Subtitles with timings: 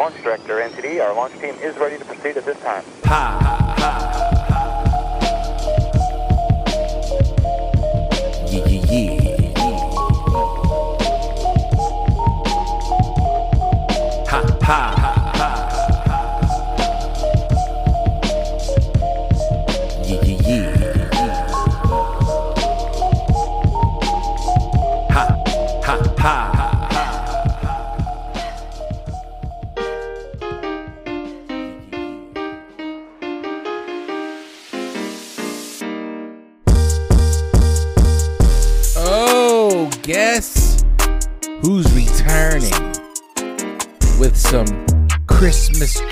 [0.00, 0.98] Launch Director, NTD.
[1.06, 2.82] Our launch team is ready to proceed at this time.
[3.04, 3.90] Ha, ha, ha.
[8.48, 9.50] Yeah, yeah, yeah.
[14.26, 14.99] Ha, ha, ha.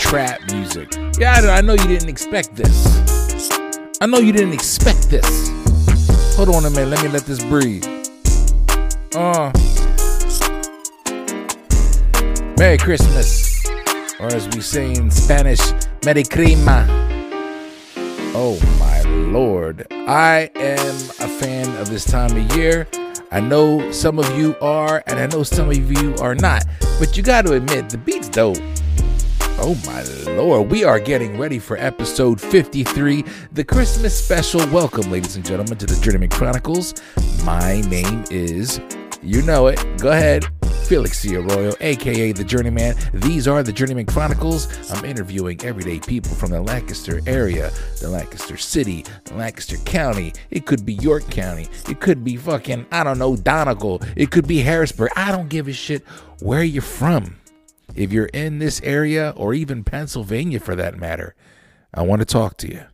[0.09, 0.89] Trap music?
[1.19, 2.77] Yeah, I know- I know you didn't expect this.
[4.01, 5.51] I know you didn't expect this.
[6.37, 7.85] Hold on a minute, let me let this breathe.
[9.15, 9.53] Uh.
[12.59, 13.65] Merry Christmas,
[14.19, 15.61] or as we say in Spanish,
[16.05, 16.87] Merry Crima.
[18.35, 19.87] Oh my lord.
[19.93, 22.87] I am a fan of this time of year.
[23.31, 26.65] I know some of you are, and I know some of you are not.
[26.99, 28.57] But you got to admit, the beat's dope.
[29.61, 30.03] Oh my
[30.35, 30.71] lord.
[30.71, 34.61] We are getting ready for episode 53, the Christmas special.
[34.69, 36.95] Welcome, ladies and gentlemen, to the Journeyman Chronicles.
[37.43, 38.81] My name is,
[39.21, 39.85] you know it.
[39.99, 40.47] Go ahead.
[40.87, 41.35] Felix C.
[41.35, 42.95] Arroyo, aka the Journeyman.
[43.13, 44.91] These are the Journeyman Chronicles.
[44.93, 50.35] I'm interviewing everyday people from the Lancaster area, the Lancaster City, Lancaster County.
[50.51, 51.67] It could be York County.
[51.91, 54.03] It could be fucking, I don't know, Donegal.
[54.15, 55.11] It could be Harrisburg.
[55.17, 56.07] I don't give a shit
[56.39, 57.38] where you're from.
[57.95, 61.35] If you're in this area or even Pennsylvania for that matter,
[61.93, 62.85] I want to talk to you.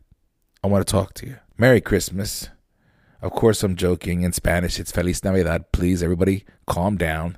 [0.63, 1.37] I want to talk to you.
[1.57, 2.49] Merry Christmas.
[3.21, 4.21] Of course, I'm joking.
[4.21, 5.71] In Spanish, it's Feliz Navidad.
[5.71, 7.37] Please, everybody, calm down.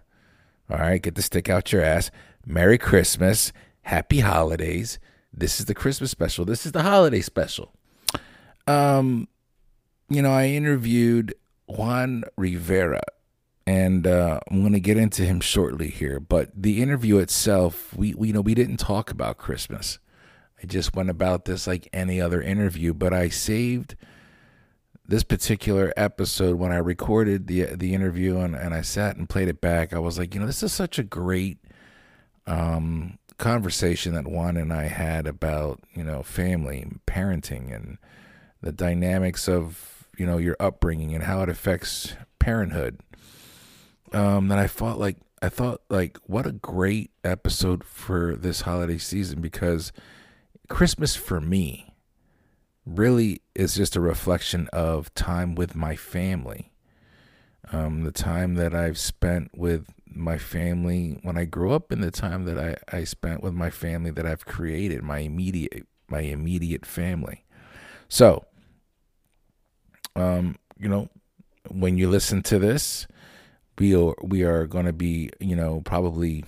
[0.70, 2.12] All right, get the stick out your ass.
[2.46, 3.52] Merry Christmas.
[3.82, 5.00] Happy holidays.
[5.34, 6.46] This is the Christmas special.
[6.46, 7.74] This is the holiday special.
[8.66, 9.28] Um,
[10.10, 11.36] you know, I interviewed
[11.68, 13.04] Juan Rivera,
[13.68, 16.22] and uh, I'm going to get into him shortly here.
[16.22, 20.00] But the interview itself, we, we you know we didn't talk about Christmas.
[20.64, 23.96] I just went about this like any other interview, but I saved
[25.06, 29.50] this particular episode when I recorded the the interview and, and I sat and played
[29.50, 31.60] it back, I was like, you know, this is such a great
[32.46, 37.98] um, conversation that Juan and I had about, you know, family, parenting, and
[38.62, 43.00] the dynamics of, you know, your upbringing and how it affects parenthood.
[44.14, 48.98] Um, that I thought like I thought like what a great episode for this holiday
[48.98, 49.92] season because
[50.70, 51.94] Christmas for me
[52.86, 56.72] really is just a reflection of time with my family.
[57.72, 62.12] Um, the time that I've spent with my family when I grew up and the
[62.12, 66.86] time that I, I spent with my family that I've created, my immediate my immediate
[66.86, 67.44] family.
[68.08, 68.46] So
[70.16, 71.10] um, you know,
[71.70, 73.06] when you listen to this,
[73.80, 76.44] we are we are gonna be, you know, probably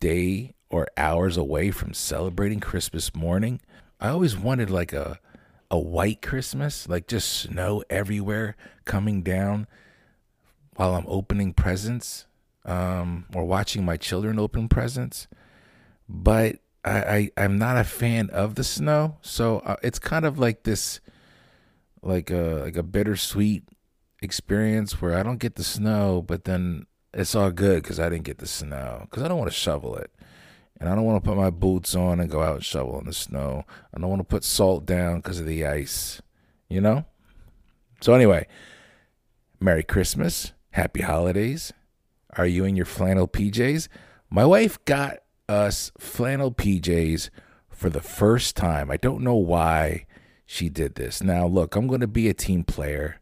[0.00, 3.60] day or hours away from celebrating Christmas morning.
[4.00, 5.18] I always wanted like a
[5.70, 9.66] a white Christmas, like just snow everywhere coming down
[10.76, 12.26] while I'm opening presents
[12.64, 15.28] um, or watching my children open presents.
[16.08, 20.38] But I, I I'm not a fan of the snow, so uh, it's kind of
[20.38, 21.00] like this,
[22.02, 23.64] like a like a bittersweet
[24.22, 28.24] experience where I don't get the snow, but then it's all good because I didn't
[28.24, 30.10] get the snow because I don't want to shovel it.
[30.80, 33.06] And I don't want to put my boots on and go out and shovel in
[33.06, 33.64] the snow.
[33.92, 36.22] I don't want to put salt down because of the ice,
[36.68, 37.04] you know?
[38.00, 38.46] So, anyway,
[39.58, 40.52] Merry Christmas.
[40.70, 41.72] Happy holidays.
[42.36, 43.88] Are you in your flannel PJs?
[44.30, 45.18] My wife got
[45.48, 47.30] us flannel PJs
[47.68, 48.90] for the first time.
[48.90, 50.06] I don't know why
[50.46, 51.22] she did this.
[51.22, 53.20] Now, look, I'm going to be a team player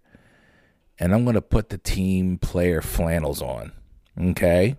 [0.99, 3.73] and I'm going to put the team player flannels on.
[4.21, 4.77] Okay?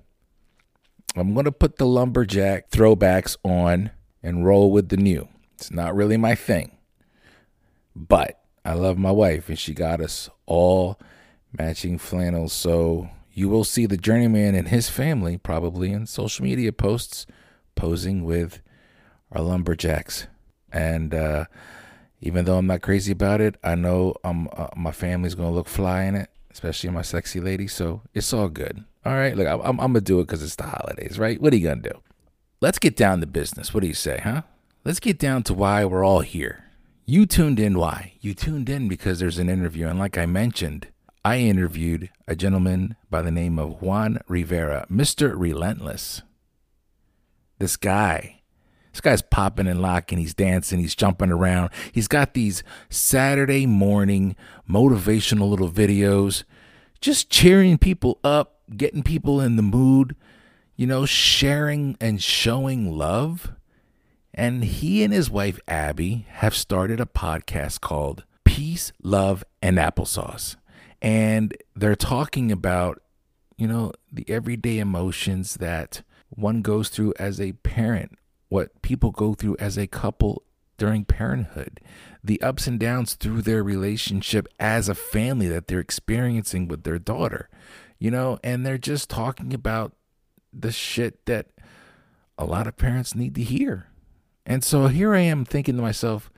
[1.16, 3.91] I'm going to put the lumberjack throwbacks on
[4.21, 5.27] and roll with the new.
[5.56, 6.77] It's not really my thing.
[7.95, 11.00] But I love my wife and she got us all
[11.51, 12.53] matching flannels.
[12.53, 17.25] So you will see the journeyman and his family probably in social media posts
[17.75, 18.62] posing with
[19.31, 20.27] our lumberjacks.
[20.71, 21.45] And uh,
[22.21, 25.67] even though I'm not crazy about it, I know um, uh, my family's to look
[25.67, 27.67] fly in it, especially my sexy lady.
[27.67, 28.83] So it's all good.
[29.05, 31.41] All right, look, I'm, I'm gonna do it because it's the holidays, right?
[31.41, 32.01] What are you gonna do?
[32.59, 33.73] Let's get down to business.
[33.73, 34.41] What do you say, huh?
[34.83, 36.63] Let's get down to why we're all here.
[37.05, 37.77] You tuned in.
[37.77, 38.13] Why?
[38.19, 40.87] You tuned in because there's an interview, and like I mentioned,
[41.23, 45.33] I interviewed a gentleman by the name of Juan Rivera, Mr.
[45.37, 46.21] Relentless.
[47.59, 48.37] this guy.
[48.97, 51.69] This guy's popping and locking, he's dancing, he's jumping around.
[51.91, 54.35] He's got these Saturday morning
[54.67, 56.45] motivational little videos,
[56.99, 60.15] just cheering people up, getting people in the mood,
[60.75, 63.51] you know, sharing and showing love.
[64.33, 70.55] And he and his wife, Abby, have started a podcast called Peace, Love, and Applesauce.
[71.03, 73.00] And they're talking about,
[73.59, 78.17] you know, the everyday emotions that one goes through as a parent,
[78.49, 80.44] what people go through as a couple
[80.77, 81.81] during parenthood,
[82.23, 86.99] the ups and downs through their relationship as a family that they're experiencing with their
[86.99, 87.49] daughter,
[87.99, 89.94] you know, and they're just talking about
[90.53, 91.47] the shit that
[92.38, 93.88] a lot of parents need to hear.
[94.45, 96.31] And so here I am thinking to myself,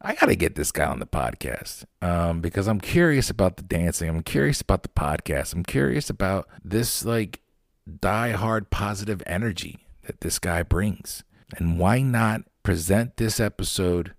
[0.00, 3.62] I got to get this guy on the podcast um, because I'm curious about the
[3.62, 4.08] dancing.
[4.08, 5.54] I'm curious about the podcast.
[5.54, 7.40] I'm curious about this like
[8.00, 11.24] die hard positive energy that this guy brings.
[11.56, 14.14] And why not present this episode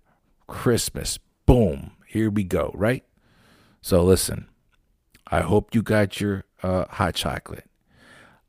[0.48, 1.20] Christmas?
[1.46, 3.04] Boom, here we go, right?
[3.82, 4.48] So listen,
[5.28, 7.66] I hope you got your uh, hot chocolate.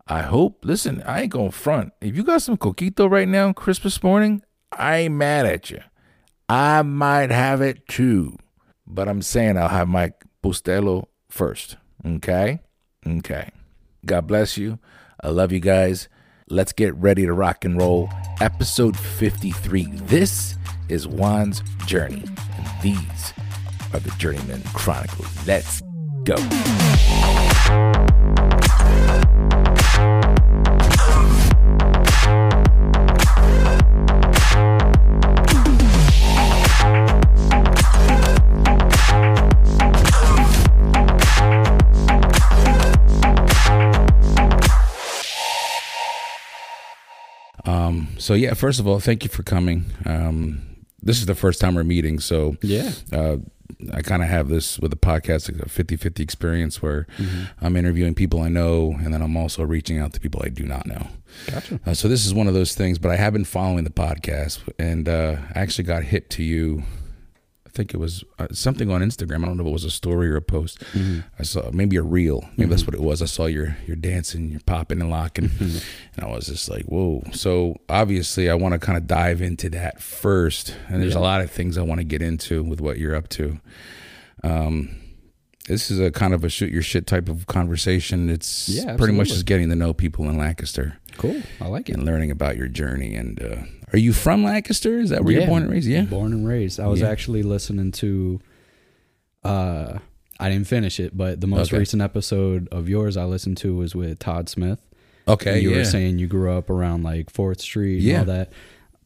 [0.06, 1.92] I hope, listen, I ain't going to front.
[2.00, 5.80] If you got some coquito right now, Christmas morning, I ain't mad at you.
[6.48, 8.36] I might have it too,
[8.86, 11.78] but I'm saying I'll have my Bustelo first.
[12.04, 12.60] Okay?
[13.06, 13.50] Okay.
[14.04, 14.78] God bless you.
[15.22, 16.08] I love you guys.
[16.54, 18.08] Let's get ready to rock and roll.
[18.40, 19.86] Episode 53.
[20.04, 20.54] This
[20.88, 22.22] is Juan's Journey,
[22.56, 23.34] and these
[23.92, 25.48] are the Journeyman Chronicles.
[25.48, 25.82] Let's
[26.22, 26.36] go.
[48.24, 49.84] So yeah, first of all, thank you for coming.
[50.06, 50.62] Um,
[51.02, 52.90] this is the first time we're meeting, so Yeah.
[53.12, 53.36] uh,
[53.92, 57.06] I kind of have this with the podcast, like a 50 50 experience where
[57.60, 60.64] I'm interviewing people I know, and then I'm also reaching out to people I do
[60.64, 61.08] not know.
[61.50, 61.80] Gotcha.
[61.84, 64.60] Uh, so this is one of those things, but I have been following the podcast,
[64.78, 66.82] and uh, I actually got hit to you.
[67.74, 69.42] I think it was uh, something on Instagram.
[69.42, 70.80] I don't know if it was a story or a post.
[71.40, 72.48] I saw maybe a reel.
[72.56, 73.20] Maybe that's what it was.
[73.20, 75.82] I saw your your dancing, you're popping and locking, and
[76.22, 77.24] I was just like, whoa.
[77.32, 81.40] So obviously, I want to kind of dive into that first, and there's a lot
[81.40, 83.58] of things I want to get into with what you're up to.
[84.44, 84.94] Um,
[85.66, 88.30] this is a kind of a shoot your shit type of conversation.
[88.30, 91.42] It's Yeah, pretty much just getting to know people in Lancaster Cool.
[91.60, 91.94] I like it.
[91.96, 93.14] and learning about your journey.
[93.16, 93.56] And uh,
[93.94, 94.98] are you from Lancaster?
[94.98, 95.86] Is that where you're born and raised?
[95.86, 96.02] Yeah.
[96.02, 96.80] Born and raised.
[96.80, 97.08] I was Yeah.
[97.10, 98.40] actually listening to
[99.44, 99.98] uh
[100.40, 101.78] I didn't finish it, but the most Okay.
[101.78, 104.80] recent episode of yours I listened to was with Todd Smith.
[105.28, 105.52] Okay.
[105.54, 105.76] And you yeah.
[105.76, 108.18] were saying you grew up around like Fourth Street and Yeah.
[108.20, 108.50] all that.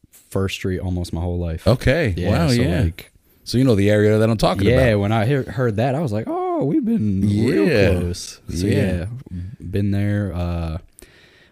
[0.09, 1.67] First Street almost my whole life.
[1.67, 2.15] okay.
[2.17, 2.47] Yeah, wow.
[2.47, 2.81] so yeah.
[2.81, 3.11] like
[3.43, 4.85] so you know the area that I'm talking yeah, about.
[4.87, 7.51] Yeah, when I hear, heard that, I was like, "Oh, we've been Yeah.
[7.51, 9.05] real close." So Yeah.
[9.31, 10.31] yeah, been there.
[10.33, 10.77] Uh,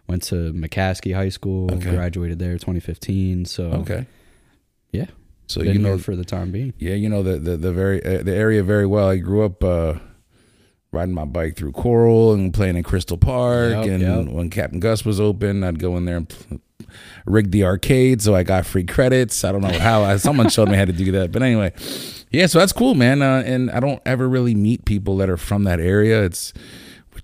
[0.07, 1.71] went to McCaskey High School.
[1.73, 1.91] Okay.
[1.91, 3.45] Graduated there 2015.
[3.45, 4.05] So Okay.
[4.91, 5.07] yeah,
[5.47, 6.73] So you know, for the time being.
[6.77, 9.09] yeah, you know the the, the very uh, the area very well.
[9.09, 9.95] I grew up uh,
[10.91, 13.71] riding my bike through Coral and playing in Crystal Park.
[13.71, 14.33] Yep, and yep.
[14.33, 16.61] when Captain Gus was open, I'd go in there and pl-
[17.25, 19.43] rig the arcade, so I got free credits.
[19.43, 20.03] I don't know how.
[20.03, 21.73] I, someone showed me how to do that, but anyway,
[22.31, 22.45] yeah.
[22.47, 23.21] So that's cool, man.
[23.21, 26.23] Uh, and I don't ever really meet people that are from that area.
[26.23, 26.53] It's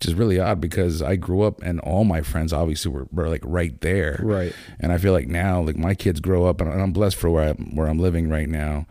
[0.03, 3.29] which is really odd because I grew up and all my friends obviously were, were
[3.29, 4.19] like right there.
[4.21, 4.53] Right.
[4.79, 7.49] And I feel like now, like my kids grow up, and I'm blessed for where
[7.51, 8.85] I'm where I'm living right now.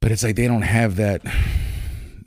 [0.00, 1.22] But it's like they don't have that.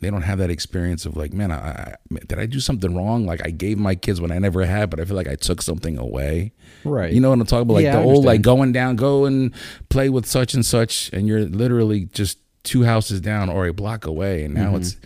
[0.01, 1.95] They don't have that experience of like, man, I, I
[2.27, 3.25] did I do something wrong?
[3.25, 5.61] Like I gave my kids what I never had, but I feel like I took
[5.61, 6.53] something away.
[6.83, 7.13] Right.
[7.13, 7.75] You know what I'm talking about?
[7.75, 9.53] Like Yeah, the old, like going down, go and
[9.89, 14.05] play with such and such, and you're literally just two houses down or a block
[14.05, 14.77] away, and now Mm-hmm.
[14.77, 14.97] it's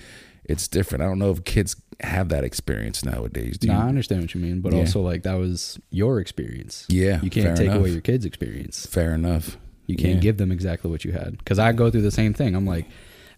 [0.46, 1.04] it's different.
[1.04, 3.58] I don't know if kids have that experience nowadays.
[3.58, 3.80] Do No, you?
[3.80, 4.80] I understand what you mean, but Yeah.
[4.80, 6.86] also like that was your experience.
[6.90, 7.80] Yeah, You can't take enough.
[7.80, 8.86] away your kids' experience.
[8.86, 9.58] Fair enough.
[9.86, 10.22] You can't Yeah.
[10.22, 11.38] give them exactly what you had.
[11.40, 12.56] Because I go through the same thing.
[12.56, 12.86] I'm like,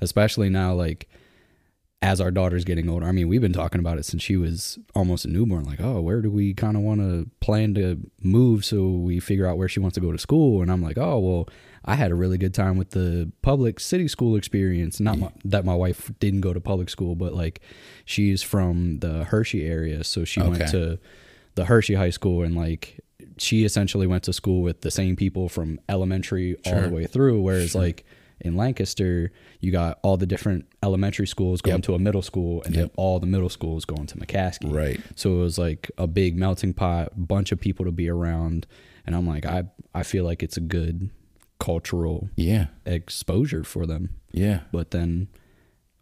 [0.01, 1.07] especially now, like
[2.03, 3.05] as our daughter's getting older.
[3.05, 5.65] I mean, we've been talking about it since she was almost a newborn.
[5.65, 9.45] Like, oh, where do we kind of want to plan to move so we figure
[9.45, 10.63] out where she wants to go to school?
[10.63, 11.49] And I'm like, oh, well,
[11.83, 14.99] I had a really good time with the public city school experience.
[14.99, 15.49] Not my, mm-hmm.
[15.49, 17.59] that my wife didn't go to public school, but like
[18.05, 20.49] she's from the Hershey area, so she Okay.
[20.49, 20.99] went to
[21.55, 22.99] the Hershey High School and like
[23.37, 27.41] she essentially went to school with the same people from elementary all the way through.
[27.41, 28.05] Whereas like
[28.39, 31.83] in Lancaster, you got all the different elementary schools going Yep.
[31.83, 34.71] to a middle school, and then all the middle schools going to McCaskey.
[34.73, 34.99] Right.
[35.15, 38.65] So it was like a big melting pot, bunch of people to be around,
[39.05, 41.09] and I'm like, I I feel like it's a good
[41.61, 42.67] cultural Yeah.
[42.85, 44.09] exposure for them.
[44.33, 44.61] Yeah.
[44.71, 45.27] But then,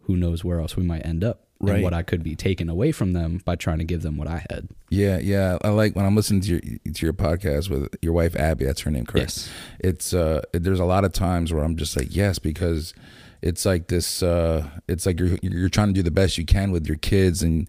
[0.03, 1.45] who knows where else we might end up?
[1.61, 1.75] Right.
[1.75, 4.29] And what I could be taken away from them by trying to give them what
[4.29, 4.69] I had.
[4.89, 5.57] Yeah, yeah.
[5.61, 6.61] I like when I'm listening to your
[6.93, 8.63] to your podcast with your wife Abby.
[8.63, 9.25] That's her name, correct?
[9.35, 9.49] Yes.
[9.79, 12.93] It's uh, there's a lot of times where I'm just like, yes, because
[13.41, 14.23] it's like this.
[14.23, 17.43] Uh, it's like you're you're trying to do the best you can with your kids,
[17.43, 17.67] and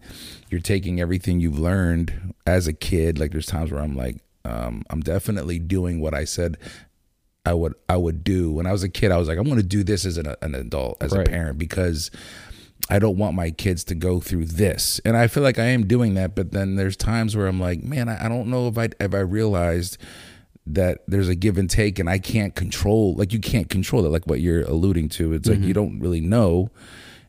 [0.49, 3.19] you're taking everything you've learned as a kid.
[3.19, 6.57] Like there's times where I'm like, um, I'm definitely doing what I said.
[7.45, 9.11] I would I would do when I was a kid.
[9.11, 11.27] I was like, I'm going to do this as an, an adult, as Right.
[11.27, 12.11] a parent, because
[12.89, 14.99] I don't want my kids to go through this.
[15.05, 17.81] And I feel like I am doing that, but then there's times where I'm like,
[17.83, 19.97] man, I, I don't know if I if I realized
[20.67, 24.09] that there's a give and take and I can't control like you can't control it
[24.09, 25.33] like what you're alluding to.
[25.33, 26.69] It's like you don't really know.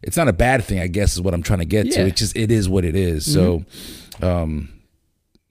[0.03, 2.01] It's not a bad thing, I guess is what I'm trying to get to.
[2.09, 3.33] It just it is what it is.
[3.33, 3.65] So
[4.21, 4.69] um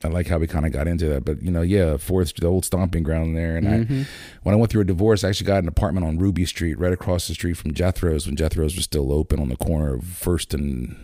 [0.03, 2.47] I like how we kind of got into that, but you know, yeah, fourth, the
[2.47, 3.55] old stomping ground there.
[3.55, 4.01] And I, mm-hmm.
[4.43, 6.91] when I went through a divorce, I actually got an apartment on Ruby Street, right
[6.91, 10.53] across the street from Jethro's, when Jethro's was still open on the corner of First
[10.53, 10.95] and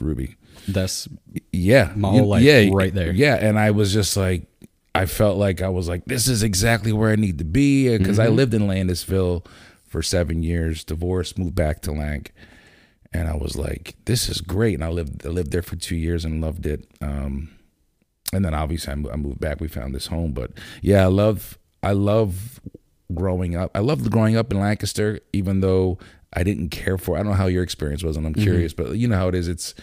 [0.00, 0.36] Ruby.
[0.66, 1.08] That's
[1.52, 3.12] Yeah, My whole life right there.
[3.12, 4.46] Yeah, and I was just like,
[4.94, 7.98] I felt like I was like, this is exactly where I need to be uh,
[7.98, 8.36] because I mm-hmm.
[8.36, 9.44] lived in Landisville
[9.86, 12.32] for seven years, divorced, moved back to Lank,
[13.12, 14.74] and I was like, this is great.
[14.74, 16.88] And I lived, I lived there for two years and loved it.
[17.02, 17.50] Um,
[18.32, 19.60] and then obviously I moved back.
[19.60, 20.50] We found this home, but
[20.82, 22.60] yeah, I love, I love
[23.14, 23.70] growing up.
[23.74, 25.98] I loved growing up in Lancaster, even though
[26.32, 27.14] I didn't care for.
[27.16, 29.34] I don't know how your experience was, and I'm curious, but you know how it
[29.34, 29.48] is.
[29.48, 29.74] It's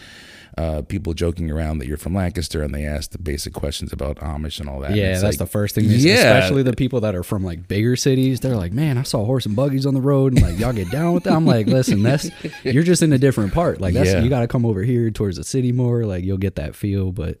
[0.56, 4.18] uh, people joking around that you're from Lancaster, and they ask the basic questions about
[4.18, 4.94] Amish and all that.
[4.94, 5.88] yeah, that's like, the first thing.
[5.88, 6.14] They Yeah.
[6.36, 8.38] especially the people that are from like bigger cities.
[8.38, 10.90] They're like, man, I saw horse and buggies on the road, and like y'all get
[10.92, 11.32] down with that.
[11.32, 12.30] I'm like, listen, that's
[12.62, 13.80] you're just in a different part.
[13.80, 14.20] Like that's Yeah.
[14.20, 16.04] you got to come over here towards the city more.
[16.04, 17.10] Like you'll get that feel.
[17.10, 17.38] But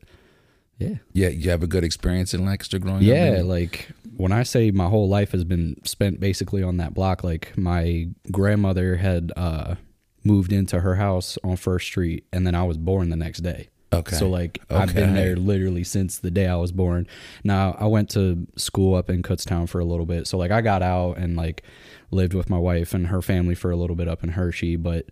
[0.78, 3.02] yeah, Yeah, you have a good experience in Lancaster growing up.
[3.02, 3.42] yeah.
[3.44, 7.24] Like when I say my whole life has been spent basically on that block.
[7.24, 9.76] Like my grandmother had uh,
[10.24, 13.68] moved into her house on First Street, and then I was born the next day.
[13.92, 14.16] Okay.
[14.16, 17.06] So like I've been there literally since the day I was born.
[17.44, 20.26] Now I went to school up in Kutztown for a little bit.
[20.26, 21.62] So like I got out and like
[22.10, 25.06] lived with my wife and her family for a little bit up in Hershey, but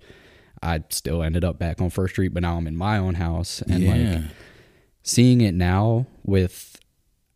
[0.62, 3.62] I still ended up back on First Street, but now I'm in my own house
[3.62, 4.22] and yeah, like
[5.02, 6.80] seeing it now with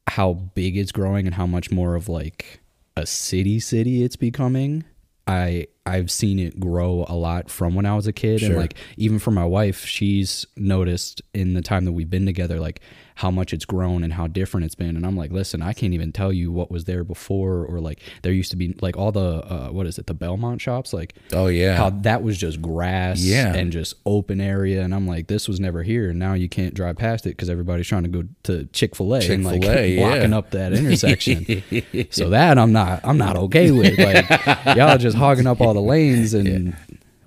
[0.08, 2.61] how big it's growing and how much more of like
[2.96, 4.85] a city city it's becoming
[5.26, 8.42] i i've seen it grow a lot from when i was a kid.
[8.42, 12.61] And like even for my wife she's noticed in the time that we've been together
[12.61, 12.80] like
[13.16, 14.96] how much it's grown and how different it's been.
[14.96, 18.00] And i'm like listen i can't even tell you what was there before or like
[18.23, 20.06] there used to be like all the uh, what is it?
[20.06, 20.92] The belmont shops?
[20.92, 23.54] Like oh yeah, how that was just grass Yeah.
[23.54, 24.82] and just open area.
[24.82, 26.11] And i'm like this was never here.
[26.11, 29.44] And now you can't drive past it because everybody's trying to go to chick-fil-a, and
[29.44, 29.96] like yeah.
[29.96, 31.62] blocking up that intersection.
[32.11, 34.28] So that i'm not i'm not okay with like
[34.76, 36.76] y'all just hogging up all the lanes and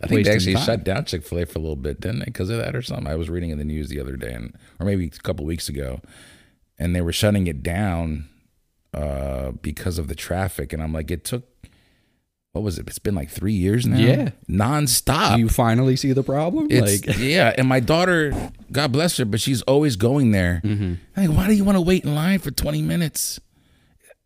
[0.01, 0.65] I think they actually time.
[0.65, 2.25] shut down Chick Fil A for a little bit, didn't they?
[2.25, 3.07] Because of that or something.
[3.07, 5.67] I was reading in the news the other day, and or maybe a couple weeks
[5.69, 6.01] ago,
[6.77, 8.29] and they were shutting it down
[8.93, 10.71] uh, because of the traffic.
[10.73, 11.43] And I'm like, it took
[12.51, 12.87] what was it?
[12.87, 13.97] It's been like three years now.
[13.97, 14.29] Yeah.
[14.49, 15.35] nonstop.
[15.35, 19.25] Do you finally see the problem It's, like yeah, and my daughter, God bless her,
[19.25, 20.61] but she's always going there.
[20.63, 20.93] Mm-hmm.
[21.15, 23.39] Like, why do you want to wait in line for 20 minutes?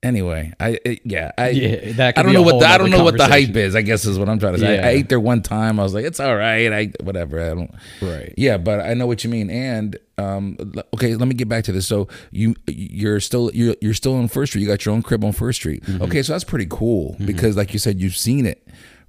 [0.03, 3.03] Anyway, I it, yeah, I Yeah, that I don't know what the, I don't know
[3.03, 3.73] what the hype is.
[3.75, 4.73] I guess is what I'm trying to say.
[4.73, 4.87] I, Yeah.
[4.87, 5.79] I ate there one time.
[5.79, 6.71] I was like, it's all right.
[6.71, 7.41] I whatever.
[7.41, 7.73] I don't.
[8.01, 8.33] Right.
[8.37, 9.49] Yeah, but I know what you mean.
[9.49, 10.57] And um,
[10.93, 11.87] okay, let me get back to this.
[11.87, 14.61] So you you're still you're you're still on First Street.
[14.61, 15.83] You got your own crib on First Street.
[15.83, 16.03] Mm-hmm.
[16.03, 18.67] Okay, so that's pretty cool because, like you said, you've seen it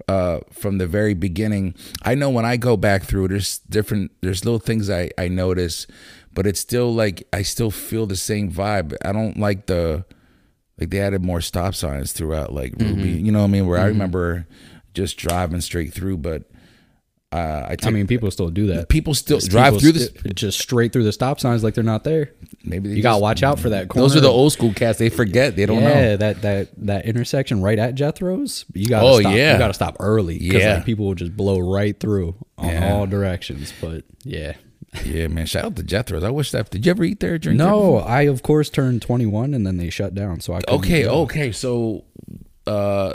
[0.08, 1.74] uh, from the very beginning.
[2.02, 4.12] I know when I go back through, there's different.
[4.20, 5.86] There's little things I I notice,
[6.32, 8.96] but it's still like I still feel the same vibe.
[9.04, 10.04] I don't like the
[10.78, 12.96] like they added more stop signs throughout like Mm-hmm.
[12.96, 13.10] Ruby.
[13.10, 13.66] You know what I mean?
[13.66, 14.46] Where I remember
[14.94, 16.44] just driving straight through, but
[17.32, 18.88] uh, I, I mean, people still do that.
[18.88, 20.06] people still People drive through this.
[20.10, 22.30] st- just straight through the stop signs like they're not there.
[22.62, 23.88] Maybe they You gotta watch out for that.
[23.88, 24.04] Corner.
[24.06, 25.00] Those are the old school cats.
[25.00, 25.56] They forget.
[25.56, 26.16] They don't yeah, know.
[26.18, 28.64] that that that intersection right at Jethro's.
[28.72, 29.34] You got to Oh, stop.
[29.34, 29.52] yeah.
[29.54, 30.74] you got to stop early because Yeah.
[30.76, 32.92] like, people will just blow right through on Yeah.
[32.94, 33.72] all directions.
[33.80, 34.52] But yeah,
[35.04, 35.46] Yeah, man.
[35.46, 36.24] Shout out to Jethro's.
[36.24, 36.70] I wish that.
[36.70, 37.38] Did you ever eat there?
[37.38, 37.98] Drink no?
[37.98, 40.40] I of course turned twenty one and then they shut down.
[40.40, 41.06] So I Okay.
[41.06, 41.52] Okay.
[41.52, 42.04] So,
[42.66, 43.14] uh,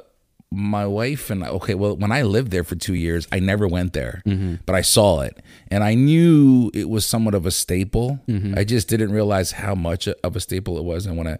[0.52, 1.76] my wife and okay.
[1.76, 4.22] Well, when I lived there for two years, I never went there,
[4.66, 5.38] but I saw it,
[5.70, 8.20] and I knew it was somewhat of a staple.
[8.58, 11.06] I just didn't realize how much of a staple it was.
[11.06, 11.38] And when I,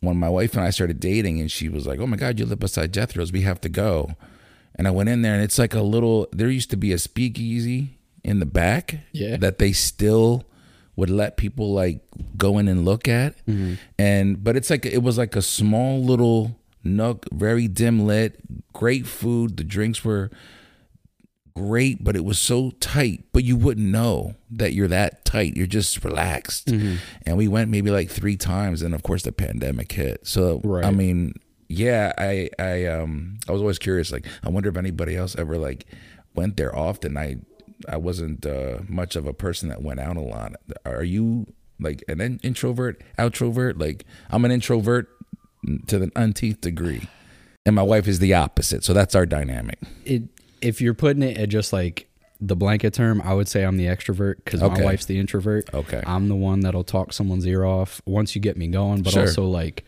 [0.00, 2.46] when my wife and I started dating, and she was like, "Oh my God, you
[2.46, 3.32] live beside Jethro's.
[3.32, 4.16] We have to go."
[4.76, 6.26] and I went in there, and it's like a little.
[6.32, 9.36] There used to be a speakeasy in the back, Yeah.
[9.36, 10.44] that they still
[10.96, 12.00] would let people like
[12.36, 13.34] go in and look at,
[13.98, 18.38] and but it's like it was like a small little nook, very dim lit,
[18.72, 19.56] great food.
[19.56, 20.30] The drinks were
[21.56, 23.24] great, but it was so tight.
[23.32, 25.56] But you wouldn't know that you're that tight.
[25.56, 26.70] You're just relaxed.
[26.70, 30.26] And we went maybe like three times, and of course the pandemic hit.
[30.26, 30.84] So Right.
[30.84, 31.34] I mean,
[31.68, 34.12] yeah, I I um I was always curious.
[34.12, 35.86] Like, I wonder if anybody else ever like
[36.34, 37.16] went there often.
[37.16, 37.36] I
[37.88, 40.54] I wasn't uh, much of a person that went out a lot.
[40.84, 41.46] Are you
[41.80, 43.80] like an in- introvert, outrovert?
[43.80, 45.08] Like I'm an introvert
[45.86, 47.08] to the unteenth degree,
[47.66, 48.84] and my wife is the opposite.
[48.84, 49.78] So that's our dynamic.
[50.04, 50.22] it
[50.60, 52.08] if you're putting it at just like
[52.40, 54.80] the blanket term, I would say I'm the extrovert because Okay.
[54.80, 55.72] my wife's the introvert.
[55.74, 56.02] Okay.
[56.06, 59.22] I'm the one that'll talk someone's ear off once you get me going, but Sure.
[59.22, 59.84] also like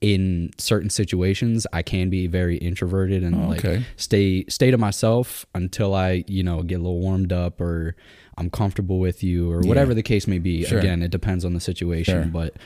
[0.00, 3.84] in certain situations, I can be very introverted and oh, like okay.
[3.96, 7.96] stay stay to myself until I you know get a little warmed up or
[8.38, 10.64] I'm comfortable with you or whatever the case may be.
[10.64, 10.78] Sure.
[10.78, 12.32] Again, it depends on the situation, Sure.
[12.32, 12.56] but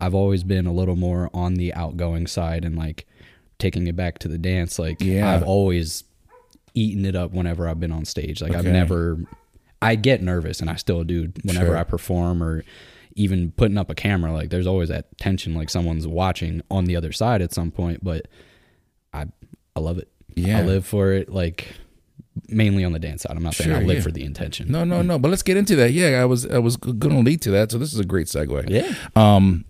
[0.00, 3.06] I've always been a little more on the outgoing side and like
[3.58, 4.78] taking it back to the dance.
[4.78, 5.34] Like Yeah.
[5.34, 6.04] I've always
[6.74, 8.40] eaten it up whenever I've been on stage.
[8.40, 9.18] Like I've never,
[9.82, 11.76] I get nervous and I still do whenever Sure.
[11.76, 12.62] I perform or
[13.16, 14.32] even putting up a camera.
[14.32, 18.04] Like there's always that tension, like someone's watching on the other side at some point.
[18.04, 18.28] But
[19.12, 19.26] I,
[19.74, 20.08] I love it.
[20.34, 20.58] Yeah.
[20.58, 21.30] I live for it.
[21.30, 21.74] Like
[22.48, 23.36] mainly on the dance side.
[23.36, 24.02] I'm not saying I live yeah.
[24.02, 24.70] for the intention.
[24.70, 25.18] No, no, no.
[25.18, 25.92] But let's get into that.
[25.92, 27.72] Yeah, I was I was going to lead to that.
[27.72, 28.68] So this is a great segue.
[28.68, 28.94] Yeah.
[29.16, 29.64] Um.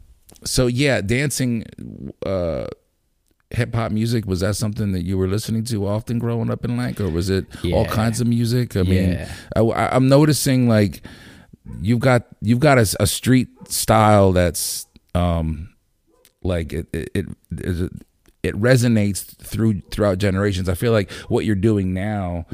[0.44, 1.64] So yeah, dancing,
[2.24, 2.66] uh,
[3.50, 6.76] hip hop music was that something that you were listening to often growing up in
[6.76, 8.76] Lank, or was it all kinds of music?
[8.76, 9.32] I mean, Yeah.
[9.54, 11.02] I, am noticing like
[11.80, 15.70] you've got you've got a, a street style that's um
[16.42, 17.92] like it it it, it
[18.42, 20.68] it resonates through throughout generations.
[20.68, 22.46] I feel like what you're doing now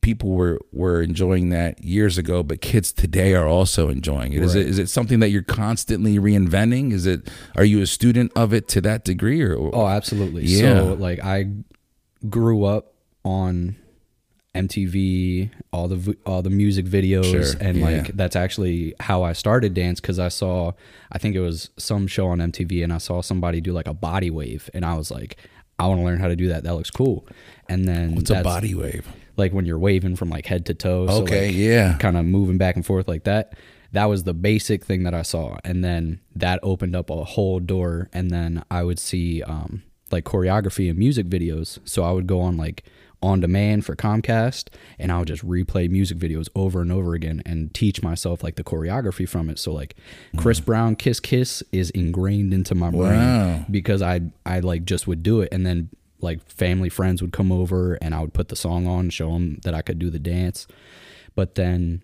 [0.00, 4.42] people were were enjoying that years ago, but kids today are also enjoying it.
[4.42, 4.60] Is Right.
[4.64, 6.92] it is it something that you're constantly reinventing?
[6.92, 10.44] Is it are you a student of it to that degree or Oh, absolutely.
[10.44, 10.58] Yeah.
[10.60, 11.46] So like I
[12.28, 12.92] grew up
[13.24, 13.76] on
[14.54, 17.84] MTV, all the all the music videos, Sure, and yeah.
[17.84, 20.72] like that's actually how I started dance because I saw,
[21.12, 23.94] I think it was some show on MTV, and I saw somebody do like a
[23.94, 25.36] body wave, and I was like,
[25.78, 26.62] I want to learn how to do that.
[26.64, 27.26] That looks cool.
[27.68, 29.06] And then what's a body wave?
[29.36, 31.06] Like when you're waving from like head to toe.
[31.08, 31.96] so, Okay, like, yeah.
[31.98, 33.54] kind of moving back and forth like that.
[33.92, 37.60] That was the basic thing that I saw, and then that opened up a whole
[37.60, 38.08] door.
[38.12, 41.78] And then I would see um, like choreography and music videos.
[41.84, 42.84] So I would go on like
[43.24, 47.42] on demand for Comcast, and I would just replay music videos over and over again
[47.46, 49.58] and teach myself like the choreography from it.
[49.58, 49.96] So like
[50.36, 53.66] Chris Brown Kiss Kiss is ingrained into my brain Wow.
[53.70, 55.88] because I I like just would do it, and then
[56.20, 59.58] like family friends would come over, and I would put the song on, show them
[59.64, 60.66] that I could do the dance.
[61.34, 62.02] But then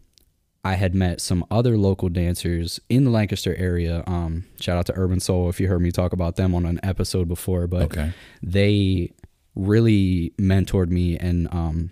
[0.63, 4.05] I had met some other local dancers in the Lancaster area.
[4.07, 6.79] Um, shout out to Urban Soul if you heard me talk about them on an
[6.83, 7.67] episode before.
[7.67, 8.13] But Okay.
[8.43, 9.13] they
[9.55, 11.91] really mentored me and um,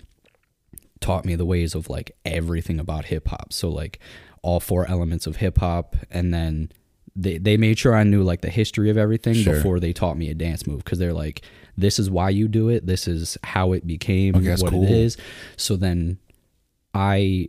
[1.01, 3.53] taught me the ways of like everything about hip hop.
[3.53, 3.99] So like
[4.43, 6.71] all four elements of hip hop, and then
[7.17, 9.55] they they made sure I knew like the history of everything Sure.
[9.55, 11.43] before they taught me a dance move because they're like,
[11.77, 12.87] this is why you do it.
[12.87, 14.85] This is how it became Okay, what cool.
[14.85, 15.17] it is.
[15.57, 16.19] So then
[16.95, 17.49] I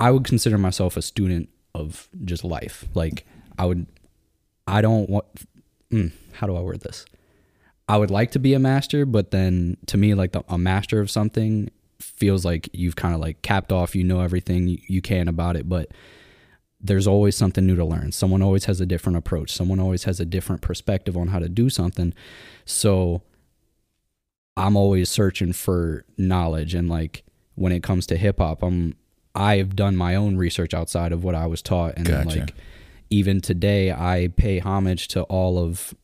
[0.00, 2.84] I would consider myself a student of just life.
[2.94, 3.26] Like
[3.58, 3.86] I would
[4.68, 5.24] I don't want
[5.90, 7.04] mm, how do I word this?
[7.88, 11.00] I would like to be a master, but then to me like the, a master
[11.00, 11.70] of something
[12.00, 15.56] feels like you've kind of like capped off, you know everything you, you can about
[15.56, 15.90] it, but
[16.80, 18.12] there's always something new to learn.
[18.12, 19.50] Someone always has a different approach.
[19.50, 22.12] Someone always has a different perspective on how to do something.
[22.64, 23.22] So
[24.56, 28.96] I'm always searching for knowledge and like when it comes to hip hop, I'm
[29.34, 32.40] I've done my own research outside of what I was taught and Gotcha.
[32.40, 32.54] like
[33.10, 35.94] even today I pay homage to all of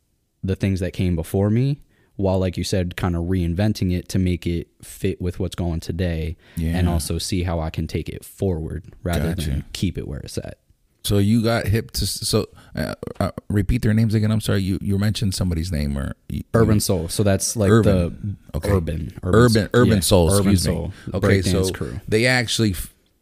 [0.42, 1.82] the things that came before me
[2.16, 5.80] while like you said kind of reinventing it to make it fit with what's going
[5.80, 9.50] today and also see how I can take it forward rather Gotcha.
[9.50, 10.58] than keep it where it's at.
[11.02, 14.30] So you got hip to so uh, uh, repeat their names again.
[14.30, 14.60] I'm sorry.
[14.60, 17.08] You you mentioned somebody's name or you, Urban soul.
[17.08, 18.36] So that's like Urban.
[18.52, 18.70] the Okay.
[18.70, 20.30] urban, urban urban yeah, soul.
[20.30, 20.92] urban excuse soul.
[21.14, 22.00] Okay, so crew.
[22.06, 22.74] they actually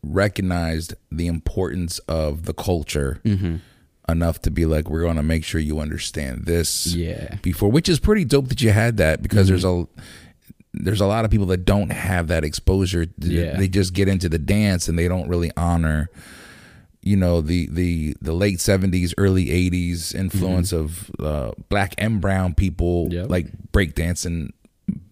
[0.03, 3.21] recognized the importance of the culture
[4.09, 6.87] enough to be like, we're going to make sure you understand this.
[6.95, 7.37] Yeah.
[7.43, 9.85] Before, which is pretty dope that you had that because there's a
[10.75, 13.07] there's a lot of people that don't have that exposure.
[13.19, 13.57] Yeah.
[13.57, 16.11] They just get into the dance and they don't really honor
[17.01, 22.55] you know the the the late 70s early 80s influence of uh black and brown
[22.55, 23.31] people Yep.
[23.31, 24.51] like breakdancing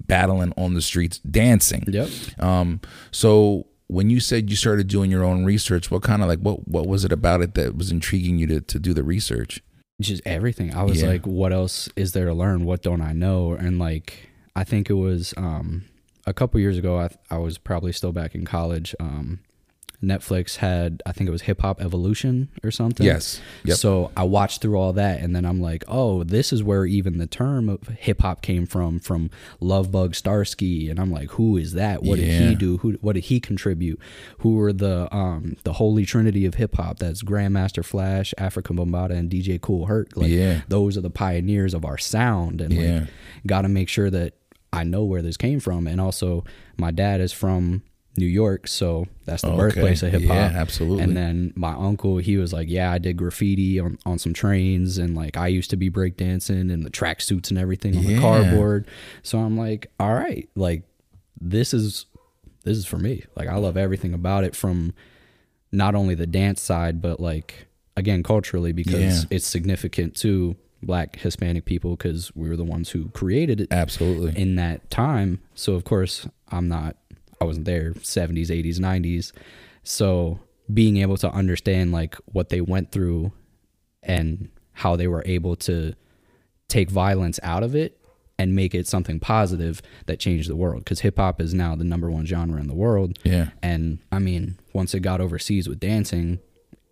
[0.05, 1.85] battling on the streets dancing.
[1.87, 2.09] Yep.
[2.41, 2.81] Um,
[3.13, 6.67] so when you said you started doing your own research, what kind of like what
[6.69, 9.63] what was it about it that was intriguing you to to do the research?
[9.99, 10.75] just everything.
[10.75, 11.09] I was Yeah.
[11.09, 12.67] like, what else is there to learn?
[12.67, 13.53] What don't I know?
[13.55, 15.87] And like, I think it was um,
[16.27, 16.99] a couple years ago.
[16.99, 18.95] I, I was probably still back in college.
[19.01, 19.39] Um,
[20.03, 23.07] Netflix had, I think it was Hip Hop Evolution or something.
[23.07, 23.41] Yes.
[23.65, 23.77] Yep.
[23.79, 27.19] So I watched through all that, and then I'm like, oh, this is where even
[27.19, 29.31] the term of hip hop came from, from
[29.61, 32.03] Love Lovebug Starski, and I'm like, who is that?
[32.03, 32.79] What did he do?
[32.79, 32.93] Who?
[33.01, 34.01] What did he contribute?
[34.39, 36.99] Who were the um the holy trinity of hip hop?
[36.99, 40.17] That's Grandmaster Flash, Afrika Bambaataa, and DJ Kool Herc.
[40.17, 40.63] Like, Yeah.
[40.69, 42.99] those are the pioneers of our sound, and Yeah.
[43.01, 43.09] like,
[43.47, 44.35] got to make sure that
[44.73, 46.45] I know where this came from, and also
[46.77, 47.83] my dad is from.
[48.19, 49.57] New York, so that's the Okay.
[49.59, 50.31] birthplace of hip hop.
[50.35, 51.05] Yeah, absolutely.
[51.05, 54.99] And then my uncle, he was like, "Yeah, I did graffiti on, on some trains,
[54.99, 58.17] and like I used to be breakdancing and the tracksuits and everything on Yeah.
[58.17, 58.87] the cardboard."
[59.23, 60.83] So I'm like, "All right, like
[61.41, 62.07] this is
[62.65, 63.23] this is for me.
[63.37, 64.93] Like I love everything about it from
[65.73, 69.29] not only the dance side, but like again culturally because Yeah.
[69.31, 74.41] it's significant to Black Hispanic people because we were the ones who created it Absolutely.
[74.41, 75.41] in that time.
[75.55, 76.97] So of course, I'm not
[77.41, 79.33] I wasn't there 70s, 80s, 90s.
[79.83, 80.41] So
[80.73, 83.33] being able to understand like what they went through
[84.03, 85.95] and how they were able to
[86.69, 88.01] take violence out of it
[88.39, 91.85] and make it something positive that changed the world cuz hip hop is now the
[91.85, 93.19] number 1 genre in the world.
[93.25, 93.51] yeah.
[93.63, 96.41] And I mean, once it got overseas with dancing,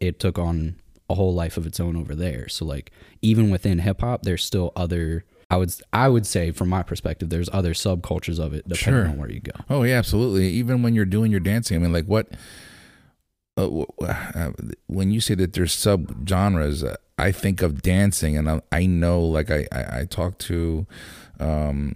[0.00, 0.76] it took on
[1.10, 2.48] a whole life of its own over there.
[2.48, 6.68] So like even within hip hop, there's still other I would I would say from
[6.68, 9.08] my perspective, there's other subcultures of it depending Sure.
[9.08, 9.52] on where you go.
[9.70, 10.48] Oh yeah, absolutely.
[10.48, 12.28] Even when you're doing your dancing, I mean, like what?
[13.56, 14.50] Uh, uh,
[14.88, 18.86] when you say that there's sub genres, uh, I think of dancing, and I, I
[18.86, 20.86] know, like I I, I talked to,
[21.38, 21.94] um,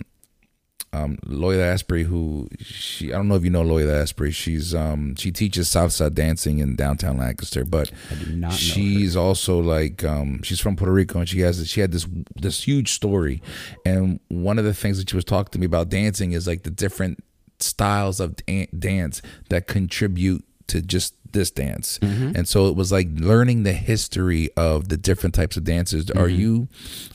[0.93, 4.31] um, Loyola Asprey, who she I don't know if you know Loyola Asprey.
[4.31, 8.49] She's um she teaches Southside dancing in downtown Lancaster, but I do not know.
[8.49, 8.53] her.
[8.55, 12.63] she's also like um she's from Puerto Rico and she has she had this this
[12.63, 13.43] huge story
[13.85, 16.63] and one of the things that she was talking to me about dancing is like
[16.63, 17.23] the different
[17.61, 19.21] styles of dan- dance
[19.51, 24.89] that contribute to just this dance and so it was like learning the history of
[24.89, 26.69] the different types of dances are you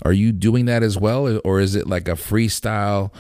[0.04, 3.12] are you doing that as well or is it like a freestyle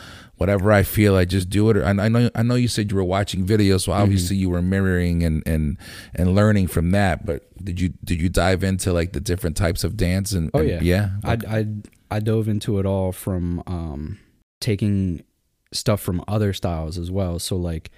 [0.43, 1.77] whatever I feel, I just do it.
[1.77, 4.49] Or, and I know, I know you said you were watching videos, so obviously you
[4.49, 5.77] were mirroring and and
[6.15, 7.25] and learning from that.
[7.25, 10.33] But did you did you dive into like the different types of dance?
[10.33, 11.09] And Oh and- yeah, yeah.
[11.23, 11.65] I I
[12.11, 14.19] I dove into it all from um
[14.59, 15.23] taking
[15.71, 17.39] stuff from other styles as well.
[17.39, 17.89] So like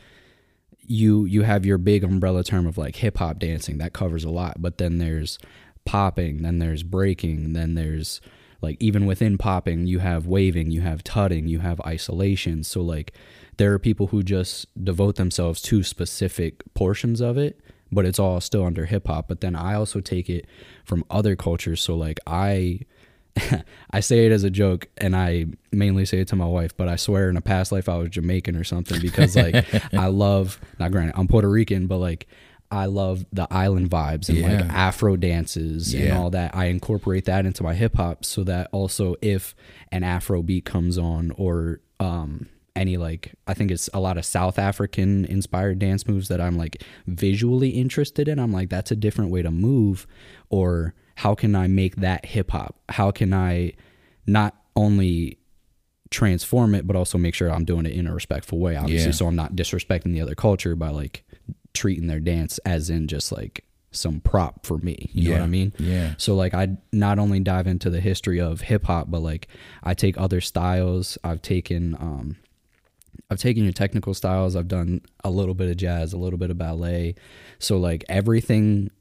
[0.85, 4.29] you you have your big umbrella term of like hip hop dancing that covers a
[4.29, 5.39] lot, but then there's
[5.83, 8.21] popping, then there's breaking, then there's
[8.61, 12.63] like even within popping you have waving, you have tutting, you have isolation.
[12.63, 13.13] So like
[13.57, 17.59] there are people who just devote themselves to specific portions of it
[17.91, 19.27] but it's all still under hip hop.
[19.27, 20.45] But then I also take it
[20.83, 21.81] from other cultures.
[21.81, 22.81] So like I
[23.91, 26.87] I say it as a joke and I mainly say it to my wife, but
[26.87, 30.59] I swear in a past life I was Jamaican or something because like I love
[30.79, 32.27] not granted, I'm Puerto Rican, but like
[32.71, 36.55] I love the island vibes and like Afro dances and all that.
[36.55, 39.55] I incorporate that into my hip hop so that also if
[39.91, 44.25] an Afro beat comes on or um any like I think it's a lot of
[44.25, 48.39] South African inspired dance moves that I'm like visually interested in.
[48.39, 50.05] I'm like that's a different way to move
[50.49, 52.77] or how can I make that hip hop?
[52.89, 53.73] How can I
[54.27, 55.37] not only
[56.11, 59.11] transform it but also make sure I'm doing it in a respectful way obviously Yeah.
[59.11, 61.23] so I'm not disrespecting the other culture by like
[61.75, 65.09] treating their dance as in just like some prop for me.
[65.13, 65.73] You know what I mean?
[65.77, 66.15] Yeah.
[66.17, 69.47] So like I not only dive into the history of hip hop, but like
[69.83, 71.17] I take other styles.
[71.23, 72.37] I've taken um
[73.29, 74.55] I've taken your technical styles.
[74.55, 77.15] I've done a little bit of jazz, a little bit of ballet.
[77.59, 78.91] So like everything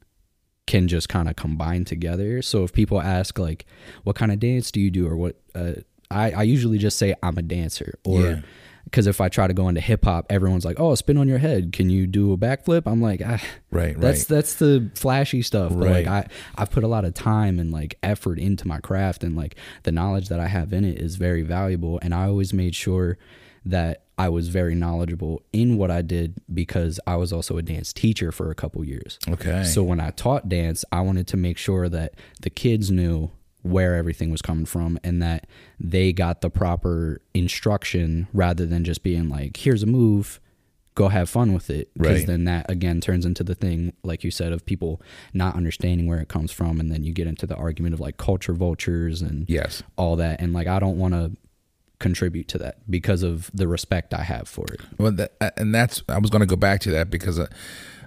[0.66, 2.40] can just kind of combine together.
[2.40, 3.66] So if people ask like
[4.04, 5.72] what kind of dance do you do or what uh,
[6.10, 8.40] I I usually just say I'm a dancer or Yeah.
[8.84, 11.38] Because if I try to go into hip hop, everyone's like, "Oh, spin on your
[11.38, 11.72] head.
[11.72, 14.28] Can you do a backflip?" I'm like, ah, Right, That's right.
[14.36, 15.70] that's the flashy stuff.
[15.72, 16.06] But Right.
[16.06, 16.26] like I,
[16.62, 19.92] I've put a lot of time and like effort into my craft, and like the
[19.92, 21.98] knowledge that I have in it is very valuable.
[22.02, 23.18] And I always made sure
[23.66, 27.92] that I was very knowledgeable in what I did because I was also a dance
[27.92, 29.18] teacher for a couple years.
[29.28, 29.64] Okay.
[29.64, 33.30] So when I taught dance, I wanted to make sure that the kids knew
[33.64, 35.46] where everything was coming from and that
[35.80, 40.38] they got the proper instruction rather than just being like, here's a move,
[40.94, 41.88] go have fun with it.
[41.94, 42.26] Because Right.
[42.26, 45.00] then that again turns into the thing, like you said, of people
[45.32, 46.78] not understanding where it comes from.
[46.78, 49.82] And then you get into the argument of like culture vultures and yes.
[49.96, 50.40] all that.
[50.42, 51.32] And like, I don't want to
[52.00, 54.80] contribute to that because of the respect I have for it.
[54.98, 57.46] Well, that, and that's I was going to go back to that because, uh,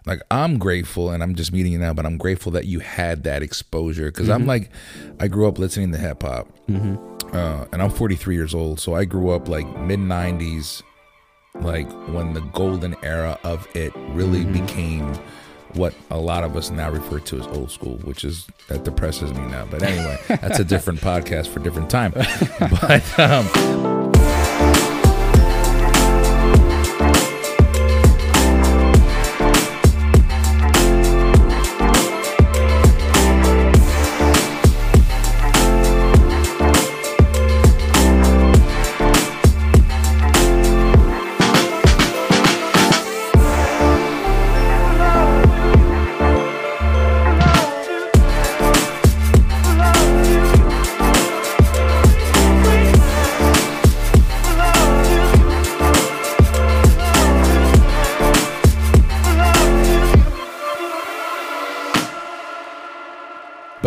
[0.07, 3.23] like, I'm grateful, and I'm just meeting you now, but I'm grateful that you had
[3.25, 4.69] that exposure because I'm like,
[5.19, 6.47] I grew up listening to hip hop,
[7.33, 10.81] uh, and I'm 43 years old, so I grew up like mid 90s,
[11.61, 15.13] like when the golden era of it really became
[15.73, 19.31] what a lot of us now refer to as old school, which is that depresses
[19.33, 19.65] me now.
[19.69, 22.13] But anyway, that's a different podcast for a different time.
[22.13, 24.06] But um,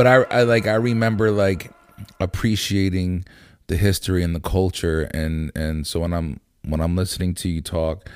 [0.01, 1.71] but I, I like I remember like
[2.21, 3.27] appreciating
[3.67, 7.61] the history and the culture and and so when I'm when I'm listening to you
[7.61, 8.09] talk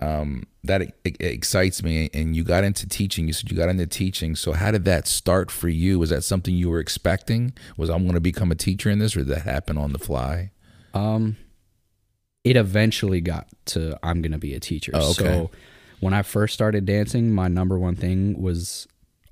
[0.00, 3.28] um that it, it excites me and you got into teaching.
[3.28, 4.34] You said you got into teaching.
[4.34, 6.00] So how did that start for you?
[6.00, 7.52] Was that something you were expecting?
[7.76, 10.00] Was I'm going to become a teacher in this or did that happen on the
[10.00, 10.50] fly?
[10.92, 11.36] Um,
[12.42, 14.90] it eventually got to I'm gonna be a teacher.
[14.92, 15.22] Oh, okay.
[15.22, 15.50] So
[16.00, 18.88] when I first started dancing, my number one thing was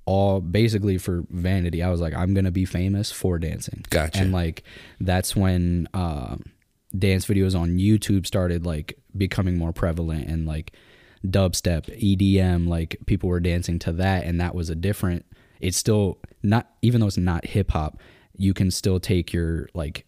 [0.07, 1.83] all basically for vanity.
[1.83, 3.85] I was like, I'm gonna be famous for dancing.
[3.91, 4.21] Gotcha.
[4.21, 4.63] And like
[5.01, 6.45] that's when um,
[6.97, 10.73] dance videos on YouTube started like becoming more prevalent and like
[11.27, 15.27] dubstep, EDM, like people were dancing to that, and that was a different.
[15.61, 18.01] It's still not even though it's not hip hop,
[18.37, 20.07] you can still take your like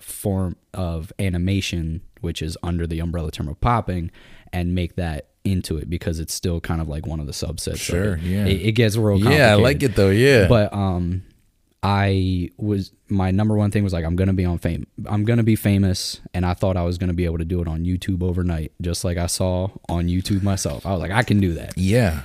[0.00, 4.10] form of animation, which is under the umbrella term of popping,
[4.52, 7.78] and make that into it because it's still kind of like one of the subsets.
[7.78, 8.22] Sure, it.
[8.22, 8.44] yeah.
[8.46, 9.18] It, it gets real.
[9.18, 11.22] yeah I like it though yeah But um,
[11.82, 14.86] I was my number one thing was like I'm gonna be on fame.
[15.06, 17.68] I'm gonna be famous, and I thought I was gonna be able to do it
[17.68, 20.84] on YouTube overnight, just like I saw on YouTube myself.
[20.84, 21.76] I was like, I can do that.
[21.78, 22.22] yeah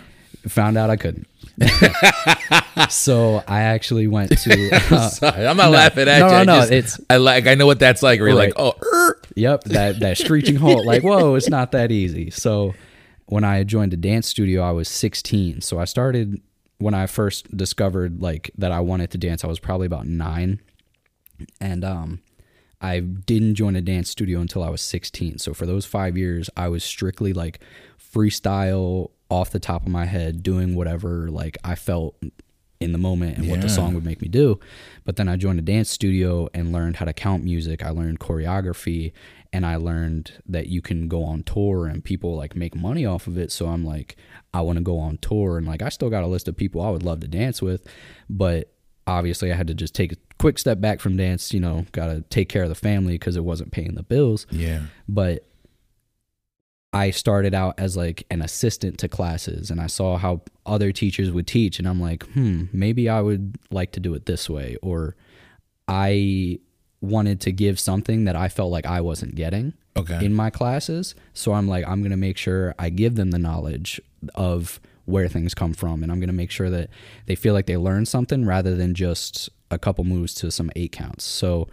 [0.47, 1.25] Found out I couldn't.
[2.89, 4.69] so I actually went to.
[4.91, 7.17] uh, Sorry, I'm not no, laughing at no, you no, I no, just- it's- I
[7.17, 9.19] like I know what that's like where you're like oh er.
[9.35, 10.85] Yep, that that screeching halt.
[10.85, 12.29] Like, whoa, it's not that easy.
[12.29, 12.73] So,
[13.27, 15.61] when I joined a dance studio, I was 16.
[15.61, 16.41] So I started
[16.77, 19.43] when I first discovered like that I wanted to dance.
[19.43, 20.61] I was probably about nine,
[21.59, 22.21] and um,
[22.81, 25.39] I didn't join a dance studio until I was 16.
[25.39, 27.61] So for those five years, I was strictly like
[27.99, 32.15] freestyle off the top of my head, doing whatever like I felt
[32.81, 34.59] in the moment and what the song would make me do.
[35.05, 37.83] But then I joined a dance studio and learned how to count music.
[37.83, 39.13] I learned choreography
[39.55, 43.25] and I learned that you can go on tour and people like make money off
[43.25, 43.53] of it.
[43.53, 44.17] So I'm like,
[44.53, 46.81] I want to go on tour and like I still got a list of people
[46.81, 47.87] I would love to dance with,
[48.29, 48.73] but
[49.07, 52.07] obviously I had to just take a quick step back from dance, you know, got
[52.07, 55.45] to take care of the family because it wasn't paying the bills yeah but
[56.91, 61.31] I started out as like an assistant to classes and I saw how other teachers
[61.31, 64.77] would teach and I'm like, "Hmm, maybe I would like to do it this way
[64.81, 65.15] or
[65.89, 66.59] I
[67.01, 71.15] wanted to give something that I felt like I wasn't getting okay in my classes.
[71.33, 74.01] So I'm like, I'm going to make sure I give them the knowledge
[74.33, 76.01] of where things come from.
[76.01, 76.89] And I'm going to make sure that
[77.27, 80.91] they feel like they learn something rather than just a couple moves to some eight
[80.91, 81.23] counts.
[81.23, 81.67] So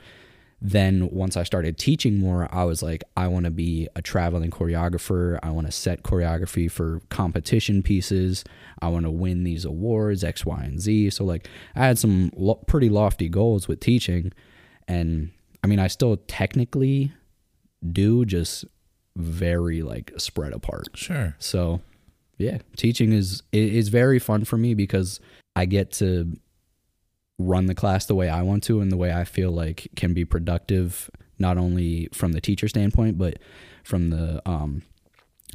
[0.64, 4.50] then once I started teaching more, I was like, I want to be a traveling
[4.50, 5.38] choreographer.
[5.42, 8.44] I want to set choreography for competition pieces.
[8.80, 11.11] I want to win these awards, X, Y, and Z.
[11.11, 14.32] So, like, I had some lo- pretty lofty goals with teaching.
[14.92, 15.31] And
[15.64, 17.12] I mean, I still technically
[17.92, 18.64] do, just
[19.16, 20.88] very like spread apart.
[20.94, 21.81] sure So,
[22.38, 25.20] yeah, teaching is is very fun for me because
[25.55, 26.37] I get to
[27.38, 30.14] run the class the way I want to and the way I feel like can
[30.14, 33.38] be productive not only from the teacher standpoint but
[33.83, 34.83] from the um,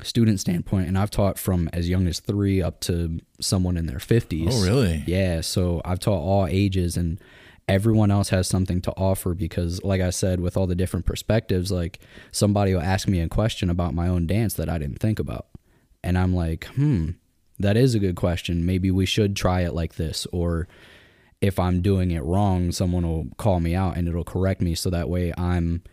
[0.03, 0.87] student standpoint.
[0.87, 4.49] And I've taught from as young as three up to someone in their fifties.
[4.51, 7.19] oh really Yeah, so I've taught all ages and
[7.67, 11.71] everyone else has something to offer because like I said with all the different perspectives
[11.71, 11.99] like
[12.31, 15.47] somebody will ask me a question about my own dance that I didn't think about.
[16.03, 17.11] And I'm like, "Hmm,
[17.59, 18.65] that is a good question.
[18.65, 20.67] Maybe we should try it like this or
[21.41, 24.89] if I'm doing it wrong, someone will call me out and it'll correct me so
[24.89, 25.83] that way I'm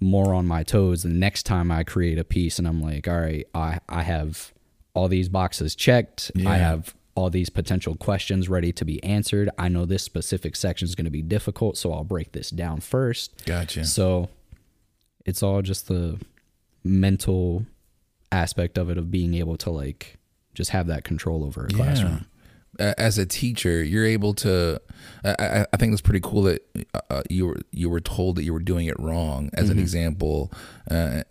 [0.00, 3.20] more on my toes the next time I create a piece and I'm like, all
[3.20, 4.52] right, I, I have
[4.94, 6.30] all these boxes checked.
[6.34, 6.50] Yeah.
[6.50, 9.50] I have all these potential questions ready to be answered.
[9.58, 12.80] I know this specific section is going to be difficult, so I'll break this down
[12.80, 13.44] first.
[13.44, 14.28] gotcha So
[15.26, 16.18] it's all just the
[16.84, 17.66] mental
[18.30, 20.16] aspect of it of being able to like
[20.54, 22.26] just have that control over a classroom.
[22.78, 24.80] As a teacher, you're able to.
[25.24, 26.66] I, I- think it's pretty cool that
[27.10, 29.50] uh, you were you were told that you were doing it wrong.
[29.52, 29.72] As Mm-hmm.
[29.72, 30.52] an example,
[30.90, 31.22] uh,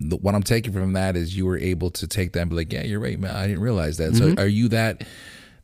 [0.00, 2.56] the, what I'm taking from that is you were able to take that and be
[2.56, 3.36] like, "Yeah, you're right, man.
[3.36, 4.34] I didn't realize that." Mm-hmm.
[4.36, 5.04] So, are you that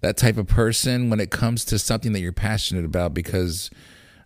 [0.02, 3.14] that type of person when it comes to something that you're passionate about?
[3.14, 3.70] Because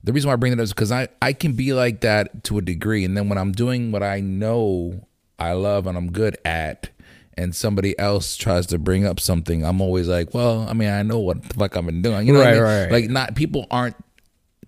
[0.03, 2.45] the reason why I bring that up is because I I can be like that
[2.45, 5.07] to a degree, and then when I'm doing what I know
[5.39, 6.91] I love and I'm good at,
[7.37, 11.03] and somebody else tries to bring up something, I'm always like, well, I mean, I
[11.03, 12.27] know what the fuck I've been doing.
[12.27, 12.63] You know, what I mean?
[12.63, 12.93] right, right.
[12.93, 13.97] Like, not people aren't.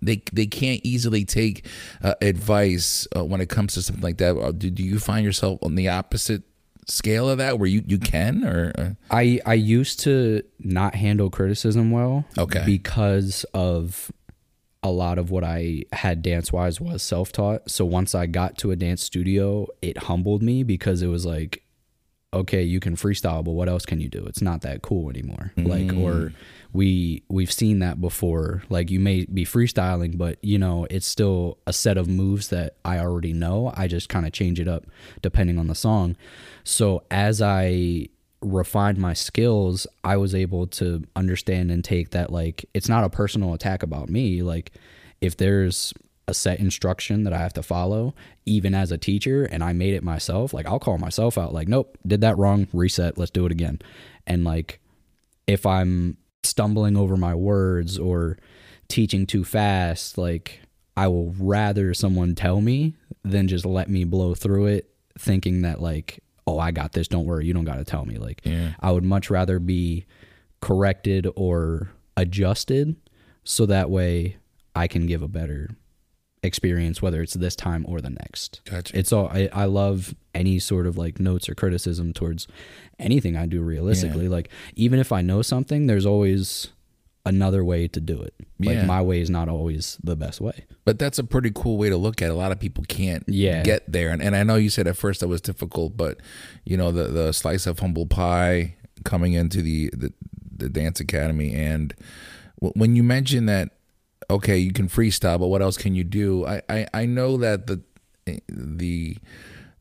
[0.05, 1.65] They, they can't easily take
[2.03, 4.37] uh, advice uh, when it comes to something like that.
[4.37, 6.43] Uh, Do, do you find yourself on the opposite
[6.87, 11.29] scale of that, where you, you can or uh, I I used to not handle
[11.29, 12.25] criticism well.
[12.37, 12.63] Okay.
[12.65, 14.11] Because of
[14.81, 17.71] a lot of what I had dance wise was self taught.
[17.71, 21.63] So once I got to a dance studio, it humbled me because it was like,
[22.33, 24.25] okay, you can freestyle, but what else can you do?
[24.25, 25.51] It's not that cool anymore.
[25.55, 26.33] Like or mm.
[26.73, 28.63] we we've seen that before.
[28.69, 32.77] Like you may be freestyling, but you know, it's still a set of moves that
[32.83, 33.71] I already know.
[33.75, 34.85] I just kind of change it up
[35.21, 36.15] depending on the song.
[36.63, 38.07] So as I
[38.41, 43.09] refined my skills, I was able to understand and take that like it's not a
[43.09, 44.41] personal attack about me.
[44.41, 44.71] Like
[45.21, 45.93] if there's
[46.27, 49.93] a set instruction that I have to follow, even as a teacher, and I made
[49.93, 53.45] it myself, like I'll call myself out, like, nope, did that wrong, reset, let's do
[53.45, 53.79] it again.
[54.25, 54.79] And like
[55.47, 58.37] if I'm stumbling over my words or
[58.87, 60.61] teaching too fast, like
[60.95, 65.81] I will rather someone tell me than just let me blow through it thinking that
[65.81, 68.17] like, oh, I got this, don't worry, you don't got to tell me.
[68.17, 68.71] Like Yeah.
[68.79, 70.05] I would much rather be
[70.61, 72.95] corrected or adjusted
[73.43, 74.37] so that way
[74.75, 75.71] I can give a better
[76.43, 78.61] experience whether it's this time or the next.
[78.65, 78.97] Gotcha.
[78.97, 82.47] It's all I, I love any sort of like notes or criticism towards
[82.99, 84.27] anything I do realistically.
[84.27, 86.67] Like even if I know something, there's always
[87.25, 88.33] another way to do it.
[88.59, 88.85] Like Yeah.
[88.85, 90.65] my way is not always the best way.
[90.83, 92.31] But that's a pretty cool way to look at it.
[92.31, 93.63] A lot of people can't Yeah.
[93.63, 94.09] get there.
[94.09, 96.17] And, and I know you said at first that was difficult, but
[96.65, 98.75] you know, the, the slice of humble pie
[99.05, 100.11] coming into the, the,
[100.57, 101.53] the dance academy.
[101.53, 101.93] And
[102.59, 103.69] when you mentioned that,
[104.33, 106.45] okay, you can freestyle, but what else can you do?
[106.45, 107.81] I, I, I know that the,
[108.47, 109.17] the,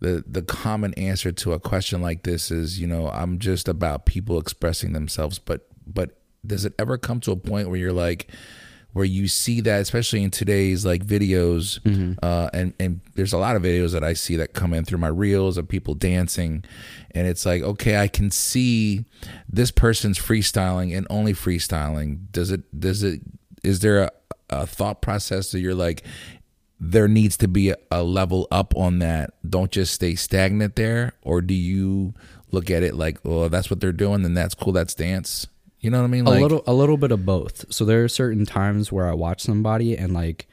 [0.01, 4.07] the, the common answer to a question like this is, you know, I'm just about
[4.07, 8.31] people expressing themselves, but, but does it ever come to a point where you're like,
[8.93, 11.81] where you see that, especially in today's like videos,
[12.23, 14.99] uh, and and there's a lot of videos that I see that come in through
[14.99, 16.63] my reels of people dancing,
[17.13, 19.07] and it's like, okay, I can see
[19.49, 22.31] this person's freestyling and only freestyling.
[22.33, 22.79] Does it?
[22.79, 23.23] Does it?
[23.63, 24.11] Is there a,
[24.53, 26.03] a thought process that you're like,
[26.79, 29.35] there needs to be a, a level up on that?
[29.49, 32.15] Don't just stay stagnant there, or do you
[32.51, 35.47] look at it like, well, that's what they're doing, then that's cool, that's dance.
[35.81, 36.27] You know what I mean?
[36.27, 37.73] a little a little bit of both.
[37.73, 40.47] So there are certain times where I watch somebody and like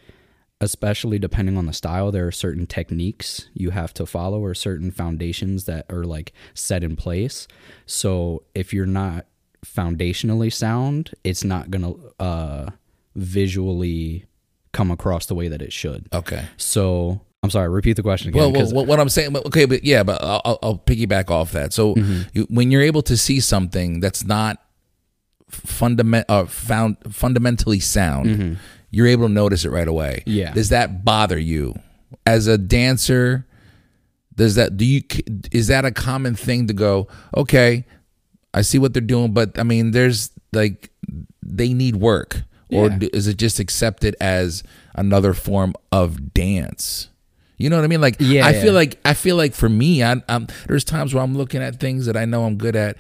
[0.61, 4.91] especially depending on the style there are certain techniques you have to follow or certain
[4.91, 7.47] foundations that are like set in place.
[7.85, 9.27] So if you're not
[9.65, 12.69] foundationally sound, it's not going to uh
[13.19, 14.25] visually
[14.71, 16.07] come across the way that it should.
[16.13, 16.45] okay.
[16.57, 18.39] So I'm sorry, repeat the question again.
[18.41, 21.71] Well, well 'cause- what, I'm saying, okay, but yeah, but I'll, I'll- piggyback off that.
[21.73, 22.21] So Mm-hmm.
[22.33, 24.61] you, when you're able to see something that's not
[25.49, 28.59] fundament uh, found fundamentally sound,
[28.91, 30.23] you're able to notice it right away.
[30.27, 30.37] Mm-hmm.
[30.37, 30.53] Yeah.
[30.53, 31.75] Does that bother you
[32.25, 33.45] as a dancer?
[34.35, 35.01] Does that do you
[35.51, 37.07] is that a common thing to go?
[37.35, 37.85] Okay,
[38.53, 40.89] I see what they're doing, but I mean, there's like
[41.43, 43.07] they need work, or Yeah.
[43.13, 44.63] is it just accepted as
[44.95, 47.09] another form of dance?
[47.57, 48.01] You know what I mean?
[48.01, 48.61] Like, Yeah, I yeah.
[48.61, 51.79] feel like I feel like for me, I, I'm there's times where I'm looking at
[51.79, 52.95] things that I know I'm good at,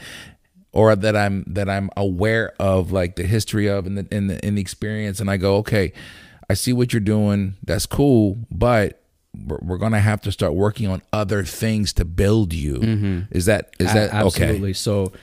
[0.73, 4.45] or that I'm that I'm aware of, like the history of and the in the
[4.45, 5.93] in the experience, and I go, okay,
[6.49, 7.55] I see what you're doing.
[7.63, 9.01] That's cool, but
[9.45, 13.27] we're, we're gonna have to start working on other things to build you.
[13.31, 13.97] Is that is Mm-hmm.
[13.97, 14.43] A- that okay?
[14.43, 15.13] absolutely so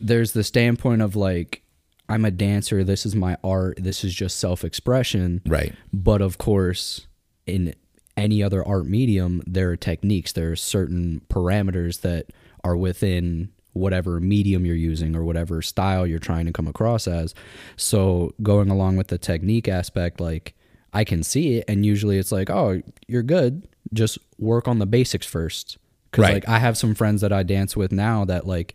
[0.00, 1.62] there's the standpoint of like
[2.08, 5.74] i'm a dancer this is my art this is just self-expression Right.
[5.92, 7.06] but of course
[7.46, 7.74] in
[8.16, 12.26] any other art medium there are techniques there are certain parameters that
[12.64, 17.34] are within whatever medium you're using or whatever style you're trying to come across as
[17.76, 20.54] so going along with the technique aspect like
[20.94, 24.86] i can see it and usually it's like oh you're good just work on the
[24.86, 25.76] basics first
[26.10, 26.34] because Right.
[26.34, 28.74] like i have some friends that i dance with now that like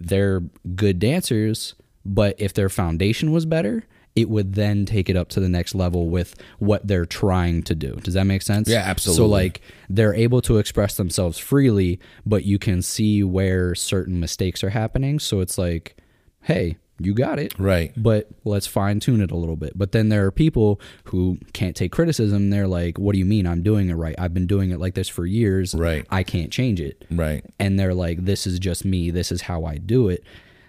[0.00, 0.40] they're
[0.74, 1.74] good dancers,
[2.04, 3.84] but if their foundation was better
[4.14, 7.74] it would then take it up to the next level with what they're trying to
[7.74, 7.94] do.
[8.02, 8.68] Does that make sense?
[8.68, 9.24] Yeah, absolutely.
[9.24, 14.62] So like they're able to express themselves freely, but you can see where certain mistakes
[14.62, 15.18] are happening.
[15.18, 15.96] So it's like,
[16.42, 17.58] hey, you got it.
[17.58, 17.92] Right.
[17.96, 19.72] But let's fine tune it a little bit.
[19.76, 22.50] But then there are people who can't take criticism.
[22.50, 24.14] They're like, what do you mean I'm doing it right?
[24.18, 25.74] I've been doing it like this for years.
[25.74, 26.06] Right.
[26.10, 27.04] I can't change it.
[27.10, 27.44] Right.
[27.58, 29.10] And they're like, this is just me.
[29.10, 30.22] This is how I do it.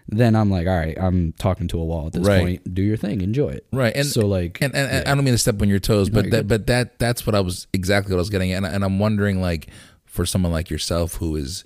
[0.10, 2.42] Then I'm like, all right, I'm talking to a wall at this Right.
[2.42, 2.74] point.
[2.74, 3.66] Do your thing, enjoy it.
[3.72, 6.10] Right, and so like, and, and, and I don't mean to step on your toes,
[6.10, 6.48] but you're that good.
[6.48, 9.00] but that that's what I was exactly what I was getting at, and, and I'm
[9.00, 9.68] wondering like
[10.06, 11.64] for someone like yourself who is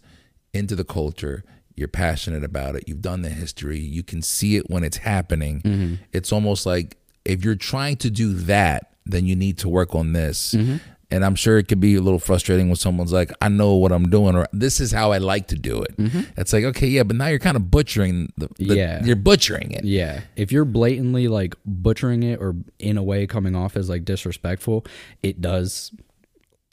[0.53, 1.43] into the culture,
[1.75, 5.61] you're passionate about it, you've done the history, you can see it when it's happening.
[5.61, 5.95] Mm-hmm.
[6.13, 10.13] It's almost like if you're trying to do that, then you need to work on
[10.13, 10.53] this.
[10.53, 10.77] Mm-hmm.
[11.09, 13.93] And I'm sure it could be a little frustrating when someone's like, "I know what
[13.93, 15.95] I'm doing," or "This is how I like to do it."
[16.35, 18.73] It's like, okay, yeah, but now you're kind of butchering the, the Mm-hmm.
[18.75, 19.03] Yeah.
[19.05, 19.85] you're butchering it.
[19.85, 20.21] Yeah.
[20.35, 24.85] If you're blatantly like butchering it or in a way coming off as like disrespectful,
[25.23, 25.93] it does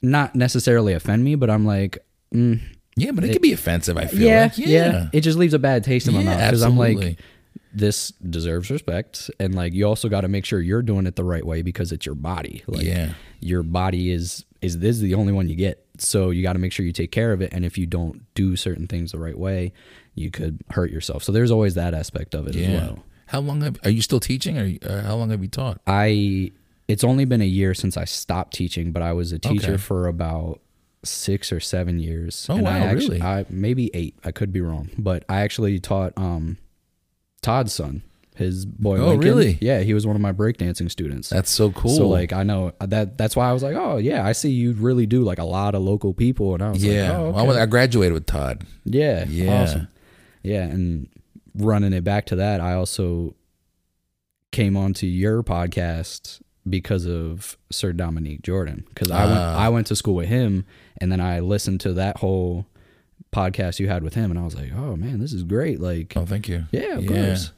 [0.01, 1.97] not necessarily offend me, but I'm like,
[2.33, 2.59] mm,
[2.97, 3.97] Yeah, but it, could be offensive.
[3.97, 4.57] I feel yeah, like.
[4.57, 5.09] yeah, yeah.
[5.13, 7.17] It just leaves a bad taste in my Yeah, mouth because I'm like.
[7.75, 11.23] This deserves respect, and like you also got to make sure you're doing it the
[11.23, 12.63] right way because it's your body.
[12.67, 13.13] Like, Yeah.
[13.39, 16.59] your body is is this is the only one you get, so you got to
[16.59, 17.53] make sure you take care of it.
[17.53, 19.73] And if you don't do certain things the right way,
[20.15, 21.23] you could hurt yourself.
[21.23, 22.67] So there's always that aspect of it Yeah.
[22.67, 23.03] as well.
[23.27, 25.81] How long have, are you still teaching, or uh, how long have you taught?
[25.85, 26.51] I
[26.87, 29.77] it's only been a year since I stopped teaching, but I was a teacher Okay.
[29.81, 30.61] for about
[31.03, 32.45] six or seven years.
[32.49, 33.21] Oh, and I wow, actually, really?
[33.21, 34.15] I maybe eight.
[34.23, 36.57] I could be wrong, but I actually taught um
[37.45, 38.01] Todd's son,
[38.35, 38.97] his boy.
[38.97, 39.29] Oh, Lincoln.
[39.29, 39.57] really?
[39.61, 41.29] Yeah, he was one of my breakdancing students.
[41.29, 41.95] That's so cool.
[41.95, 44.73] So like I know that that's why I was like, oh yeah, I see you
[44.73, 47.47] really do like a lot of local people, and I was yeah, like, oh, I
[47.47, 47.61] okay.
[47.61, 48.65] I graduated with Todd.
[48.83, 49.25] Yeah.
[49.29, 49.61] Yeah.
[49.61, 49.87] Awesome.
[50.41, 50.63] Yeah.
[50.63, 51.07] And
[51.53, 53.35] running it back to that, I also
[54.51, 58.85] came onto your podcast because of Sir Dominique Jordan.
[58.89, 59.57] Because I went Ah.
[59.59, 60.65] I went to school with him
[60.99, 62.65] and then I listened to that whole
[63.35, 65.79] podcast you had with him and I was like, Oh man, this is great.
[65.79, 66.63] Like Oh, thank you.
[66.71, 67.25] Yeah, of yeah.
[67.27, 67.51] course.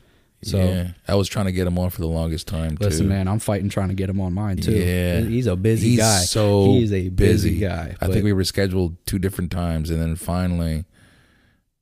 [0.44, 0.88] So yeah.
[1.08, 3.10] I was trying to get him on for the longest time listen, too.
[3.10, 4.72] man, I'm fighting trying to get him on mine too.
[4.72, 5.22] Yeah.
[5.22, 6.20] He's a busy He's guy.
[6.20, 7.96] so He's a busy, guy.
[8.02, 10.86] I think we were scheduled two different times, and then finally,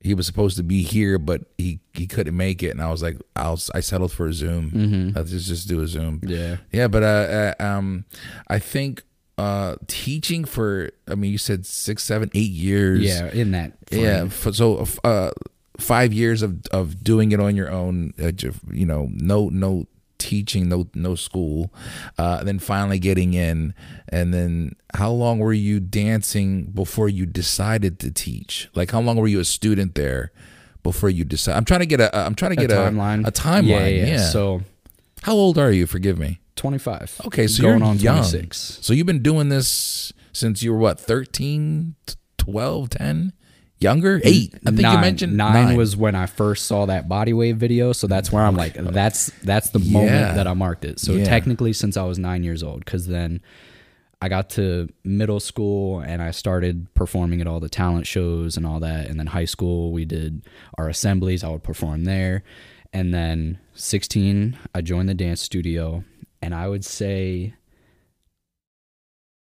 [0.00, 3.02] he was supposed to be here, but he he couldn't make it, and I was
[3.02, 4.70] like, I'll I settled for a Zoom.
[4.70, 5.16] Mm-hmm.
[5.16, 6.20] Let's just just do a Zoom.
[6.24, 6.56] Yeah.
[6.72, 8.04] Yeah, but uh, uh, um,
[8.48, 9.02] I think
[9.38, 13.02] uh, teaching for I mean, you said six, seven, eight years.
[13.04, 14.02] Yeah, in that frame.
[14.02, 14.28] yeah.
[14.28, 15.30] So uh,
[15.78, 18.14] five years of of doing it on your own.
[18.20, 18.32] Uh,
[18.72, 19.86] you know, no no
[20.18, 21.72] teaching, no no school.
[22.18, 23.74] Uh, then finally getting in,
[24.08, 28.68] and then how long were you dancing before you decided to teach?
[28.74, 30.32] Like how long were you a student there?
[30.82, 32.16] Before you decide, I'm trying to get a.
[32.16, 33.26] I'm trying to A get a timeline.
[33.26, 33.66] A timeline.
[33.66, 33.86] Yeah.
[33.88, 34.28] yeah, yeah.
[34.30, 34.62] So
[35.22, 35.84] how old are you?
[35.88, 36.38] Forgive me.
[36.56, 37.20] 25.
[37.26, 38.16] Okay, so going you're on young.
[38.16, 38.78] 26.
[38.82, 41.94] So you've been doing this since you were what, 13,
[42.38, 43.32] 12, 10?
[43.78, 44.20] Younger?
[44.24, 44.54] 8.
[44.54, 44.94] I think nine.
[44.94, 47.92] you mentioned nine, was when I first saw that body wave video.
[47.92, 50.32] So that's where I'm like, that's that's the moment Yeah.
[50.32, 50.98] that I marked it.
[50.98, 51.24] So Yeah.
[51.24, 53.42] technically, since I was nine years old, because then
[54.22, 58.66] I got to middle school and I started performing at all the talent shows and
[58.66, 59.08] all that.
[59.10, 60.46] And then high school, we did
[60.78, 61.44] our assemblies.
[61.44, 62.42] I would perform there.
[62.94, 66.02] And then 16, I joined the dance studio.
[66.46, 67.54] And I would say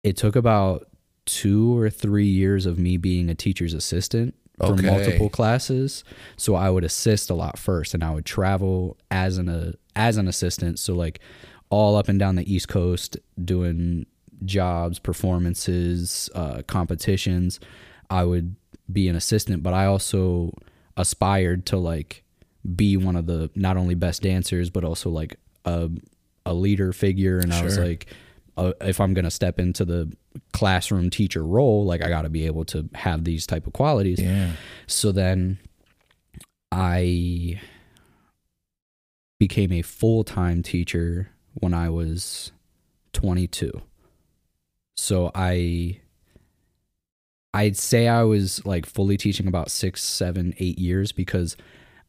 [0.03, 0.89] it took about
[1.27, 4.87] two or three years of me being a teacher's assistant for Okay.
[4.87, 6.03] multiple classes.
[6.39, 10.17] So I would assist a lot first, and I would travel as an uh, as
[10.17, 10.79] an assistant.
[10.79, 11.21] So like
[11.69, 14.07] all up and down the East Coast doing
[14.47, 17.61] jobs, performances, uh, competitions.
[18.09, 18.57] I would
[18.91, 20.55] be an assistant, but I also
[20.97, 22.25] aspired to like
[22.75, 25.37] be one of the not only best dancers but also like
[25.67, 25.91] a
[26.47, 27.39] a leader figure.
[27.39, 28.07] And I was like,
[28.57, 30.13] uh, if I'm gonna step into the
[30.53, 34.21] classroom teacher role, like I got to be able to have these type of qualities.
[34.21, 34.53] Yeah.
[34.87, 35.59] So then
[36.73, 37.61] I
[39.39, 42.53] became a full time teacher when I was
[43.13, 43.81] 22.
[44.97, 46.01] So I
[47.53, 51.57] I'd say I was like fully teaching about six, seven, eight years because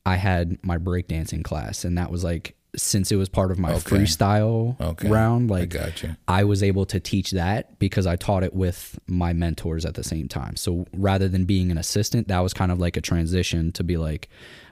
[0.06, 3.72] I had my breakdancing class and that was like since it was part of my
[3.72, 3.80] Okay.
[3.98, 5.08] freestyle Okay.
[5.10, 6.16] round, like you.
[6.28, 10.04] I was able to teach that because I taught it with my mentors at the
[10.04, 10.56] same time.
[10.56, 13.98] So rather than being an assistant, that was kind of like a transition to be
[13.98, 14.30] like,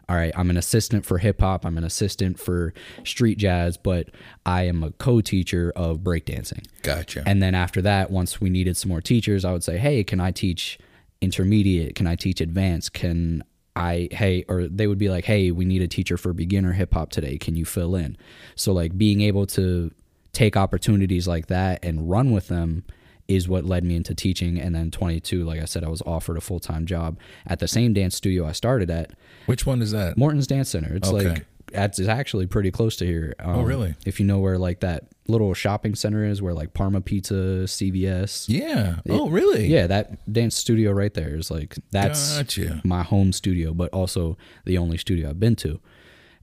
[0.10, 2.74] all right, I'm an assistant for hip hop, I'm an assistant for
[3.06, 4.10] street jazz, but
[4.46, 6.66] I am a co teacher of breakdancing.
[6.82, 7.24] Gotcha.
[7.26, 10.20] And then after that, once we needed some more teachers, I would say, hey, can
[10.20, 10.78] I teach
[11.22, 11.96] intermediate?
[11.96, 12.92] Can I teach advanced?
[12.94, 13.44] Can
[13.76, 16.94] I hey or they would be like, "Hey, we need a teacher for beginner hip
[16.94, 17.38] hop today.
[17.38, 18.18] Can you fill in?"
[18.56, 19.92] So like being able to
[20.32, 22.84] take opportunities like that and run with them
[23.28, 26.36] is what led me into teaching and then 22 like I said I was offered
[26.38, 27.18] a full-time job
[27.48, 29.12] at the same dance studio I started at
[29.46, 30.18] Which one is that?
[30.18, 30.94] Morton's Dance Center.
[30.96, 31.30] It's Okay.
[31.30, 33.34] like it's actually pretty close to here.
[33.40, 33.96] Um, Oh, really?
[34.06, 38.46] If you know where like that little shopping center is, where like Parma Pizza, CVS.
[38.48, 38.98] Yeah.
[39.10, 39.68] Oh, really?
[39.68, 42.82] Yeah, that dance studio right there is like that's Gotcha.
[42.84, 45.80] my home studio, but also the only studio I've been to.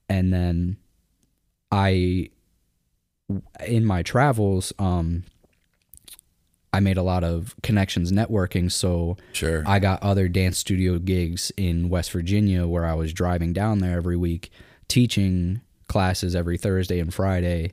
[0.08, 0.76] And then
[1.70, 2.30] I,
[3.66, 5.24] in my travels, um,
[6.72, 8.70] I made a lot of connections networking.
[8.70, 9.62] So Sure.
[9.66, 13.96] I got other dance studio gigs in West Virginia where I was driving down there
[13.96, 14.50] every week,
[14.90, 17.72] teaching classes every Thursday and Friday,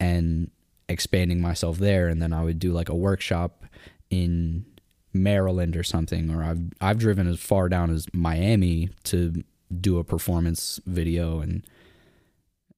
[0.00, 0.50] and
[0.88, 2.08] expanding myself there.
[2.08, 3.64] And then I would do like a workshop
[4.10, 4.64] in
[5.12, 9.44] Maryland or something, or I've I've driven as far down as Miami to
[9.80, 11.66] do a performance video, and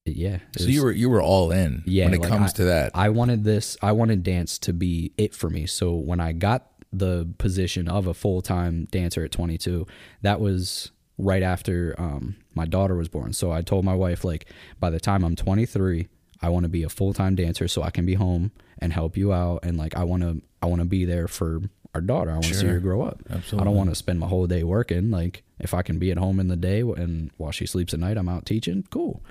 [0.04, 0.38] yeah.
[0.56, 2.64] so was- you were you were all in yeah, when it like, comes I- to
[2.64, 2.90] that.
[2.94, 3.76] I wanted this.
[3.82, 5.66] I wanted dance to be it for me.
[5.66, 9.86] So when I got the position of a full time dancer at 22,
[10.22, 13.32] that was right after um, my daughter was born.
[13.32, 14.46] So I told my wife like,
[14.80, 16.08] by the time I'm 23,
[16.42, 19.16] I want to be a full time dancer so I can be home and help
[19.16, 19.60] you out.
[19.62, 21.60] And like I want to, I want to be there for
[21.94, 22.30] our daughter.
[22.30, 23.20] I want to see her grow up.
[23.30, 23.60] Absolutely.
[23.60, 25.10] I don't want to spend my whole day working.
[25.10, 28.00] Like if I can be at home in the day and while she sleeps at
[28.00, 28.84] night, I'm out teaching.
[28.90, 29.22] Cool.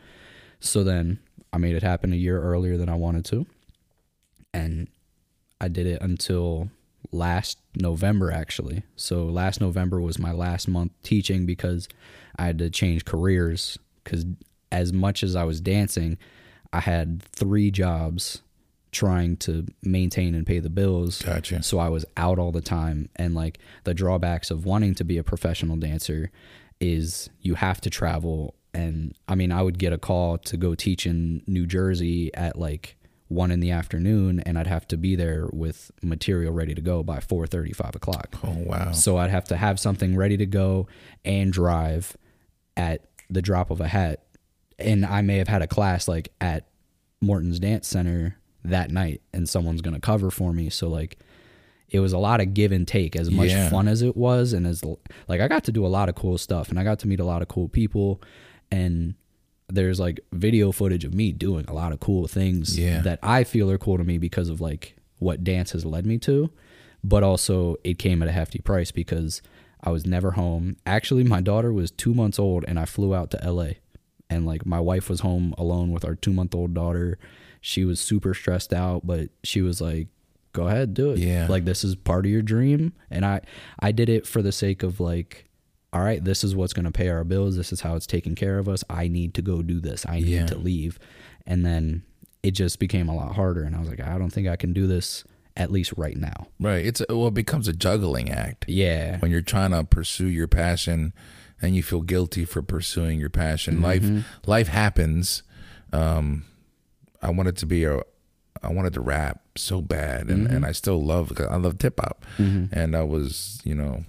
[0.59, 1.19] So then
[1.51, 3.45] I made it happen a year earlier than I wanted to.
[4.53, 4.87] And
[5.59, 6.69] I did it until
[7.11, 8.83] last November, actually.
[8.95, 11.87] So last November was my last month teaching because
[12.37, 13.77] I had to change careers.
[14.03, 14.25] Because
[14.71, 16.17] as much as I was dancing,
[16.71, 18.41] I had three jobs
[18.91, 21.21] trying to maintain and pay the bills.
[21.21, 21.63] Gotcha.
[21.63, 23.09] So I was out all the time.
[23.15, 26.31] And like the drawbacks of wanting to be a professional dancer
[26.79, 28.55] is you have to travel.
[28.73, 32.57] And I mean, I would get a call to go teach in New Jersey at
[32.57, 32.95] like
[33.33, 37.03] one in the afternoon, and I'd have to be there with material ready to go
[37.03, 38.35] by 4 5 o'clock.
[38.43, 38.91] oh wow.
[38.91, 40.87] So I'd have to have something ready to go
[41.25, 42.15] and drive
[42.77, 44.23] at the drop of a hat.
[44.79, 46.67] And I may have had a class like at
[47.21, 50.69] Morton's Dance Center that night and someone's going to cover for me.
[50.69, 51.17] So like
[51.89, 53.69] it was a lot of give and take as much Yeah.
[53.69, 54.83] fun as it was and as
[55.27, 57.19] like I got to do a lot of cool stuff and I got to meet
[57.19, 58.21] a lot of cool people
[58.71, 59.13] and
[59.69, 63.01] there's like video footage of me doing a lot of cool things Yeah.
[63.01, 66.17] that I feel are cool to me because of like what dance has led me
[66.19, 66.49] to,
[67.03, 69.41] but also it came at a hefty price because
[69.81, 70.77] I was never home.
[70.85, 73.71] Actually, my daughter was two months old and I flew out to LA.
[74.29, 77.17] And like my wife was home alone with our two month old daughter.
[77.61, 80.07] She was super stressed out, but she was like,
[80.53, 81.19] go ahead, do it.
[81.19, 81.47] Yeah.
[81.49, 82.93] Like this is part of your dream.
[83.09, 83.41] And I,
[83.79, 85.45] I did it for the sake of like,
[85.93, 87.55] all right, this is what's going to pay our bills.
[87.55, 88.83] This is how it's taking care of us.
[88.89, 90.05] I need to go do this.
[90.07, 90.45] I need Yeah.
[90.47, 90.97] to leave.
[91.45, 92.01] And then
[92.41, 93.63] it just became a lot harder.
[93.63, 95.23] And I was like, I don't think I can do this
[95.55, 96.47] at least right now.
[96.59, 96.83] right.
[96.83, 99.19] It's well, it becomes a juggling act Yeah.
[99.19, 101.13] when you're trying to pursue your passion,
[101.61, 103.81] and you feel guilty for pursuing your passion.
[103.81, 104.21] Life mm-hmm.
[104.49, 105.43] life happens.
[105.93, 106.45] Um,
[107.21, 108.01] I wanted to be a.
[108.63, 110.55] I wanted to rap so bad, and, mm-hmm.
[110.55, 111.31] and I still love.
[111.37, 112.77] I love hip hop, mm-hmm.
[112.77, 114.05] and I was you know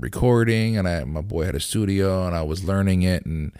[0.00, 3.52] recording, and I my boy had a studio, and I was learning it, and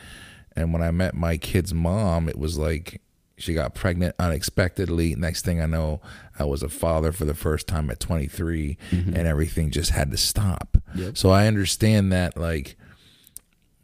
[0.57, 3.01] and when I met my kid's mom, it was like
[3.39, 5.15] she got pregnant unexpectedly.
[5.15, 6.01] Next thing I know,
[6.39, 10.17] I was a father for the first time at 23, and everything just had to
[10.17, 10.77] stop.
[10.97, 11.17] Yep.
[11.17, 12.77] So I understand that, like,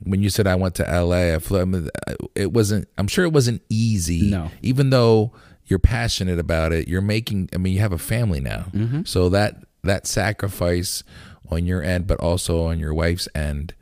[0.01, 1.89] when you said I went to LA, I flew,
[2.35, 4.31] it wasn't, I'm sure it wasn't easy.
[4.31, 4.51] No.
[4.61, 5.33] Even though
[5.67, 8.67] you're passionate about it, you're making, I mean, you have a family now.
[8.73, 9.03] Mm-hmm.
[9.05, 11.05] So that, that sacrifice
[11.51, 13.75] on your end, but also on your wife's end,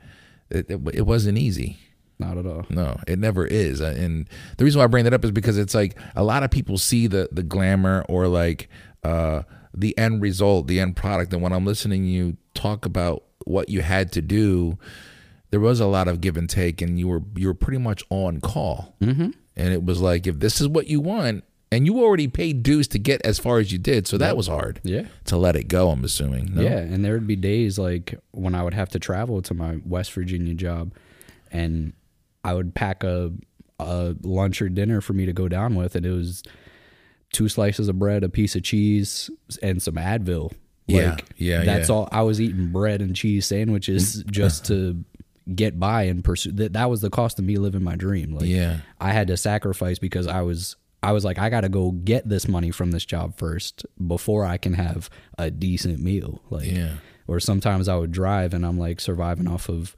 [0.49, 1.77] it, it, it wasn't easy.
[2.19, 2.65] Not at all.
[2.69, 3.81] No, it never is.
[3.81, 6.43] Uh, And the reason why I bring that up is because it's like a lot
[6.43, 8.69] of people see the the glamour or like
[9.03, 9.41] uh,
[9.73, 11.33] the end result, the end product.
[11.33, 14.77] And when I'm listening you talk about what you had to do,
[15.49, 18.03] there was a lot of give and take, and you were you were pretty much
[18.09, 18.95] on call.
[19.01, 19.31] Mm-hmm.
[19.55, 21.43] And it was like if this is what you want,
[21.73, 24.47] and you already paid dues to get as far as you did, so that was
[24.47, 24.79] hard.
[24.83, 25.07] Yeah.
[25.25, 26.55] To let it go, I'm assuming.
[26.55, 26.61] No?
[26.61, 29.79] Yeah, and there would be days like when I would have to travel to my
[29.85, 30.93] West Virginia job,
[31.51, 31.93] and
[32.43, 33.31] I would pack a
[33.79, 36.43] a lunch or dinner for me to go down with, and it was
[37.31, 39.29] two slices of bread, a piece of cheese,
[39.61, 40.53] and some Advil.
[40.85, 41.95] Yeah, yeah, That's yeah.
[41.95, 42.09] all.
[42.11, 44.31] I was eating bread and cheese sandwiches mm-hmm.
[44.31, 45.03] just to
[45.53, 46.51] get by and pursue.
[46.51, 48.35] That that was the cost of me living my dream.
[48.35, 48.79] Like, Yeah.
[48.99, 52.27] I had to sacrifice because I was I was like I got to go get
[52.27, 56.41] this money from this job first before I can have a decent meal.
[56.49, 56.95] Like Yeah.
[57.27, 59.95] or sometimes I would drive and I'm like surviving off of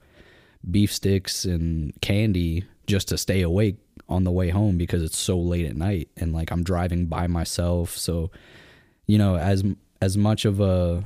[0.69, 3.77] beef sticks and candy just to stay awake
[4.09, 7.27] on the way home because it's so late at night and like I'm driving by
[7.27, 7.95] myself.
[7.97, 8.31] So,
[9.07, 9.63] you know, as
[10.01, 11.03] as much of a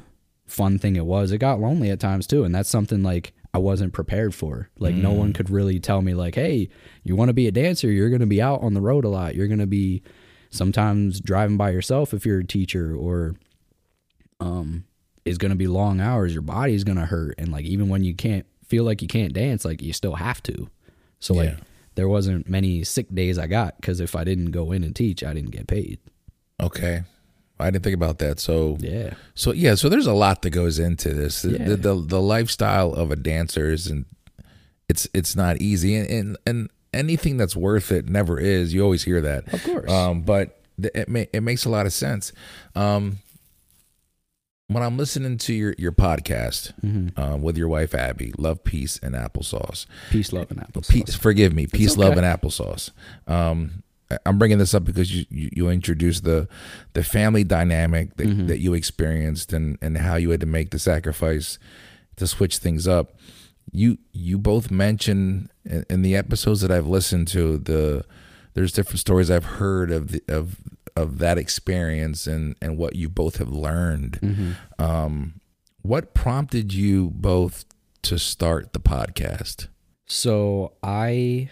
[0.48, 3.58] fun thing it was, it got lonely at times too, and that's something like I
[3.58, 4.70] wasn't prepared for.
[4.78, 6.70] Like no one could really tell me like, "Hey,
[7.04, 9.10] you want to be a dancer, you're going to be out on the road a
[9.10, 9.36] lot.
[9.36, 10.04] You're going to be
[10.52, 13.36] sometimes driving by yourself if you're a teacher or
[14.40, 14.86] um
[15.26, 18.04] is going to be long hours, your body's going to hurt and like even when
[18.04, 20.70] you can't feel like you can't dance, like you still have to.
[21.20, 21.58] So like
[21.96, 25.24] there wasn't many sick days I got cuz if I didn't go in and teach,
[25.24, 26.00] I didn't get paid.
[26.62, 27.04] Okay.
[27.60, 28.40] I didn't think about that.
[28.40, 29.14] So Yeah.
[29.36, 31.42] So yeah, so there's a lot that goes into this.
[31.42, 31.66] The, Yeah.
[31.70, 34.06] the, the the lifestyle of a dancer isn't
[34.88, 38.74] it's it's not easy, and, and and anything that's worth it never is.
[38.74, 39.92] You always hear that, Of course.
[39.92, 42.32] Um, but th- it ma- it makes a lot of sense.
[42.76, 43.20] Um,
[44.68, 47.20] when I'm listening to your your podcast Mm-hmm.
[47.20, 49.86] um, with your wife Abby, love, peace, and applesauce.
[50.12, 50.88] Peace, love, and apples.
[50.88, 51.68] Peace, forgive me.
[51.68, 52.92] Peace, love, and applesauce.
[53.28, 53.84] Um,
[54.26, 56.48] I'm bringing this up because you, you, you introduced the
[56.94, 58.48] the family dynamic that, Mm-hmm.
[58.48, 61.60] that you experienced and, and how you had to make the sacrifice
[62.18, 63.14] to switch things up.
[63.72, 68.04] You you both mentioned in, in the episodes that I've listened to the
[68.56, 70.58] there's different stories I've heard of the, of
[70.96, 74.20] of that experience and and what you both have learned.
[74.22, 74.52] Mm-hmm.
[74.84, 75.40] Um,
[75.84, 77.64] what prompted you both
[78.02, 79.68] to start the podcast?
[80.08, 81.52] So I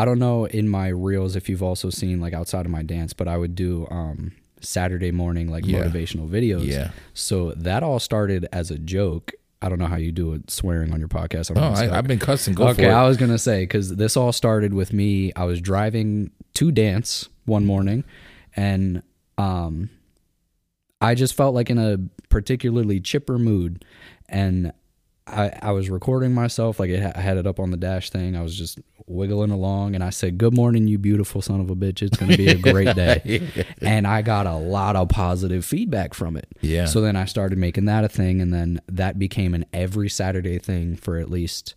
[0.00, 3.12] I don't know in my reels if you've also seen like outside of my dance,
[3.12, 5.84] but I would do um Saturday morning like Yeah.
[5.84, 6.64] motivational videos.
[6.66, 6.92] Yeah.
[7.12, 9.32] So that all started as a joke.
[9.60, 11.50] I don't know how you do it swearing on your podcast.
[11.50, 12.54] I'm oh, I, I've been cussing.
[12.54, 12.92] Go okay, for it.
[12.94, 15.32] I was gonna say because this all started with me.
[15.36, 18.04] I was driving to dance one morning,
[18.56, 19.02] and
[19.36, 19.90] um,
[21.02, 21.98] I just felt like in a
[22.30, 23.84] particularly chipper mood,
[24.30, 24.72] and
[25.26, 28.36] I I was recording myself like it, I had it up on the dash thing.
[28.36, 28.78] I was just
[29.10, 32.02] wiggling along, and I said, "Good morning, you beautiful son of a bitch.
[32.02, 36.36] It's gonna be a great day." and I got a lot of positive feedback from
[36.36, 36.48] it.
[36.60, 36.86] Yeah.
[36.86, 40.58] So then I started making that a thing, and then that became an every Saturday
[40.58, 41.74] thing for at least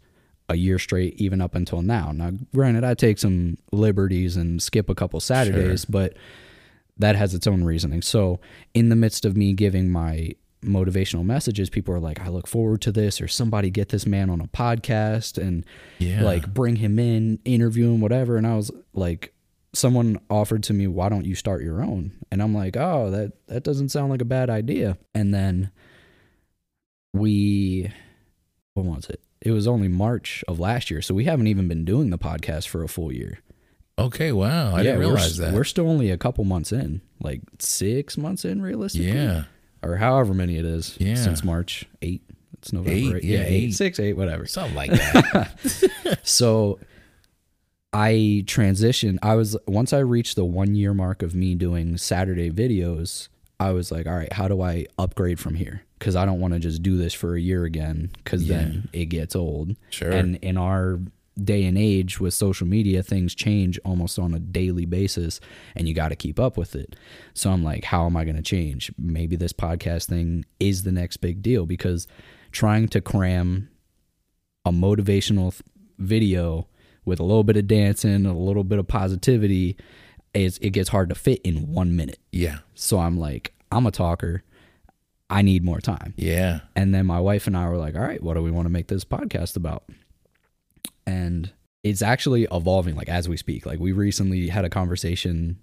[0.50, 2.12] a year straight, even up until now.
[2.12, 6.14] Now, granted, I take some liberties and skip a couple Saturdays, but
[6.98, 8.02] that has its own reasoning.
[8.02, 8.40] So,
[8.74, 12.82] in the midst of me giving my motivational messages, people are like, I look forward
[12.82, 15.66] to this, or somebody get this man on a podcast and
[16.00, 16.24] Yeah.
[16.24, 18.38] like bring him in, interview him, whatever.
[18.38, 19.34] And I was like,
[19.74, 22.12] someone offered to me, why don't you start your own?
[22.32, 24.98] And I'm like, oh, that, that doesn't sound like a bad idea.
[25.16, 25.72] And then
[27.14, 27.92] we,
[28.74, 29.22] what was it?
[29.42, 31.02] It was only March of last year.
[31.02, 33.40] So we haven't even been doing the podcast for a full year.
[34.00, 34.32] Okay.
[34.32, 34.76] Wow.
[34.76, 35.54] I didn't we're realize that.
[35.54, 39.12] We're still only a couple months in, like six months in realistically.
[39.12, 39.44] yeah.
[39.84, 41.16] Or however many it is Yeah.
[41.16, 41.86] since March.
[42.02, 42.22] Eight.
[42.60, 43.18] It's November.
[43.18, 43.24] Eight, eight.
[43.26, 43.74] yeah, eight, eight.
[43.74, 44.46] six, eight, whatever.
[44.46, 46.20] Something like that.
[46.24, 46.80] So
[47.92, 49.20] I transitioned.
[49.22, 53.28] I was once I reached the one year mark of me doing Saturday videos,
[53.60, 55.84] I was like, all right, how do I upgrade from here?
[56.00, 59.06] Because I don't want to just do this for a year again, because then it
[59.06, 59.76] gets old.
[59.90, 60.12] Sure.
[60.12, 61.00] And in our
[61.42, 65.40] day and age with social media, things change almost on a daily basis,
[65.76, 66.96] and you got to keep up with it.
[67.34, 68.92] So I'm like, how am I going to change?
[68.98, 72.08] Maybe this podcast thing is the next big deal because
[72.52, 73.70] trying to cram
[74.66, 75.64] a motivational th-
[75.98, 76.68] video
[77.06, 79.76] with a little bit of dancing, a little bit of positivity,
[80.34, 82.20] is it gets hard to fit in one minute.
[82.32, 82.60] yeah.
[82.76, 84.44] So I'm like, I'm a talker.
[85.30, 86.14] I need more time.
[86.16, 86.60] Yeah.
[86.76, 88.70] And then my wife and I were like, all right, what do we want to
[88.72, 89.84] make this podcast about?
[91.06, 91.52] And
[91.84, 93.66] it's actually evolving like as we speak.
[93.66, 95.60] Like we recently had a conversation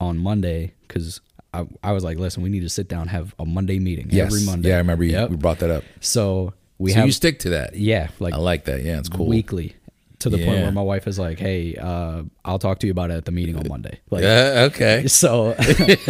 [0.00, 1.20] on Monday because
[1.52, 4.26] I, I was like, listen, we need to sit down, have a Monday meeting Yes.
[4.32, 4.68] every Monday.
[4.68, 4.76] Yeah.
[4.76, 5.30] I remember you, Yep.
[5.30, 5.82] we brought that up.
[6.00, 7.74] So we so have you stick to that.
[7.74, 8.84] yeah, like I like that.
[8.84, 8.98] Yeah.
[8.98, 9.26] It's cool.
[9.26, 9.74] weekly
[10.20, 13.12] to the point where my wife is like, "Hey, uh, I'll talk to you about
[13.12, 15.06] it at the meeting on Monday." Like, Uh, okay.
[15.08, 16.00] so it,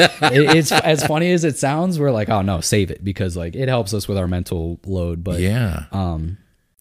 [0.57, 1.99] it's as funny as it sounds.
[2.01, 5.23] We're like, "Oh no, save it," because like it helps us with our mental load.
[5.25, 5.85] But Yeah.
[5.93, 6.39] um,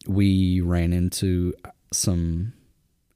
[0.08, 1.54] we ran into
[1.92, 2.54] some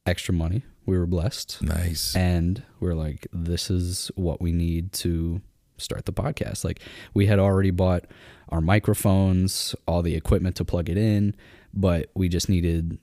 [0.05, 0.63] extra money.
[0.85, 2.15] We were blessed, Nice.
[2.15, 5.41] and we're like, "This is what we need to."
[5.77, 6.79] start the podcast like
[7.15, 8.05] we had already bought
[8.49, 11.35] our microphones all the equipment to plug it in
[11.73, 12.99] but we just needed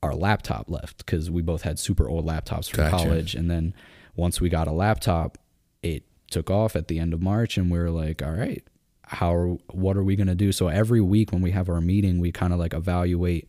[0.00, 2.96] our laptop left because we both had super old laptops from Gotcha.
[3.04, 3.34] college.
[3.34, 3.74] And then
[4.14, 5.38] once we got a laptop,
[5.82, 8.62] it took off at the end of March, and we were like, all right,
[9.02, 10.52] how are, what are we gonna do?
[10.52, 13.48] So every week when we have our meeting, we kind of like evaluate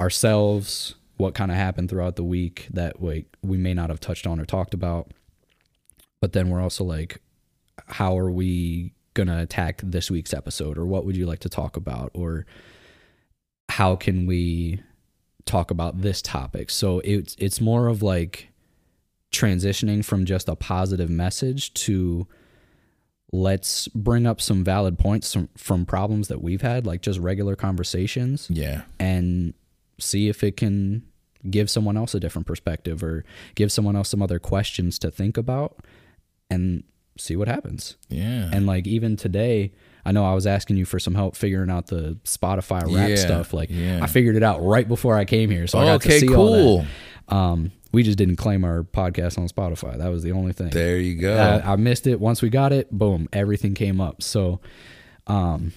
[0.00, 4.26] ourselves, what kind of happened throughout the week that like we may not have touched
[4.26, 5.12] on or talked about.
[6.20, 7.20] But then we're also like,
[7.86, 11.76] how are we gonna attack this week's episode, or what would you like to talk
[11.76, 12.46] about, or
[13.70, 14.80] how can we
[15.44, 16.70] talk about this topic?
[16.70, 18.48] So it's it's more of like
[19.32, 22.26] transitioning from just a positive message to
[23.32, 27.56] let's bring up some valid points from, from problems that we've had, like just regular
[27.56, 28.82] conversations, Yeah.
[29.00, 29.52] and
[29.98, 31.02] see if it can
[31.48, 33.24] give someone else a different perspective or
[33.54, 35.76] give someone else some other questions to think about
[36.50, 36.82] and
[37.18, 37.96] see what happens.
[38.08, 38.50] Yeah.
[38.52, 39.72] And like even today,
[40.04, 43.16] I know I was asking you for some help figuring out the Spotify wrap Yeah,
[43.16, 43.52] stuff.
[43.52, 44.00] Like yeah.
[44.02, 46.34] I figured it out right before I came here, so I got okay, to see
[46.34, 46.86] all cool.
[47.28, 47.34] that.
[47.36, 49.96] Um, we just didn't claim our podcast on Spotify.
[49.98, 50.70] That was the only thing.
[50.70, 51.36] There you go.
[51.36, 52.20] Uh, I missed it.
[52.20, 54.22] Once we got it, boom, everything came up.
[54.22, 54.60] So,
[55.26, 55.72] um,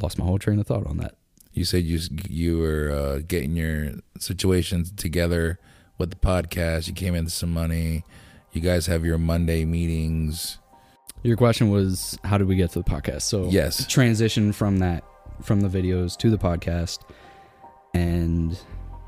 [0.00, 1.16] lost my whole train of thought on that.
[1.52, 5.58] You said you you were uh, getting your situations together
[5.98, 6.86] with the podcast.
[6.88, 8.04] You came into some money.
[8.52, 10.58] You guys have your Monday meetings.
[11.22, 13.22] Your question was, how did we get to the podcast?
[13.22, 13.86] So, Yes.
[13.86, 15.04] transition from that,
[15.40, 16.98] from the videos to the podcast,
[17.94, 18.58] and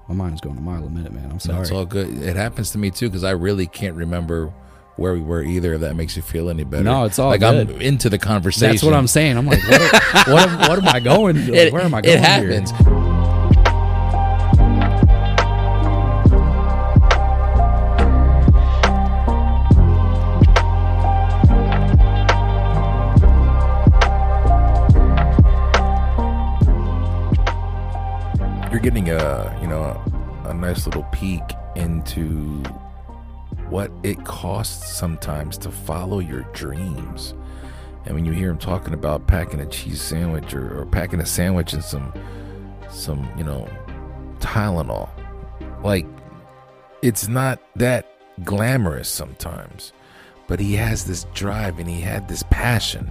[0.08, 1.30] my mind's going a mile a minute, man.
[1.30, 1.58] I'm sorry.
[1.58, 2.08] That's all good.
[2.22, 4.52] It happens to me too because I really can't remember
[4.96, 5.74] where we were either.
[5.74, 6.84] If that makes you feel any better.
[6.84, 7.70] No, it's all like good.
[7.70, 8.70] I'm into the conversation.
[8.70, 9.36] That's what I'm saying.
[9.36, 9.80] I'm like, what?
[10.28, 11.36] what, am, what am I going?
[11.36, 12.18] Like, It, where am I going?
[12.18, 12.70] it happens.
[12.70, 13.04] Here?
[28.70, 29.82] You're getting a you know
[30.44, 31.42] a, a nice little peek
[31.76, 32.62] into
[33.68, 37.34] what it costs sometimes to follow your dreams.
[38.04, 41.26] And when you hear him talking about packing a cheese sandwich or, or packing a
[41.26, 42.12] sandwich and some
[42.90, 43.68] some you know
[44.40, 45.08] Tylenol,
[45.82, 46.06] like
[47.02, 48.10] it's not that
[48.44, 49.92] glamorous sometimes,
[50.46, 53.10] but he has this drive and he had this passion.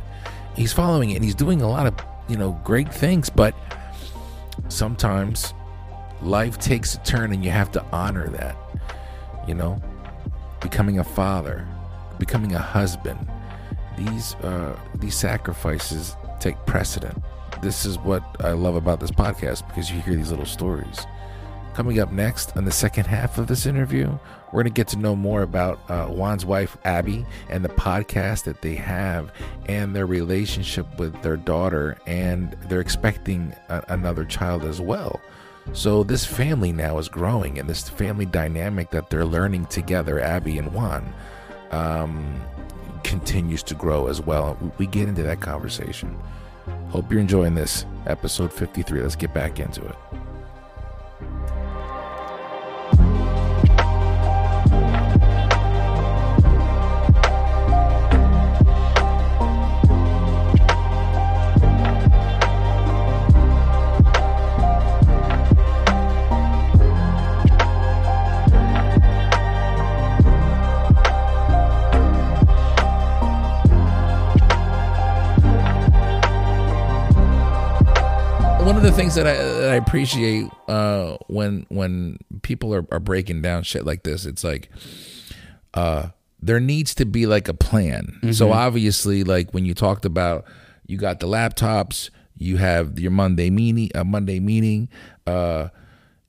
[0.56, 1.96] He's following it and he's doing a lot of
[2.28, 3.56] you know great things, but
[4.70, 5.54] sometimes
[6.22, 8.56] life takes a turn and you have to honor that.
[9.48, 9.82] You know,
[10.64, 11.68] becoming a father,
[12.18, 13.30] becoming a husband.
[13.98, 17.22] These uh, these sacrifices take precedent.
[17.62, 21.06] This is what I love about this podcast because you hear these little stories.
[21.76, 24.18] Coming up next on the second half of this interview,
[24.52, 28.44] we're going to get to know more about uh, Juan's wife, Abby, and the podcast
[28.44, 29.32] that they have
[29.68, 35.20] and their relationship with their daughter, and they're expecting a- another child as well.
[35.72, 40.58] So, this family now is growing, and this family dynamic that they're learning together, Abby
[40.58, 41.14] and Juan,
[41.72, 42.42] um,
[43.04, 44.58] continues to grow as well.
[44.78, 46.20] We get into that conversation.
[46.90, 49.02] Hope you're enjoying this episode 53.
[49.02, 49.96] Let's get back into it.
[78.64, 83.00] One of the things that I, that I appreciate uh, when when people are, are
[83.00, 84.70] breaking down shit like this, it's like
[85.74, 86.10] uh,
[86.42, 88.20] there needs to be like a plan.
[88.34, 90.46] So obviously, like when you talked about,
[90.88, 94.90] you got the laptops, you have your Monday meeting, a Monday meeting.
[95.28, 95.70] Uh,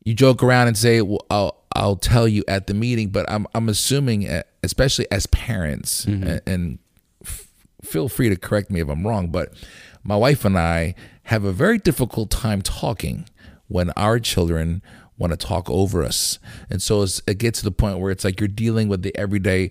[0.05, 3.47] you joke around and say, "Well, I'll I'll tell you at the meeting," but I'm
[3.55, 6.79] I'm assuming, uh, especially as parents, and, and
[7.25, 7.49] f-
[7.83, 9.55] feel free to correct me if I'm wrong, but
[10.03, 10.95] my wife and I
[11.25, 13.27] have a very difficult time talking
[13.69, 14.83] when our children
[15.17, 18.25] want to talk over us, and so it's, it gets to the point where it's
[18.25, 19.71] like you're dealing with the everyday,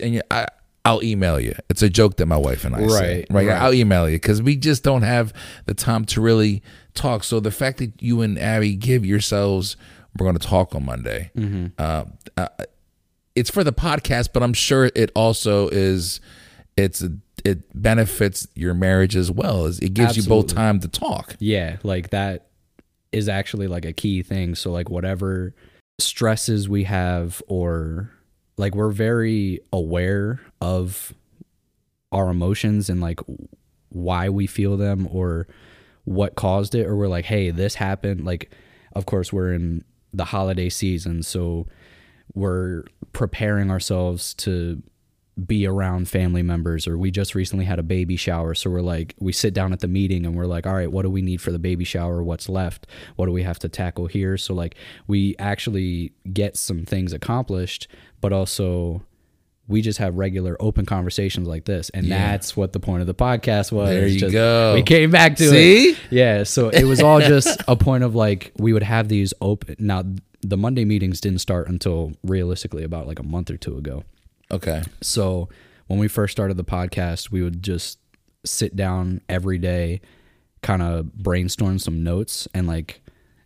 [0.00, 0.46] and you, I.
[0.86, 1.54] I'll email you.
[1.70, 3.16] It's a joke that my wife and I say.
[3.20, 3.46] Right, Right.
[3.48, 3.56] right.
[3.62, 5.32] I'll email you because we just don't have
[5.64, 6.62] the time to really
[6.92, 7.24] talk.
[7.24, 9.78] So the fact that you and Abby give yourselves,
[10.18, 11.30] we're going to talk on Monday.
[11.78, 12.04] Uh,
[12.36, 12.48] uh,
[13.34, 16.20] it's for the podcast, but I'm sure it also is.
[16.76, 17.02] It's
[17.44, 19.66] it benefits your marriage as well.
[19.66, 21.36] as It gives you both time to talk.
[21.38, 22.48] Yeah, like that
[23.12, 24.54] is actually like a key thing.
[24.54, 25.54] So like whatever
[26.00, 28.10] stresses we have or
[28.56, 31.14] like we're very aware of
[32.10, 33.20] our emotions and like
[33.90, 35.46] why we feel them or
[36.04, 38.52] what caused it or we're like hey this happened like
[38.92, 41.66] of course we're in the holiday season so
[42.34, 44.82] we're preparing ourselves to
[45.46, 48.54] be around family members or we just recently had a baby shower.
[48.54, 51.02] So we're like we sit down at the meeting and we're like all right what
[51.02, 52.22] do we need for the baby shower?
[52.22, 52.86] What's left?
[53.16, 54.36] What do we have to tackle here?
[54.36, 54.76] So like
[55.08, 57.88] we actually get some things accomplished
[58.20, 59.02] but also
[59.66, 61.90] we just have regular open conversations like this.
[61.90, 62.30] And Yeah.
[62.32, 63.88] that's what the point of the podcast was.
[63.88, 64.74] There you Just- go.
[64.74, 65.88] we came back to See?
[65.90, 66.42] it yeah.
[66.44, 70.04] So it was all just a point of like we would have these open now
[70.46, 74.04] the monday meetings didn't start until realistically about like a month or two ago
[74.50, 74.82] Okay.
[75.00, 75.48] so
[75.86, 77.98] when we first started the podcast, we would just
[78.44, 80.00] sit down every day,
[80.62, 83.02] kind of brainstorm some notes and like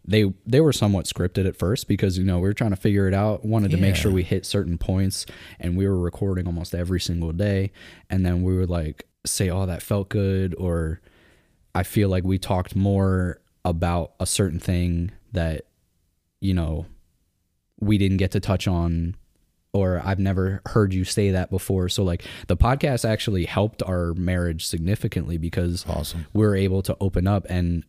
[0.07, 3.09] they they were somewhat scripted at first because you know we were trying to figure
[3.09, 5.27] it out wanted to make sure we hit certain points
[5.59, 7.71] and we were recording almost every single day
[8.09, 11.01] and then we would like say oh that felt good or
[11.75, 15.67] i feel like we talked more about a certain thing that
[16.41, 16.87] you know
[17.81, 19.15] we didn't get to touch on
[19.73, 21.89] or I've never heard you say that before.
[21.89, 26.27] So like the podcast actually helped our marriage significantly because Awesome.
[26.33, 27.85] we're able to open up and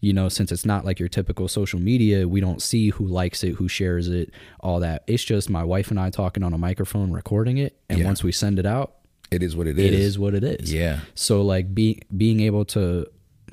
[0.00, 3.44] you know since it's not like your typical social media we don't see who likes
[3.44, 6.58] it who shares it all that it's just my wife and i talking on a
[6.58, 8.06] microphone recording it and Yeah.
[8.06, 8.94] once we send it out
[9.30, 9.84] It is what it is.
[9.86, 11.00] it is what it is Yeah.
[11.14, 13.06] so like be, being able to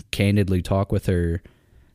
[0.09, 1.43] candidly talk with her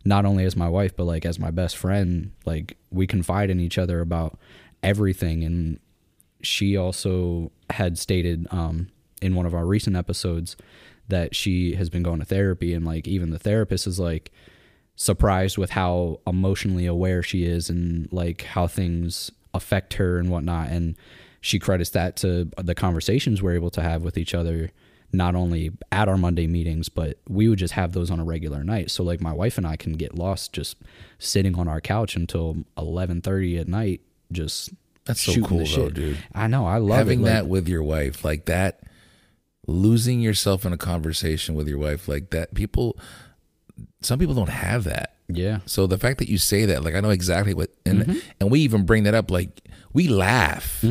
[0.04, 3.58] not only as my wife but like as my best friend like we confide in
[3.58, 4.38] each other about
[4.84, 5.42] everything.
[5.42, 5.80] And
[6.42, 8.88] she also had stated um
[9.20, 10.56] in one of our recent episodes
[11.08, 12.74] that she has been going to therapy.
[12.74, 14.30] And like even the therapist is like
[14.96, 20.68] surprised with how emotionally aware she is and like how things affect her and whatnot.
[20.68, 20.96] And
[21.40, 24.70] she credits that to the conversations we're able to have with each other
[25.12, 28.64] not only at our monday meetings but we would just have those on a regular
[28.64, 28.90] night.
[28.90, 30.76] So like my wife and i can get lost just
[31.18, 34.00] sitting on our couch until 11.30 at night
[34.32, 34.70] just
[35.04, 35.94] That's so cool, though, shit.
[35.94, 36.18] dude.
[36.34, 37.22] i know i love Having it.
[37.24, 38.80] Like, that with your wife, like that,
[39.66, 42.54] losing yourself in a conversation with your wife, like that.
[42.54, 42.98] People,
[44.02, 45.16] some people don't have that.
[45.28, 48.18] yeah So the fact that you say that, like I know exactly what, and Mm-hmm.
[48.40, 49.60] and we even bring that up, like
[49.92, 50.84] we laugh,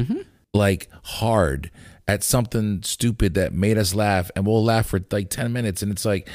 [0.53, 1.69] like hard
[2.07, 5.91] at something stupid that made us laugh, and we'll laugh for like ten minutes, and
[5.91, 6.27] it's like,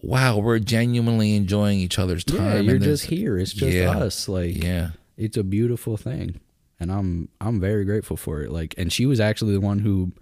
[0.00, 2.38] wow, we're genuinely enjoying each other's time.
[2.38, 3.90] yeah you're just here it's just Yeah.
[3.90, 6.40] us like Yeah, it's a beautiful thing.
[6.80, 8.50] And i'm i'm very grateful for it.
[8.50, 10.12] Like and she was actually the one who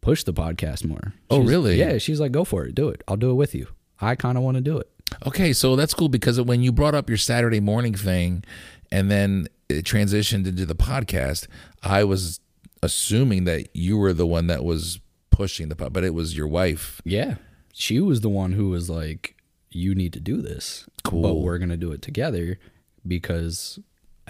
[0.00, 1.12] pushed the podcast more.
[1.28, 1.76] Oh, really?
[1.76, 3.02] yeah she's like go for it do it.
[3.06, 3.68] I'll do it with you.
[4.00, 4.90] I kind of want to do it.
[5.26, 8.44] Okay, so that's cool because when you brought up your Saturday morning thing
[8.90, 11.46] and then it transitioned into the podcast,
[11.82, 12.40] I was
[12.82, 16.46] assuming that you were the one that was pushing the pod, but it was your
[16.48, 17.02] wife.
[17.04, 17.34] yeah.
[17.72, 19.36] She was the one who was like
[19.70, 21.22] you need to do this cool.
[21.22, 22.58] but we're gonna do it together
[23.06, 23.78] because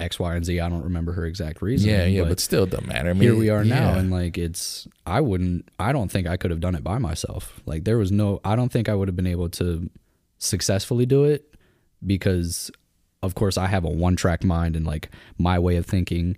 [0.00, 2.70] x y and z i don't remember her exact reason Yeah, yeah, but, still it
[2.70, 3.10] doesn't matter.
[3.10, 3.98] I mean, here we are now yeah.
[3.98, 7.60] and like it's i wouldn't i don't think i could have done it by myself
[7.66, 9.90] like there was no i don't think i would have been able to
[10.38, 11.54] successfully do it
[12.06, 12.70] because
[13.22, 16.36] of course i have a one track mind and like my way of thinking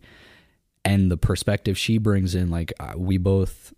[0.85, 3.73] and the perspective she brings in like we both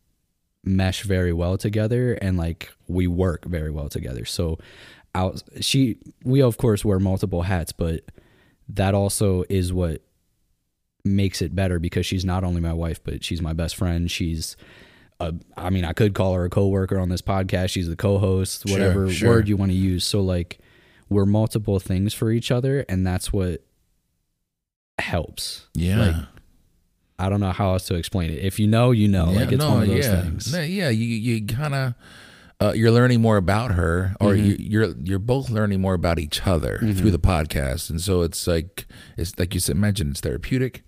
[0.64, 4.58] mesh very well together and like we work very well together so
[5.14, 8.00] out she we of course wear multiple hats but
[8.68, 10.02] that also is what
[11.04, 14.10] makes it better because she's not only my wife but she's my best friend.
[14.10, 14.56] She's
[15.20, 17.70] a, I mean I could call her a coworker on this podcast.
[17.70, 19.28] She's the co-host whatever sure.
[19.28, 20.04] word you want to use.
[20.04, 20.58] So like
[21.08, 23.62] we're multiple things for each other and that's what
[24.98, 25.66] helps.
[25.74, 25.98] Yeah.
[25.98, 26.16] like,
[27.18, 28.44] I don't know how else to explain it.
[28.44, 29.30] If you know you know.
[29.30, 30.22] Yeah, like it's no, one of those yeah.
[30.22, 30.52] things.
[30.52, 31.94] Yeah, you you kind of
[32.60, 34.46] uh, you're learning more about her, or Mm-hmm.
[34.46, 38.46] you, you're you're both learning more about each other through the podcast, and so it's
[38.46, 38.86] like
[39.16, 40.82] it's like you said mentioned, it's therapeutic,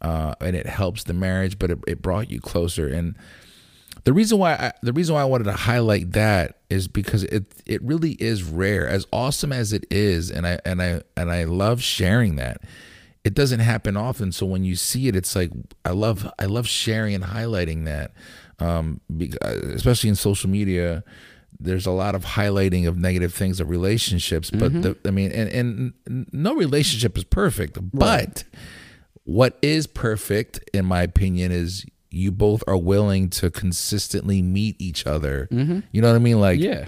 [0.00, 2.86] uh, and it helps the marriage, but it, it brought you closer.
[2.88, 3.16] And
[4.02, 7.44] the reason why I, the reason why I wanted to highlight that is because it
[7.64, 11.44] it really is rare, as awesome as it is, and I and I and I
[11.44, 12.60] love sharing that.
[13.22, 15.50] It doesn't happen often, so when you see it, it's like
[15.86, 18.12] I love I love sharing and highlighting that,
[18.58, 19.00] um,
[19.42, 21.04] uh, especially in social media.
[21.60, 25.48] There's a lot of highlighting of negative things of relationships, but the, I mean, and
[26.08, 28.42] and no relationship is perfect, but
[29.22, 35.06] what is perfect in my opinion is you both are willing to consistently meet each
[35.06, 35.48] other.
[35.92, 36.40] You know what i mean?
[36.40, 36.86] Like yeah.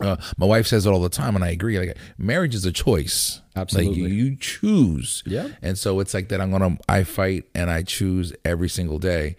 [0.00, 2.72] uh, my wife says it all the time and i agree like marriage is a
[2.72, 3.40] choice.
[3.56, 4.02] Absolutely.
[4.02, 5.22] like you, you choose.
[5.26, 5.48] Yeah.
[5.62, 9.36] and so it's like that i'm gonna i fight and i choose every single day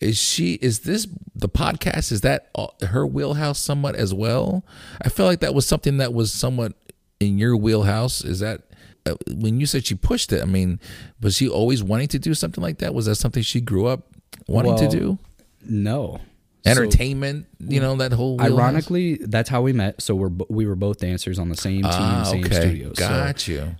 [0.00, 2.12] is she is this the podcast?
[2.12, 2.50] Is that
[2.82, 4.64] her wheelhouse somewhat as well?
[5.02, 6.74] I feel like that was something that was somewhat
[7.20, 8.22] in your wheelhouse.
[8.24, 8.62] Is that
[9.06, 10.80] uh, when you said she pushed it i mean
[11.22, 12.92] was she always wanting to do something like that?
[12.94, 14.08] Was that something she grew up
[14.48, 15.18] wanting Well, to do?
[15.64, 16.20] no.
[16.64, 18.58] So, entertainment you know that whole wheelhouse?
[18.58, 20.02] ironically that's how we met.
[20.02, 22.54] So we're we were both dancers on the same team ah, same okay.
[22.56, 22.92] studio.
[22.94, 23.76] So got you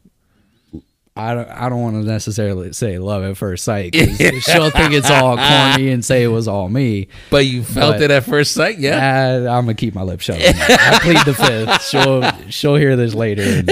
[1.17, 3.93] I don't, I don't want to necessarily say love at first sight.
[3.95, 4.09] 'cause
[4.45, 7.09] she'll think it's all corny and say it was all me.
[7.31, 9.47] But you felt But- it at first sight, yeah.
[9.47, 10.39] Uh, I'm gonna keep my lips shut.
[10.41, 11.83] I plead the fifth.
[11.89, 13.69] She'll she'll hear this later and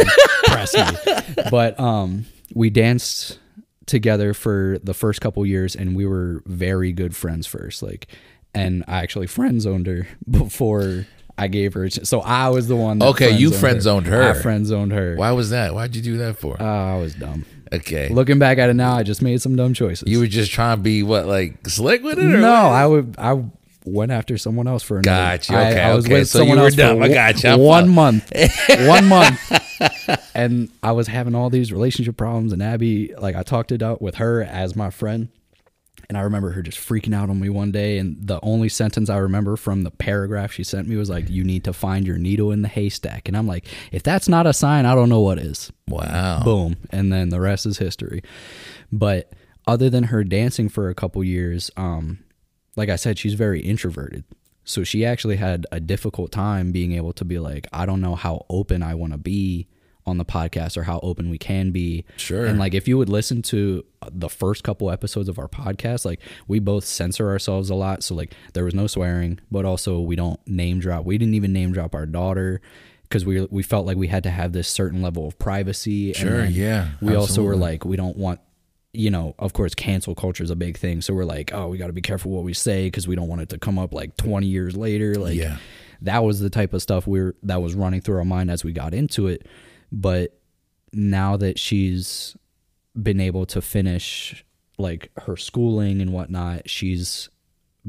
[0.47, 1.45] press me.
[1.51, 2.25] But um,
[2.55, 3.39] we danced
[3.87, 7.83] together for the first couple years, and we were very good friends first.
[7.83, 8.07] Like,
[8.55, 11.07] and I actually friend zoned her before
[11.37, 11.91] I gave her.
[11.91, 12.99] So I was the one.
[13.01, 14.31] That Okay, you friend-zoned friend-zoned her.
[14.31, 15.17] I friend zoned her.
[15.17, 15.75] Why was that?
[15.75, 16.61] Why'd you do that for?
[16.61, 16.65] Uh,
[16.95, 17.45] I was dumb.
[17.73, 18.09] okay.
[18.09, 20.09] Looking back at it now, I just made some dumb choices.
[20.09, 22.25] you were just trying to be what, like slick with it?
[22.25, 22.53] Or no, what?
[22.73, 23.15] I would.
[23.19, 23.45] I
[23.85, 25.37] went after someone else for another.
[25.37, 27.09] Gotcha, I- okay, I, was okay, with so you someone were else dumb, for I
[27.09, 28.33] gotcha, one month.
[28.87, 32.53] one month, and I was having all these relationship problems.
[32.53, 35.29] And Abby, like, I talked it out with her as my friend.
[36.09, 37.99] And I remember her just freaking out on me one day.
[37.99, 41.45] And the only sentence I remember from the paragraph she sent me was like, You
[41.45, 43.29] need to find your needle in the haystack.
[43.29, 46.43] And I'm like, If that's not a sign, I don't know what is Wow.
[46.45, 48.23] boom and then the rest is history
[48.91, 49.33] but
[49.67, 52.19] other than her dancing for a couple years um
[52.77, 54.25] like i said she's very introverted
[54.65, 58.15] so she actually had a difficult time being able to be like i don't know
[58.15, 59.67] how open i want to be
[60.07, 62.05] on the podcast or how open we can be.
[62.17, 62.45] Sure.
[62.45, 66.21] and like if you would listen to the first couple episodes of our podcast like
[66.47, 68.03] we both censor ourselves a lot.
[68.05, 71.05] So like there was no swearing but also we don't name drop.
[71.07, 72.61] We didn't even name drop our daughter
[73.05, 76.13] because we we felt like we had to have this certain level of privacy.
[76.13, 78.41] Sure, yeah, we also were like we don't want
[78.93, 81.01] you know of course cancel culture is a big thing.
[81.01, 83.29] So we're like oh we got to be careful what we say because we don't
[83.29, 85.15] want it to come up like 20 years later.
[85.15, 85.57] Like Yeah.
[86.03, 88.65] that was the type of stuff we are that was running through our mind as
[88.65, 89.47] we got into it
[89.95, 90.39] but
[90.93, 92.37] now that she's
[93.01, 94.45] been able to finish
[94.77, 97.29] like her schooling and whatnot she's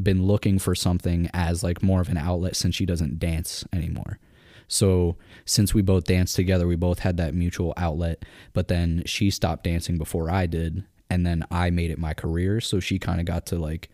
[0.02, 4.20] been looking for something as like more of an outlet since she doesn't dance anymore
[4.68, 9.30] so since we both danced together we both had that mutual outlet but then she
[9.32, 13.20] stopped dancing before i did and then i made it my career so she kind
[13.20, 13.90] of got to like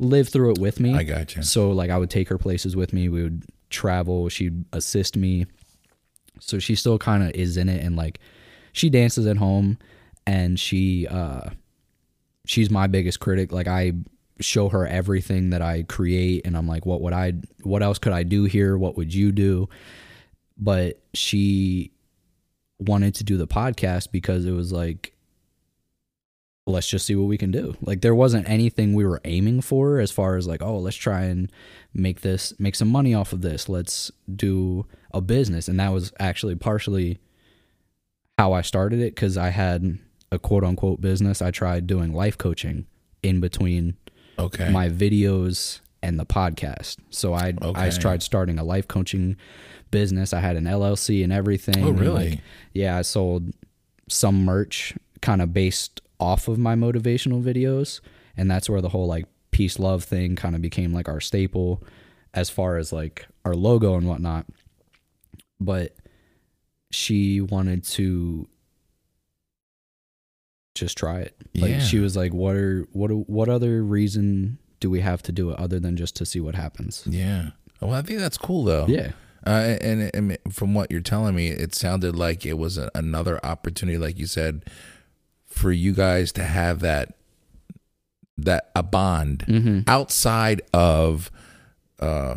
[0.00, 1.42] live through it with me I got you.
[1.42, 3.08] so like I would take her places with me.
[3.08, 4.28] We would travel.
[4.28, 5.46] She'd assist me.
[6.40, 8.18] So she still kind of is in it, and like
[8.72, 9.78] she dances at home,
[10.26, 11.50] and she uh,
[12.46, 13.52] she's my biggest critic.
[13.52, 13.92] Like I
[14.40, 17.34] show her everything that I create, and I'm like, what would I?
[17.62, 18.76] What else could I do here?
[18.76, 19.68] What would you do?
[20.58, 21.92] But she
[22.78, 25.14] wanted to do the podcast because it was like
[26.70, 27.76] let's just see what we can do.
[27.80, 31.22] Like there wasn't anything we were aiming for as far as like, oh, let's try
[31.24, 31.50] and
[31.92, 33.68] make this make some money off of this.
[33.68, 35.68] Let's do a business.
[35.68, 37.18] And that was actually partially
[38.38, 39.98] how I started it cuz I had
[40.32, 41.42] a quote unquote business.
[41.42, 42.86] I tried doing life coaching
[43.22, 43.96] in between
[44.38, 44.70] Okay.
[44.70, 46.96] my videos and the podcast.
[47.10, 49.36] So I I tried starting a life coaching
[49.90, 50.32] business.
[50.32, 51.84] I had an LLC and everything.
[51.84, 52.30] Oh, really?
[52.30, 52.40] like,
[52.72, 53.52] yeah, I sold
[54.08, 58.00] some merch kind of based off of my motivational videos,
[58.36, 61.82] and that's where the whole like peace love thing kind of became like our staple
[62.34, 64.46] as far as like our logo and whatnot.
[65.58, 65.96] But
[66.92, 68.48] she wanted to
[70.74, 71.36] just try it.
[71.54, 71.78] Like Yeah.
[71.80, 75.58] she was like, "What are what what other reason do we have to do it
[75.58, 77.50] other than just to see what happens?" yeah.
[77.80, 78.86] Well, I think that's cool though.
[78.88, 79.12] Yeah.
[79.46, 83.40] Uh, and, and from what you're telling me, it sounded like it was a, another
[83.44, 84.66] opportunity, like you said,
[85.50, 87.14] for you guys to have that
[88.38, 89.80] that a bond Mm-hmm.
[89.86, 91.30] outside of
[91.98, 92.36] uh,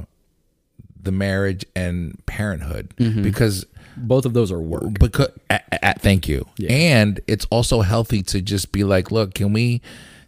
[1.02, 3.22] the marriage and parenthood, Mm-hmm.
[3.24, 5.00] because Both of those are work.
[5.00, 6.72] because a, a- thank you, Yeah.
[6.72, 9.82] and it's also healthy to just be like, look, can we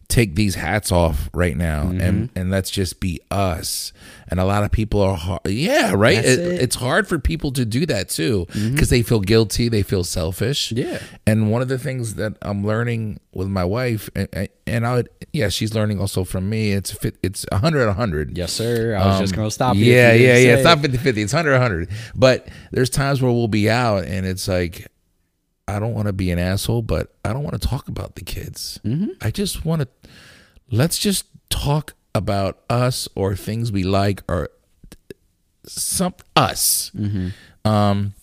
[0.08, 2.00] take these hats off right now Mm-hmm.
[2.02, 3.92] and and let's just be us
[4.30, 6.40] and a lot of people are hard, yeah right It- it.
[6.40, 6.64] Mm-hmm.
[6.64, 10.72] it's hard for people to do that too because they feel guilty they feel selfish
[10.72, 11.00] Yeah.
[11.28, 15.10] and one of the things that i'm learning with my wife and, and i would
[15.34, 18.96] yeah she's learning also from me it's fit it's 100 100 Yes, sir.
[18.96, 19.86] I was just um, going to stop you.
[19.86, 20.56] Yeah, yeah, yeah.
[20.56, 20.82] It's not it.
[20.92, 21.90] 50 50, it's 100 100.
[22.16, 24.88] But there's times where we'll be out and it's like,
[25.68, 28.24] I don't want to be an asshole, but I don't want to talk about the
[28.24, 28.80] kids.
[28.86, 29.12] Mm-hmm.
[29.22, 29.88] I just want to,
[30.72, 34.50] let's just talk about us or things we like or
[35.68, 36.92] some us.
[36.96, 37.70] Mm-hmm.
[37.70, 38.14] Um,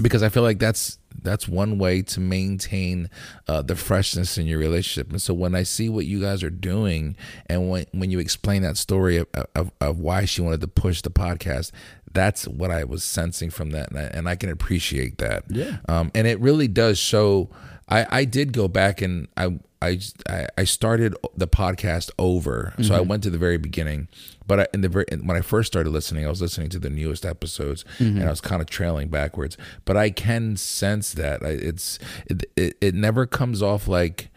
[0.00, 3.08] because I feel like that's that's one way to maintain
[3.46, 5.10] uh, the freshness in your relationship.
[5.10, 8.62] And so when I see what you guys are doing, and when when you explain
[8.62, 11.70] that story of, of, of why she wanted to push the podcast,
[12.12, 15.44] that's what I was sensing from that, and I, and I can appreciate that.
[15.48, 15.78] Yeah.
[15.88, 17.50] Um, and it really does show.
[17.92, 19.98] I I did go back and I I
[20.56, 23.08] I- started the podcast over, so I mm-hmm.
[23.08, 24.08] went to the very beginning.
[24.46, 26.90] But I, in the very when I first started listening, I was listening to the
[26.90, 28.26] newest episodes, and mm-hmm.
[28.26, 29.56] I was kind of trailing backwards.
[29.84, 34.30] But I can sense that I, it's it, it it never comes off like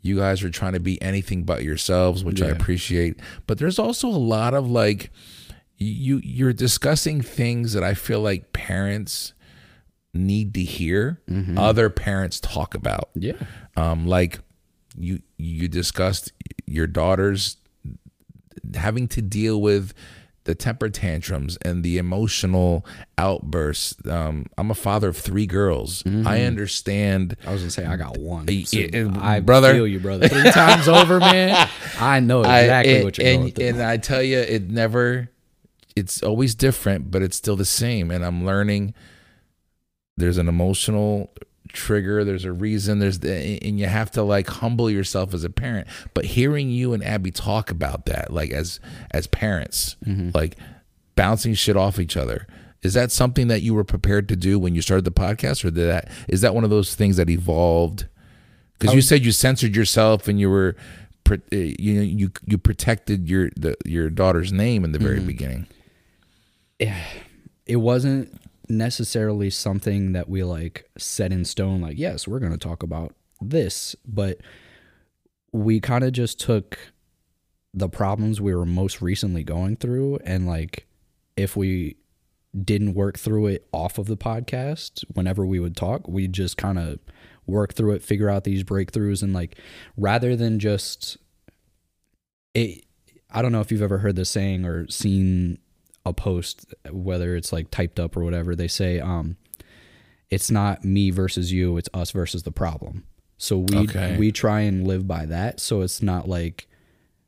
[0.00, 3.20] you guys are trying to be anything but yourselves, which I appreciate.
[3.46, 5.10] But there's also a lot of like
[5.76, 9.32] you you're discussing things that I feel like parents
[10.14, 11.20] need to hear
[11.56, 13.10] other parents talk about.
[13.14, 13.32] Yeah.
[13.76, 14.40] Um, like
[14.96, 16.32] you you discussed
[16.66, 17.56] your daughters
[18.74, 19.92] having to deal with
[20.44, 22.84] the temper tantrums and the emotional
[23.16, 23.94] outbursts.
[24.08, 26.02] Um, I'm a father of three girls.
[26.26, 27.36] I understand.
[27.46, 28.48] I was gonna say I got one.
[28.66, 29.72] So y- I brother.
[29.72, 30.28] feel you, brother.
[30.28, 31.68] Three times over, man.
[32.00, 33.66] I know I- exactly what you're and, going through.
[33.66, 35.28] and I tell you, it never.
[35.94, 38.10] It's always different, but it's still the same.
[38.10, 38.94] And I'm learning.
[40.16, 41.30] There's an emotional
[41.72, 42.22] trigger.
[42.24, 42.98] There's a reason.
[42.98, 45.86] There's the, and you have to like humble yourself as a parent.
[46.14, 48.78] But hearing you and Abby talk about that, like as
[49.10, 50.30] as parents, Mm-hmm.
[50.34, 50.56] like
[51.14, 52.46] bouncing shit off each other.
[52.82, 55.70] Is that something that you were prepared to do when you started the podcast, or
[55.70, 58.06] did that is that one of those things that evolved?
[58.78, 60.74] Because you said you censored yourself and you were,
[61.30, 65.68] uh, you know, you you protected your the, your daughter's name in the very beginning.
[66.80, 66.98] Yeah.
[67.66, 68.34] It wasn't
[68.72, 73.14] necessarily something that we like set in stone like yes we're going to talk about
[73.40, 74.38] this but
[75.52, 76.78] we kind of just took
[77.74, 80.86] the problems we were most recently going through and like
[81.36, 81.96] if we
[82.64, 86.78] didn't work through it off of the podcast whenever we would talk we just kind
[86.78, 86.98] of
[87.46, 89.58] work through it figure out these breakthroughs and like
[89.96, 91.18] rather than just
[92.54, 92.84] it
[93.30, 95.58] i don't know if you've ever heard the saying or seen
[96.04, 99.36] a post whether it's like typed up or whatever they say um
[100.30, 103.04] it's not me versus you it's us versus the problem.
[103.38, 104.16] So we Okay.
[104.18, 105.60] we try and live by that.
[105.60, 106.66] So it's not like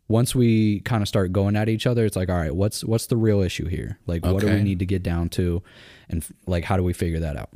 [0.09, 3.07] once we kind of start going at each other it's like all right what's what's
[3.07, 3.99] the real issue here?
[4.07, 5.63] Like what do we need to get down to?
[6.09, 7.51] And like how do we figure that out?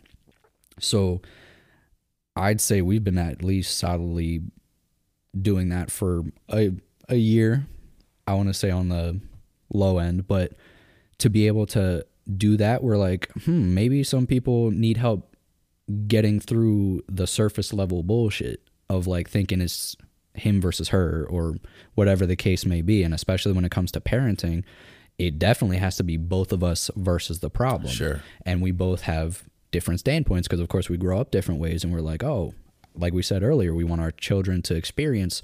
[0.80, 1.20] So
[2.36, 4.40] i'd say we've been at least solidly
[5.40, 6.70] doing that for a,
[7.08, 7.66] a year.
[8.28, 9.20] I want to say on the
[9.72, 10.52] low end but
[11.18, 12.04] to be able to
[12.36, 15.34] do that we're like hmm maybe some people need help
[16.06, 19.96] getting through the surface level bullshit of like thinking it's
[20.34, 21.56] him versus her or
[21.94, 23.02] whatever the case may be.
[23.02, 24.64] And especially when it comes to parenting
[25.18, 27.92] it definitely has to be both of us versus the problem.
[27.92, 28.22] Sure.
[28.46, 29.42] and we both have
[29.72, 32.54] different standpoints because of course we grow up different ways and we're like oh
[32.94, 35.42] like we said earlier we want our children to experience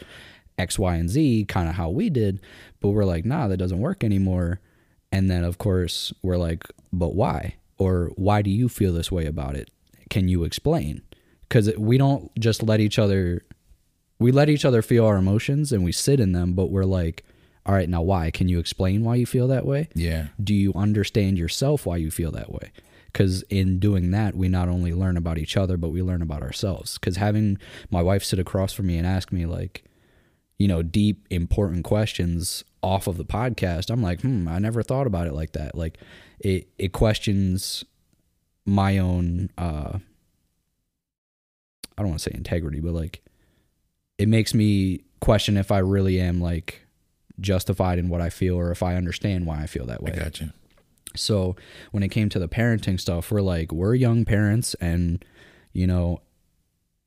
[0.56, 2.40] x y and z kind of how we did.
[2.80, 4.60] But we're like nah that doesn't work anymore
[5.14, 7.54] and then of course we're like but why?
[7.78, 9.70] Or why do you feel this way about it?
[10.10, 11.02] Can you explain?
[11.48, 13.42] Because we don't just let each other
[14.18, 17.24] we let each other feel our emotions and we sit in them but we're like
[17.66, 18.30] all right now why?
[18.30, 19.88] Can you explain why you feel that way?
[19.94, 20.28] Yeah.
[20.42, 22.72] do you understand yourself why you feel that way?
[23.06, 26.42] Because in doing that we not only learn about each other but we learn about
[26.42, 26.98] ourselves.
[26.98, 27.58] Because having
[27.90, 29.84] my wife sit across from me and ask me like
[30.58, 35.06] you know deep important questions off of the podcast i'm like hmm i never thought
[35.06, 35.98] about it like that like
[36.38, 37.84] it it questions
[38.66, 39.98] my own uh
[41.96, 43.22] i don't want to say integrity but like
[44.18, 46.82] it makes me question if i really am like
[47.40, 50.10] justified in what i feel or if i understand why i feel that I way
[50.12, 50.50] got you.
[51.16, 51.56] so
[51.90, 55.24] when it came to the parenting stuff, we're like, we're young parents and,
[55.72, 56.20] you know,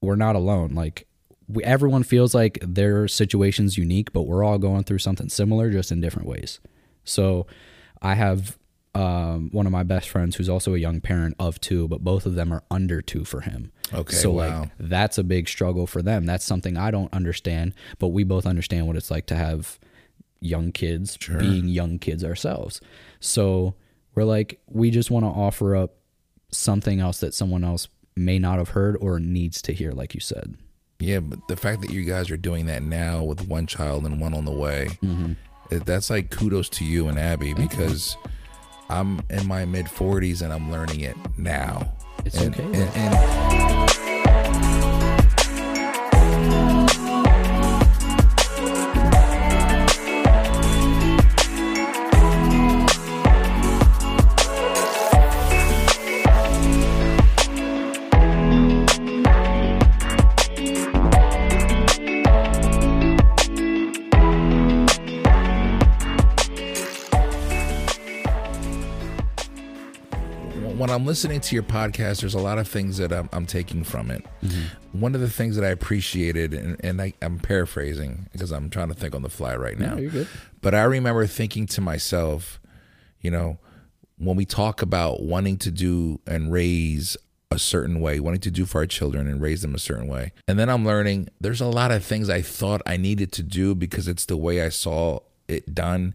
[0.01, 0.73] we're not alone.
[0.73, 1.07] Like,
[1.47, 5.91] we, everyone feels like their situation's unique, but we're all going through something similar, just
[5.91, 6.59] in different ways.
[7.03, 7.47] So
[8.01, 8.57] I have
[8.95, 12.25] um, one of my best friends who's also a young parent of two, but both
[12.25, 13.71] of them are under two for him.
[13.93, 14.61] Okay, So, wow.
[14.61, 16.25] like, that's a big struggle for them.
[16.25, 19.79] That's something I don't understand, but we both understand what it's like to have
[20.41, 21.37] young kids Sure.
[21.39, 22.81] being young kids ourselves.
[23.19, 23.75] So
[24.15, 25.95] we're like, we just want to offer up
[26.51, 30.19] something else that someone else may not have heard or needs to hear, like you
[30.19, 30.57] said.
[30.99, 34.19] Yeah, but the fact that you guys are doing that now with one child and
[34.19, 35.33] one on the way, mm-hmm.
[35.85, 38.17] that's like kudos to you and Abby because
[38.89, 41.93] I'm in my mid 40s and I'm learning it now.
[42.25, 44.06] It's and, okay, And, and
[70.87, 73.83] when I'm listening to your podcast, there's a lot of things that I'm, I'm taking
[73.83, 74.23] from it.
[74.41, 74.99] Mm-hmm.
[75.01, 78.87] One of the things that I appreciated, and, and I, I'm paraphrasing because I'm trying
[78.87, 79.95] to think on the fly right now.
[79.95, 80.27] No, you're good.
[80.61, 82.61] But I remember thinking to myself,
[83.19, 83.57] you know,
[84.17, 87.17] when we talk about wanting to do and raise
[87.51, 90.31] a certain way, wanting to do for our children and raise them a certain way.
[90.47, 93.75] And then I'm learning there's a lot of things I thought I needed to do
[93.75, 95.19] because it's the way I saw
[95.49, 96.13] it done.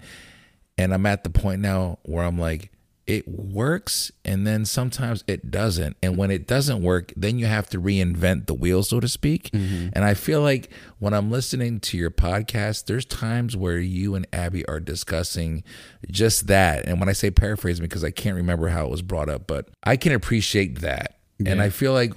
[0.79, 2.72] And I'm at the point now where I'm like,
[3.07, 5.97] it works and then sometimes it doesn't.
[6.03, 9.51] And when it doesn't work, then you have to reinvent the wheel, so to speak.
[9.51, 9.89] Mm-hmm.
[9.93, 14.27] And I feel like when I'm listening to your podcast, there's times where you and
[14.33, 15.65] Abby are discussing
[16.11, 16.87] just that.
[16.87, 19.69] And when I say paraphrase because I can't remember how it was brought up, but
[19.83, 21.19] I can appreciate that.
[21.45, 22.13] And I feel like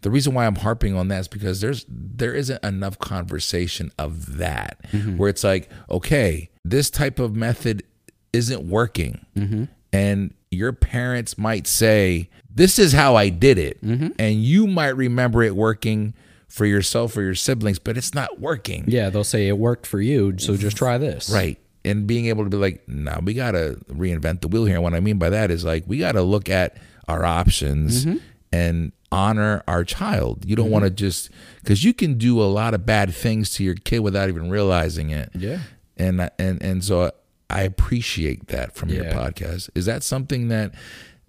[0.00, 4.38] the reason why I'm harping on that is because there's there isn't enough conversation of
[4.38, 5.16] that mm-hmm.
[5.16, 7.84] where it's like, okay, this type of method
[8.32, 9.24] isn't working.
[9.36, 9.64] Mm-hmm.
[9.94, 13.82] And your parents might say, This is how I did it.
[13.84, 14.08] Mm-hmm.
[14.18, 16.14] And you might remember it working
[16.48, 18.84] for yourself or your siblings, but it's not working.
[18.86, 21.30] Yeah, they'll say it worked for you, so just try this.
[21.30, 21.58] Right.
[21.84, 24.76] And being able to be like, nah, we got to reinvent the wheel here.
[24.76, 26.76] And what I mean by that is like, we got to look at
[27.08, 28.18] our options mm-hmm.
[28.52, 30.44] and honor our child.
[30.44, 30.72] You don't mm-hmm.
[30.72, 31.30] want to just,
[31.60, 35.10] because you can do a lot of bad things to your kid without even realizing
[35.10, 35.30] it.
[35.34, 35.58] Yeah.
[35.96, 37.10] And, and, and so
[37.50, 39.70] I appreciate that from your podcast.
[39.74, 40.74] Is that something that,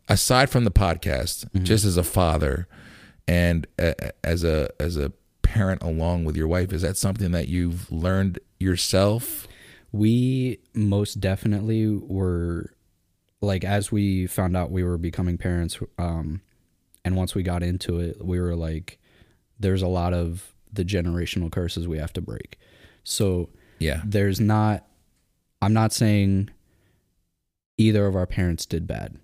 [0.07, 2.67] aside from the podcast, just as a father
[3.27, 3.93] and uh,
[4.23, 5.11] as a, as a
[5.41, 9.47] parent along with your wife, is that something that you've learned yourself?
[9.91, 12.71] We most definitely were
[13.41, 16.41] like as we found out we were becoming parents um
[17.03, 18.97] and once we got into it, we were like
[19.59, 22.57] there's a lot of the generational curses we have to break.
[23.03, 24.01] So Yeah.
[24.03, 24.85] there's not
[25.61, 26.49] I'm not saying
[27.77, 29.17] either of our parents did bad.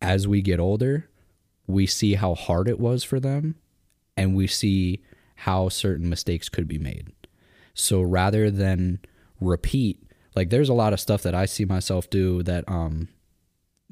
[0.00, 1.08] As we get older,
[1.66, 3.56] we see how hard it was for them
[4.16, 5.02] and we see
[5.36, 7.12] how certain mistakes could be made.
[7.74, 9.00] So rather than
[9.40, 10.02] repeat,
[10.34, 13.08] like there's a lot of stuff that I see myself do that um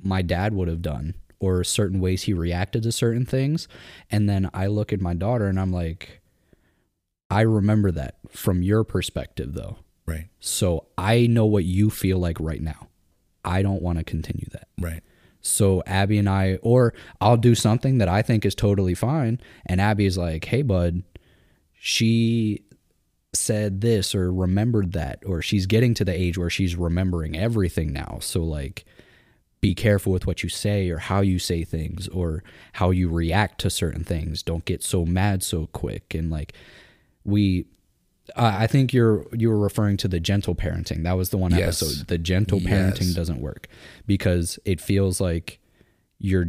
[0.03, 3.69] my dad would have done or certain ways he reacted to certain things
[4.11, 6.21] and then I look at my daughter and I'm like
[7.31, 9.79] I remember that from your perspective though.
[10.07, 10.29] Right.
[10.41, 12.89] So I know what you feel like right now.
[13.45, 14.69] I don't want to continue that.
[14.81, 15.03] Right.
[15.41, 19.41] So Abby and I, or I'll do something that I think is totally fine.
[19.67, 21.03] And Abby is like, hey, bud,
[21.75, 22.63] she
[23.33, 27.93] said this or remembered that, or she's getting to the age where she's remembering everything
[27.93, 28.19] now.
[28.21, 28.85] So, like,
[29.61, 32.43] be careful with what you say or how you say things or
[32.75, 34.43] how you react to certain things.
[34.43, 36.15] Don't get so mad so quick.
[36.15, 36.55] And, like,
[37.25, 37.67] we,
[38.35, 41.03] I I think you're you were referring to the gentle parenting.
[41.05, 41.83] That was the one Yes.
[41.83, 42.09] episode.
[42.09, 42.71] The gentle Yes.
[42.73, 43.69] parenting doesn't work
[44.07, 45.59] because it feels like
[46.19, 46.49] you're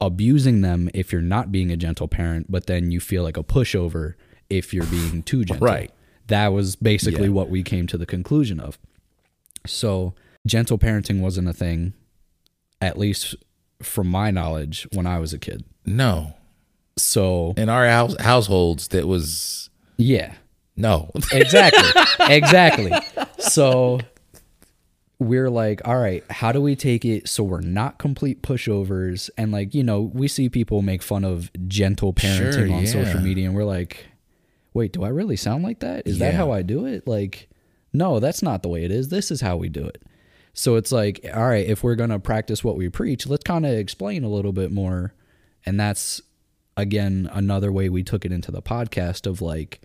[0.00, 3.42] abusing them if you're not being a gentle parent, but then you feel like a
[3.42, 4.14] pushover
[4.50, 5.66] if you're being too gentle.
[5.66, 5.90] Right.
[6.26, 7.28] That was basically Yeah.
[7.30, 8.78] what we came to the conclusion of.
[9.66, 10.14] So,
[10.46, 11.94] gentle parenting wasn't a thing,
[12.82, 13.34] at least
[13.82, 15.64] from my knowledge, when I was a kid.
[15.86, 16.34] No.
[16.98, 20.34] So, In our house, households, that was yeah.
[20.76, 21.10] No.
[21.32, 22.02] exactly.
[22.28, 22.92] Exactly.
[23.38, 24.00] So
[25.20, 29.30] we're like all right how do we take it so we're not complete pushovers?
[29.38, 33.20] And like you know we see people make fun of gentle parenting Sure, on social
[33.20, 34.06] media and we're like
[34.74, 36.06] wait do i really sound like that?
[36.06, 37.06] Is that how i do it?
[37.06, 37.48] Like
[37.92, 39.08] no that's not the way it is.
[39.08, 40.02] This is how we do it.
[40.52, 43.64] So it's like all right if we're going to practice what we preach let's kind
[43.64, 45.14] of explain a little bit more.
[45.64, 46.20] And that's
[46.76, 49.80] again another way we took it into the podcast of like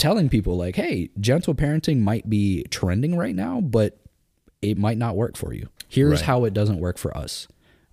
[0.00, 3.98] telling people like hey gentle parenting might be trending right now but
[4.62, 5.68] it might not work for you.
[5.88, 6.20] Here's Right.
[6.22, 7.48] how it doesn't work for us.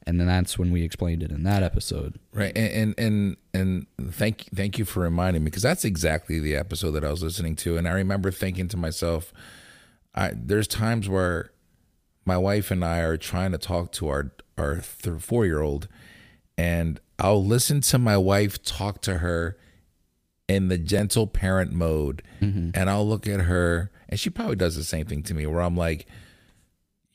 [0.05, 2.17] And then that's when we explained it in that episode.
[2.33, 6.55] Right, and and and, and thank thank you for reminding me because that's exactly the
[6.55, 9.33] episode that I was listening to, and I remember thinking to myself,
[10.15, 11.51] I there's times where
[12.25, 15.87] my wife and I are trying to talk to our our th- four year old,
[16.57, 19.57] and I'll listen to my wife talk to her
[20.47, 22.69] in the gentle parent mode, mm-hmm.
[22.73, 25.61] and I'll look at her, and she probably does the same thing to me, where
[25.61, 26.07] I'm like,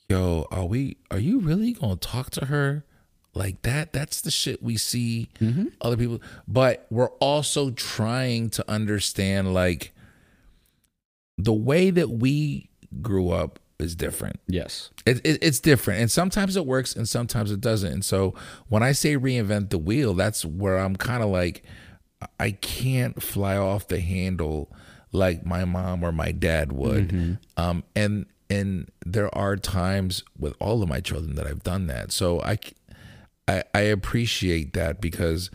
[0.09, 2.85] yo, are we are you really gonna talk to her
[3.35, 3.93] like that?
[3.93, 5.67] That's the shit we see mm-hmm.
[5.81, 6.21] other people.
[6.47, 9.93] But we're also trying to understand like
[11.39, 12.69] the way that we
[13.01, 14.39] grew up is different.
[14.47, 17.93] yes It, it, it's different, and sometimes it works, and sometimes it doesn't.
[17.93, 18.35] And so,
[18.69, 21.65] when I say reinvent the wheel, that's where I'm kind of like,
[22.39, 24.71] I can't fly off the handle
[25.13, 27.09] like my mom or my dad would.
[27.09, 27.35] Mm-hmm.
[27.57, 32.13] Um, and and there are times with all of my children that I've done that.
[32.13, 32.59] So I
[33.49, 35.51] I appreciate that because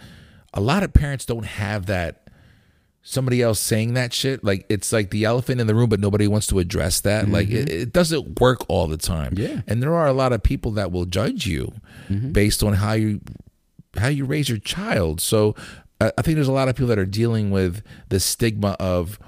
[0.54, 2.28] a lot of parents don't have that
[3.02, 4.44] somebody else saying that shit.
[4.44, 7.30] Like it's like the elephant in the room, but nobody wants to address that.
[7.30, 7.82] Like it, mm-hmm.
[7.82, 9.34] it doesn't work all the time.
[9.38, 9.62] Yeah.
[9.66, 11.74] And there are a lot of people that will judge you
[12.10, 12.34] mm-hmm.
[12.34, 13.22] based on how you
[13.96, 15.22] how you raise your child.
[15.22, 15.56] So
[16.00, 19.20] I think there's a lot of people that are dealing with the stigma of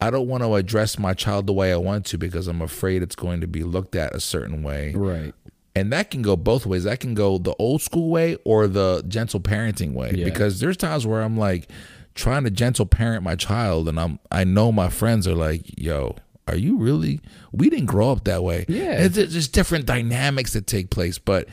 [0.00, 3.02] I don't want to address my child the way I want to because I'm afraid
[3.02, 4.92] it's going to be looked at a certain way.
[4.94, 5.34] Right.
[5.74, 6.84] And that can go both ways.
[6.84, 10.12] That can go the old school way or the gentle parenting way.
[10.14, 10.24] Yeah.
[10.24, 11.68] Because there's times where I'm like
[12.14, 16.16] trying to gentle parent my child and I'm I know my friends are like, yo,
[16.46, 17.20] are you really
[17.52, 18.64] we didn't grow up that way.
[18.68, 19.08] Yeah.
[19.08, 21.18] Just different dynamics that take place.
[21.18, 21.48] But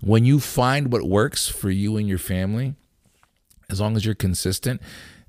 [0.00, 2.74] when you find what works for you and your family,
[3.70, 4.80] as long as you're consistent,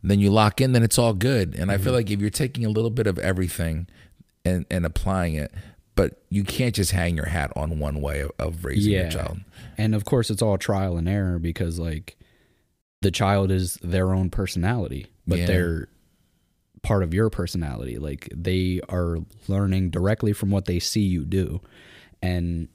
[0.03, 1.55] then you lock in, then it's all good.
[1.55, 1.83] And I Mm-hmm.
[1.83, 3.87] feel like if you're taking a little bit of everything
[4.43, 5.51] and, and applying it,
[5.95, 9.41] but you can't just hang your hat on one way of, of raising your child.
[9.77, 12.17] And of course, it's all trial and error because, like,
[13.01, 15.45] the child is their own personality, but Yeah.
[15.47, 15.87] they're
[16.81, 17.97] part of your personality.
[17.99, 21.61] Like, they are learning directly from what they see you do.
[22.21, 22.69] And,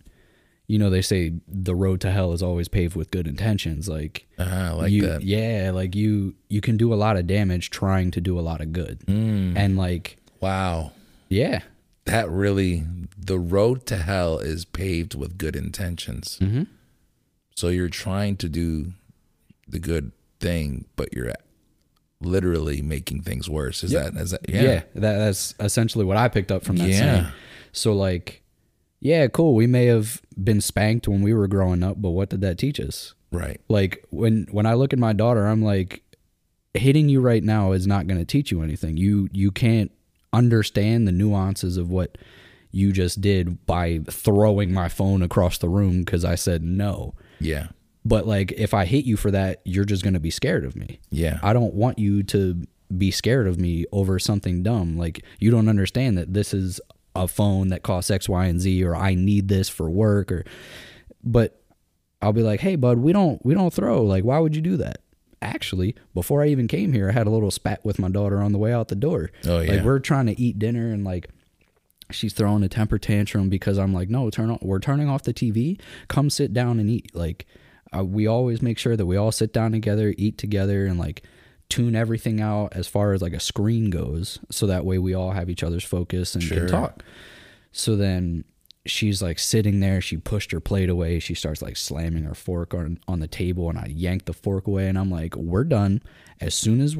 [0.68, 3.88] you know, they say the road to hell is always paved with good intentions.
[3.88, 5.22] Like, Uh, I like you, that.
[5.22, 8.60] yeah, like you, you can do a lot of damage trying to do a lot
[8.60, 9.00] of good.
[9.06, 9.56] Mm.
[9.56, 10.92] And, like, Wow.
[11.28, 11.60] yeah,
[12.06, 12.84] That really,
[13.16, 16.38] the road to hell is paved with good intentions.
[16.40, 16.64] Mm-hmm.
[17.56, 18.92] So you're trying to do
[19.68, 21.32] the good thing, but you're
[22.20, 23.82] literally making things worse.
[23.84, 24.82] Is that, is that, yeah, yeah.
[24.94, 26.98] that, that's essentially what I picked up from that Yeah.
[26.98, 27.26] saying.
[27.72, 28.42] So like,
[29.06, 29.54] yeah, cool.
[29.54, 32.80] We may have been spanked when we were growing up, but what did that teach
[32.80, 33.14] us?
[33.30, 33.60] Right.
[33.68, 36.02] Like when when I look at my daughter, I'm like,
[36.74, 38.96] hitting you right now is not going to teach you anything.
[38.96, 39.92] You you can't
[40.32, 42.18] understand the nuances of what
[42.72, 47.14] you just did by throwing my phone across the room because I said no.
[47.38, 47.68] Yeah.
[48.04, 50.74] But like, if I hit you for that, you're just going to be scared of
[50.74, 50.98] me.
[51.10, 51.38] Yeah.
[51.44, 52.66] I don't want you to
[52.96, 54.98] be scared of me over something dumb.
[54.98, 56.80] Like you don't understand that this is
[57.22, 60.44] a phone that costs X, Y, and Z, or I need this for work, or.
[61.24, 61.60] But
[62.22, 64.02] I'll be like, hey, bud, we don't we don't throw.
[64.02, 65.02] Like, why would you do that?
[65.42, 68.52] Actually, before I even came here, I had a little spat with my daughter on
[68.52, 69.30] the way out the door.
[69.46, 69.72] Oh, yeah.
[69.72, 71.28] Like we're trying to eat dinner and like.
[72.12, 74.60] She's throwing a temper tantrum because I'm like, no, turn on.
[74.62, 75.80] We're turning off the TV.
[76.06, 77.10] Come sit down and eat.
[77.16, 77.46] Like,
[77.96, 81.24] uh, we always make sure that we all sit down together, eat together, and like
[81.68, 85.32] tune everything out as far as like a screen goes, so that way we all
[85.32, 86.58] have each other's focus and Sure.
[86.60, 87.02] can talk.
[87.72, 88.44] So then
[88.86, 90.00] she's like sitting there.
[90.00, 91.18] She pushed her plate away.
[91.18, 94.66] She starts like slamming her fork on on the table, and I yanked the fork
[94.66, 96.02] away, and I'm like, "We're done.
[96.40, 96.96] As soon as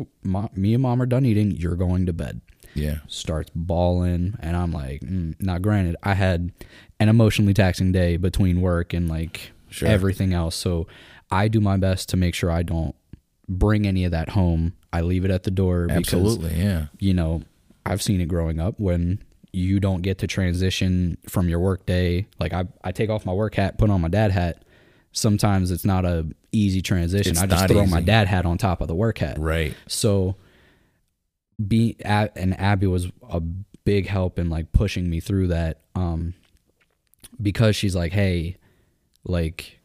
[0.55, 2.41] me and mom are done eating, you're going to bed."
[2.75, 2.97] Yeah.
[3.09, 5.35] starts bawling and i'm like mm.
[5.41, 6.53] now granted i had
[7.01, 9.89] an emotionally taxing day between work and like Sure.
[9.89, 10.87] everything else so
[11.31, 12.95] i do my best to make sure i don't
[13.49, 16.55] bring any of that home i leave it at the door because Absolutely.
[16.55, 16.87] Yeah.
[16.99, 17.43] you know
[17.85, 22.27] i've seen it growing up when you don't get to transition from your work day
[22.41, 24.65] like i, I take off my work hat put on my dad hat
[25.13, 28.81] sometimes it's not a easy transition It's i just throw my dad hat on top
[28.81, 29.75] of the work hat Right.
[29.87, 30.37] so
[31.65, 36.35] be and Abby was a big help in like pushing me through that um
[37.41, 38.57] because she's like, "Hey,
[39.25, 39.76] like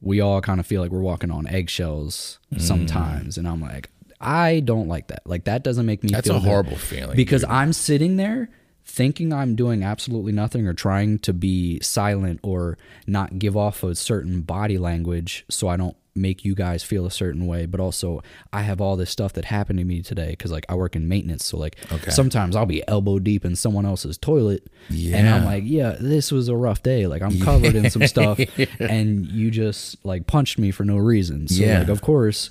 [0.00, 2.60] we all kind of feel like we're walking on eggshells Mm.
[2.60, 5.22] sometimes." And I'm like, "I don't like that.
[5.26, 7.16] Like that doesn't make me That's feel a good." horrible feeling.
[7.16, 7.50] because dude.
[7.50, 8.48] I'm sitting there
[8.84, 13.94] thinking I'm doing absolutely nothing or trying to be silent or not give off a
[13.94, 18.22] certain body language so I don't make you guys feel a certain way but also
[18.52, 21.08] I have all this stuff that happened to me today cuz like I work in
[21.08, 22.10] maintenance so like Okay.
[22.10, 26.48] sometimes I'll be elbow deep in someone else's toilet and I'm like yeah this was
[26.48, 28.38] a rough day like I'm covered in some stuff
[28.80, 31.78] and you just like punched me for no reason so Yeah.
[31.80, 32.50] like of course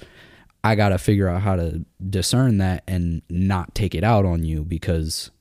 [0.64, 4.44] I got to figure out how to discern that and not take it out on
[4.44, 5.31] you because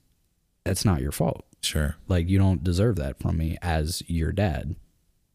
[0.65, 1.45] that's not your fault.
[1.63, 1.97] sure.
[2.07, 4.77] Like you don't deserve that from me as your dad.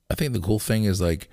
[0.10, 1.30] I think the cool thing is like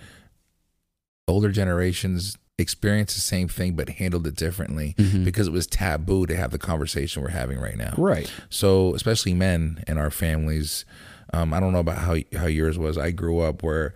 [1.29, 5.23] older generations experienced the same thing but handled it differently Mm-hmm.
[5.25, 7.95] because it was taboo to have the conversation we're having right now.
[7.97, 8.29] Right.
[8.51, 10.85] So, especially men in our families,
[11.33, 12.99] um, I don't know about how how yours was.
[12.99, 13.95] I grew up where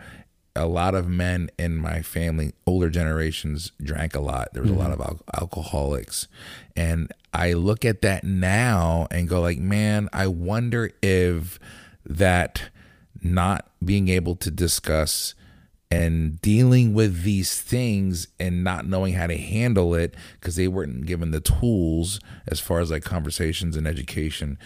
[0.55, 4.53] a lot of men in my family, older generations, drank a lot.
[4.53, 6.29] There was a lot of al- alcoholics,
[6.77, 11.59] and I look at that now and go like, man, I wonder if
[12.05, 12.65] that
[13.23, 15.35] not being able to discuss
[15.93, 21.05] and dealing with these things and not knowing how to handle it because they weren't
[21.05, 24.59] given the tools as far as like conversations and education.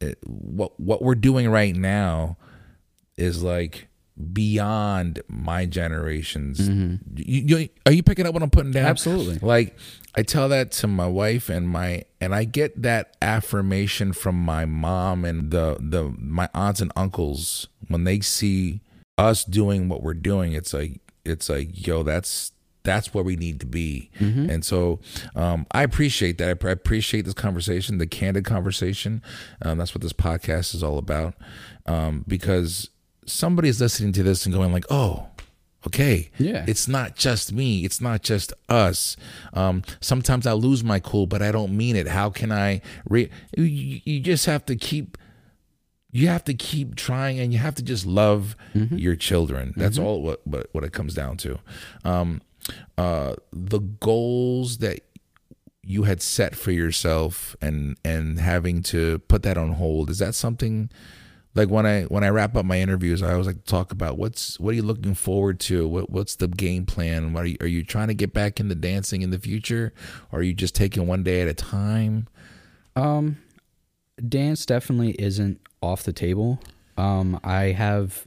[0.00, 2.36] It, what what we're doing right now
[3.16, 3.88] is like
[4.32, 6.60] beyond my generations.
[6.60, 7.16] Mm-hmm.
[7.16, 8.84] You, you, are you picking up what I'm putting down?
[8.84, 9.38] Absolutely.
[9.40, 9.78] Like
[10.14, 14.66] I tell that to my wife and my and I get that affirmation from my
[14.66, 18.82] mom and the the my aunts and uncles when they see
[19.18, 20.52] us doing what we're doing.
[20.52, 24.10] It's like it's like yo, that's that's where we need to be.
[24.18, 25.00] And so
[25.34, 26.58] um, I appreciate that.
[26.64, 29.22] I I appreciate this conversation, the candid conversation.
[29.62, 31.34] Um, that's what this podcast is all about.
[31.86, 32.90] Um, because
[33.26, 35.28] somebody's listening to this and going like, oh,
[35.86, 36.64] okay Yeah.
[36.66, 39.18] it's not just me it's not just us
[39.52, 43.28] um sometimes i lose my cool but i don't mean it how can i re-
[43.54, 45.18] you, you just have to keep
[46.16, 48.56] you have to keep trying and you have to just love
[48.96, 51.58] your children that's all what, what what it comes down to
[52.04, 52.40] um
[52.96, 55.00] uh the goals that
[55.82, 60.34] you had set for yourself and and having to put that on hold is that
[60.34, 60.88] something
[61.54, 64.18] like when I when I wrap up my interviews, I always like to talk about
[64.18, 65.86] what's what are you looking forward to?
[65.86, 67.32] What what's the game plan?
[67.32, 69.92] What are you, are you trying to get back into dancing in the future,
[70.32, 72.26] or are you just taking one day at a time?
[72.96, 73.36] Um,
[74.28, 76.60] dance definitely isn't off the table.
[76.96, 78.26] Um, I have,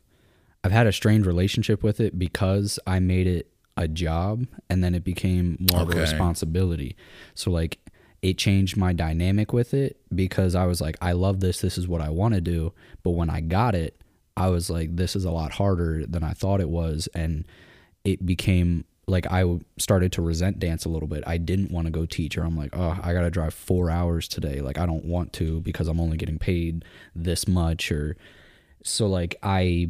[0.64, 4.95] I've had a strange relationship with it because I made it a job and then
[4.95, 6.95] it became more of a responsibility.
[7.35, 7.80] So like,
[8.23, 11.61] it changed my dynamic with it because I was like, I love this.
[11.61, 12.73] This is what I want to do.
[13.03, 14.01] But when I got it,
[14.35, 17.45] I was like, this is a lot harder than I thought it was, and
[18.03, 19.45] it became like I
[19.77, 21.23] started to resent dance a little bit.
[21.25, 23.89] I didn't want to go teach, or I'm like, oh, I got to drive four
[23.89, 24.59] hours today.
[24.61, 26.84] Like I don't want to because I'm only getting paid
[27.15, 28.17] this much, or
[28.84, 29.89] so like I,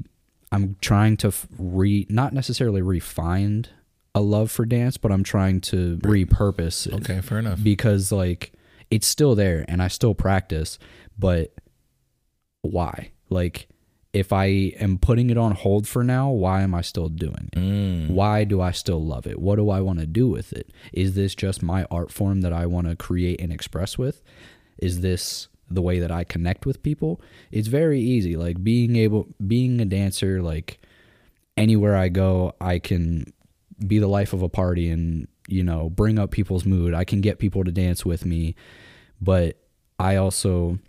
[0.52, 3.66] I'm trying to re not necessarily refine
[4.14, 7.64] a love for dance, but I'm trying to repurpose it Okay, fair enough.
[7.64, 8.54] because like
[8.90, 10.80] it's still there and I still practice,
[11.18, 11.54] but
[12.62, 13.12] why?
[13.30, 13.68] Like
[14.18, 14.46] if I
[14.80, 17.60] am putting it on hold for now, why am I still doing it?
[17.60, 18.10] Mm.
[18.10, 19.40] Why do I still love it?
[19.40, 20.72] What do I want to do with it?
[20.92, 24.24] Is this just my art form that I want to create and express with?
[24.80, 27.22] Is this the way that I connect with people?
[27.52, 28.36] It's very easy.
[28.36, 30.80] Like being able being a dancer like
[31.56, 33.32] anywhere I go, I can
[33.86, 36.96] be the life of a party and, you know, bring up people's mood.
[36.96, 38.56] I can get people to dance with me,
[39.22, 39.58] but
[40.00, 40.80] I also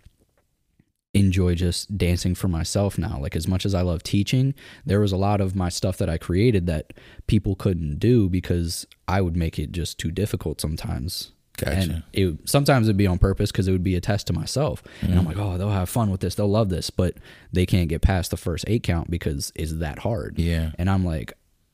[1.13, 3.17] enjoy just dancing for myself now.
[3.19, 4.53] Like as much as I love teaching,
[4.85, 6.93] there was a lot of my stuff that I created that
[7.27, 11.31] people couldn't do because I would make it just too difficult sometimes.
[11.57, 11.71] Gotcha.
[11.71, 14.81] And it sometimes it'd be on purpose because it would be a test to myself.
[15.01, 15.27] And I'm mm-hmm.
[15.27, 16.35] like, oh, they'll have fun with this.
[16.35, 17.15] They'll love this, but
[17.51, 20.39] they can't get past the first eight count because it's that hard.
[20.39, 20.71] Yeah.
[20.77, 21.33] And I'm like,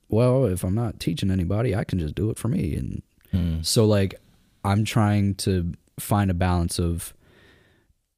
[0.10, 2.76] well, if I'm not teaching anybody, I can just do it for me.
[2.76, 3.02] And
[3.32, 3.62] hmm.
[3.62, 4.16] so, like,
[4.64, 7.14] I'm trying to find a balance of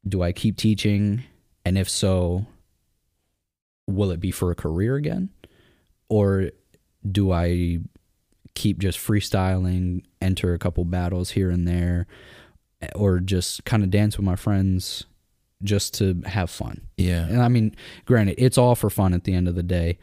[0.08, 1.24] do I keep teaching?
[1.66, 2.46] And if so,
[3.88, 5.30] will it be for a career again?
[6.10, 6.52] Or
[7.10, 7.80] do I
[8.56, 12.08] keep just freestyling, enter a couple battles here and there,
[12.96, 15.06] or just kind of dance with my friends
[15.64, 16.82] just to have fun?
[16.98, 17.26] Yeah.
[17.26, 17.76] And I mean,
[18.06, 19.98] granted, it's all for fun at the end of the day.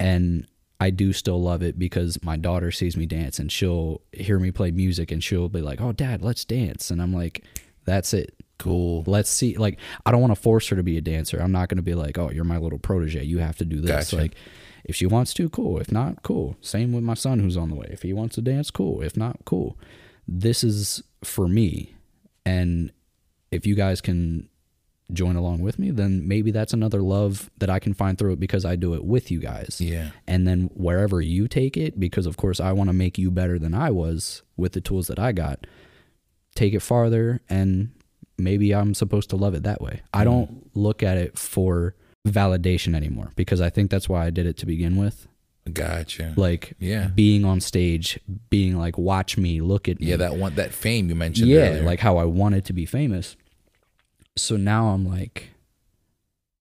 [0.00, 0.46] And
[0.80, 4.50] I do still love it because my daughter sees me dance and she'll hear me
[4.50, 6.90] play music and she'll be like, oh, dad, let's dance.
[6.90, 7.44] And I'm like,
[7.84, 8.34] that's it.
[8.64, 9.04] Cool.
[9.06, 9.58] Let's see.
[9.58, 11.38] Like, I don't want to force her to be a dancer.
[11.38, 13.22] I'm not going to be like, oh, you're my little protege.
[13.22, 14.10] You have to do this.
[14.10, 14.16] Gotcha.
[14.16, 14.34] Like,
[14.86, 15.78] if she wants to, cool.
[15.78, 16.56] If not, cool.
[16.62, 17.88] Same with my son who's on the way.
[17.90, 19.02] If he wants to dance, cool.
[19.02, 19.78] If not, cool.
[20.26, 21.94] This is for me.
[22.46, 22.90] And
[23.50, 24.48] if you guys can
[25.12, 28.40] join along with me, then maybe that's another love that I can find through it
[28.40, 29.76] because I do it with you guys.
[29.78, 30.12] Yeah.
[30.26, 33.58] And then wherever you take it, because of course I want to make you better
[33.58, 35.66] than I was with the tools that I got,
[36.54, 37.90] take it farther and
[38.38, 40.02] maybe I'm supposed to love it that way.
[40.12, 40.24] I hmm.
[40.24, 41.94] don't look at it for
[42.26, 45.28] validation anymore because I think that's why I did it to begin with.
[45.72, 46.34] Gotcha.
[46.36, 47.08] Like Yeah.
[47.08, 48.18] being on stage,
[48.50, 50.08] being like, watch me, look at me.
[50.08, 51.82] yeah, that one that fame you mentioned yeah, earlier.
[51.82, 53.36] like how I wanted to be famous.
[54.36, 55.50] So now I'm like,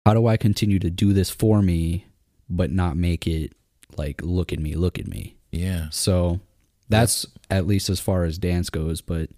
[0.06, 2.06] how do I continue to do this for me,
[2.48, 3.52] but not make it
[3.96, 5.36] like, look at me, look at me?
[5.50, 5.88] yeah.
[5.90, 6.40] So
[6.88, 9.00] that's at least as far as dance goes.
[9.00, 9.30] But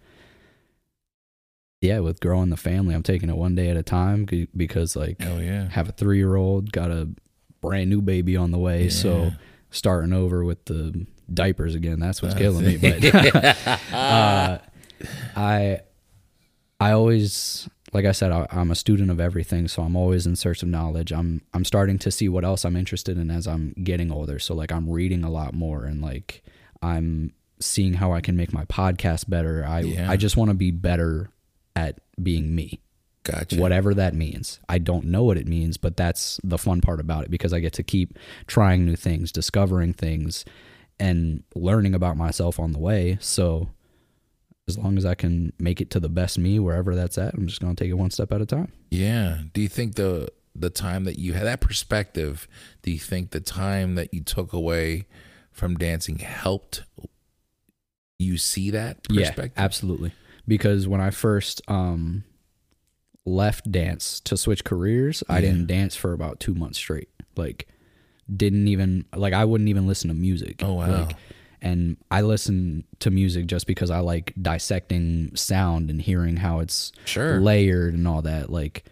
[1.87, 4.27] yeah, with growing the family, I'm taking it one day at a time
[4.57, 5.69] because, like, Oh yeah.
[5.71, 7.09] have a three year old, got a
[7.61, 8.89] brand new baby on the way.
[8.89, 9.33] So
[9.71, 12.77] starting over with the diapers again, that's what's killing me.
[12.77, 13.05] But
[13.93, 14.59] uh,
[15.37, 15.81] I,
[16.81, 19.69] I always, like I said, I, I'm a student of everything.
[19.69, 21.13] So I'm always in search of knowledge.
[21.13, 24.39] I'm, I'm starting to see what else I'm interested in as I'm getting older.
[24.39, 26.43] So like I'm reading a lot more and like
[26.83, 29.65] I'm seeing how I can make my podcast better.
[29.67, 30.11] I, Yeah.
[30.11, 31.31] I just want to be better
[31.77, 32.81] at being me.
[33.23, 33.57] Gotcha.
[33.57, 34.61] whatever that means.
[34.69, 37.59] I don't know what it means, but that's the fun part about it because I
[37.59, 38.17] get to keep
[38.47, 40.45] trying new things, discovering things,
[41.01, 43.19] and learning about myself on the way.
[43.21, 43.71] So
[44.69, 47.49] as long as I can make it to the best me wherever that's at, I'm
[47.49, 48.73] just going to take it one step at a time.
[48.91, 49.39] Yeah.
[49.53, 52.49] Do you think the the time that you had that perspective,
[52.83, 55.07] do you think the time that you took away
[55.53, 56.85] from dancing helped
[58.19, 59.53] you see that perspective?
[59.57, 60.13] Yeah, absolutely.
[60.49, 62.25] Because when I first um,
[63.25, 67.09] left dance to switch careers, I didn't dance for about two months straight.
[67.37, 67.67] Like,
[68.35, 70.63] didn't even like I wouldn't even listen to music.
[70.63, 71.05] Oh, wow.
[71.07, 71.17] Like,
[71.63, 76.93] and I listen to music just because I like dissecting sound and hearing how it's
[77.07, 77.41] Sure.
[77.41, 78.51] layered and all that.
[78.51, 78.85] Like,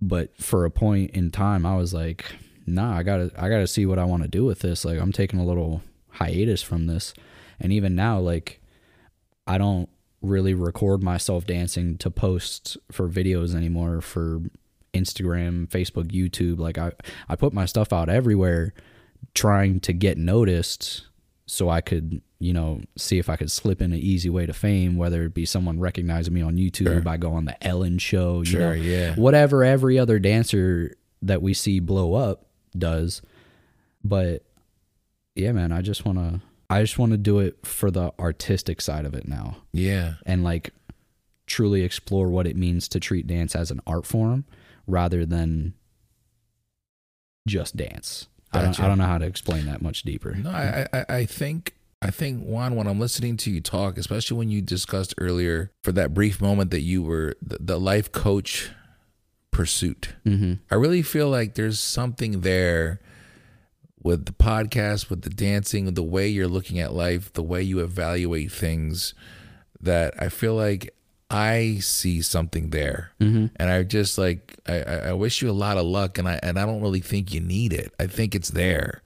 [0.00, 2.24] but for a point in time, I was like,
[2.66, 4.84] nah, I gotta, I gotta see what I want to do with this.
[4.84, 7.14] Like, I'm taking a little hiatus from this,
[7.60, 8.60] and even now, like,
[9.46, 9.88] I don't
[10.20, 14.40] really record myself dancing to post for videos anymore for
[14.94, 16.58] Instagram, Facebook, YouTube.
[16.58, 16.92] Like, I,
[17.28, 18.72] I put my stuff out everywhere,
[19.34, 21.06] trying to get noticed
[21.46, 24.52] so I could, you know, see if I could slip in an easy way to
[24.52, 28.40] fame, whether it be someone recognizing me on YouTube, I go on the Ellen show,
[28.40, 29.14] you Sure, know, yeah.
[29.14, 32.46] whatever every other dancer that we see blow up
[32.76, 33.22] does.
[34.04, 34.44] But
[35.34, 36.40] yeah, man, I just want to,
[36.70, 40.14] I just want to do it for the artistic side of it now Yeah.
[40.26, 40.70] and like
[41.46, 44.44] truly explore what it means to treat dance as an art form
[44.86, 45.74] rather than
[47.46, 48.26] just dance.
[48.52, 50.34] I, don't, I don't know how to explain that much deeper.
[50.34, 54.36] No, I, I, I think I think Juan, when I'm listening to you talk, especially
[54.38, 58.70] when you discussed earlier for that brief moment that you were the, the life coach
[59.50, 60.54] pursuit, Mm-hmm.
[60.70, 63.00] I really feel like there's something there
[64.02, 67.80] with the podcast, with the dancing, the way you're looking at life, the way you
[67.80, 69.14] evaluate things,
[69.80, 70.94] that I feel like
[71.30, 73.46] I see something there, Mm-hmm.
[73.56, 76.58] and I just like I, I wish you a lot of luck, and I and
[76.58, 77.92] I don't really think you need it.
[78.00, 79.02] I think it's there.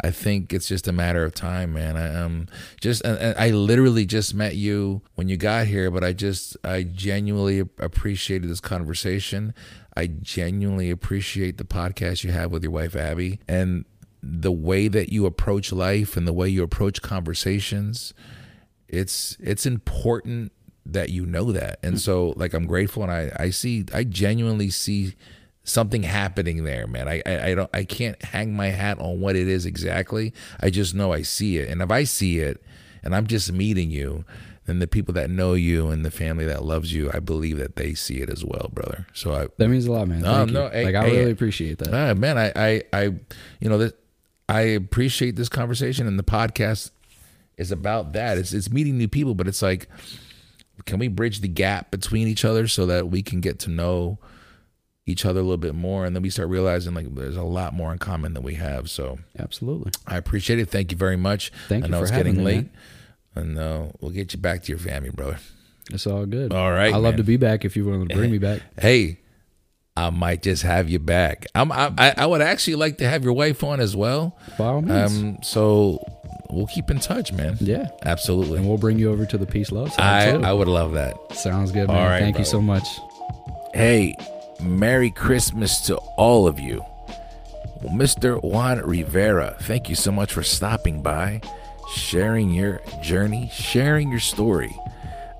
[0.00, 1.96] I think it's just a matter of time, man.
[1.96, 2.46] I um
[2.80, 6.84] just and I literally just met you when you got here, but I just I
[6.84, 9.52] genuinely appreciated this conversation.
[9.96, 13.84] I genuinely appreciate the podcast you have with your wife Abby and
[14.30, 18.12] the way that you approach life and the way you approach conversations.
[18.86, 20.52] It's it's important
[20.84, 21.78] that you know that.
[21.82, 25.14] And so like I'm grateful and I I see I genuinely see
[25.64, 27.08] something happening there, man.
[27.08, 30.34] I, I I don't I can't hang my hat on what it is exactly.
[30.60, 31.68] I just know I see it.
[31.70, 32.62] And if I see it
[33.02, 34.24] and I'm just meeting you,
[34.66, 37.76] then the people that know you and the family that loves you, I believe that
[37.76, 39.06] they see it as well, brother.
[39.14, 40.20] So I That means a lot, man.
[40.20, 40.70] No, Thank no, you.
[40.70, 41.94] hey, like I really appreciate that.
[41.94, 43.02] Ah, man, I, I, I,
[43.60, 43.98] you know, that
[44.48, 46.90] I appreciate this conversation and the podcast
[47.56, 48.38] is about that.
[48.38, 49.88] It's it's meeting new people, but it's like,
[50.86, 54.18] can we bridge the gap between each other so that we can get to know
[55.06, 57.72] each other a little bit more, and then we start realizing like there's a lot
[57.74, 58.90] more in common than we have.
[58.90, 59.92] So Absolutely.
[60.06, 60.68] I appreciate it.
[60.68, 61.50] Thank you very much.
[61.68, 62.68] Thank I you know for it's having getting me, late,
[63.34, 63.44] man.
[63.44, 65.38] and uh, we'll get you back to your family, brother.
[65.90, 66.52] It's all good.
[66.52, 68.60] All right, I love to be back if you want to bring me back.
[68.78, 69.18] hey,
[69.98, 71.46] I might just have you back.
[71.56, 74.36] I'm, I, I would actually like to have your wife on as well.
[74.56, 75.18] By all means.
[75.18, 75.98] Um, so
[76.50, 77.56] we'll keep in touch, man.
[77.60, 77.88] yeah.
[78.04, 78.58] absolutely.
[78.58, 80.44] And we'll bring you over to the Peace Love I too.
[80.44, 81.16] I would love that.
[81.34, 81.96] Sounds good, man.
[81.96, 82.86] All right, Thank you so much.
[83.74, 84.14] Hey,
[84.62, 86.84] Merry Christmas to all of you.
[87.82, 88.40] Well, Mr.
[88.42, 91.40] Juan Rivera, thank you so much for stopping by,
[91.94, 94.76] sharing your journey, sharing your story.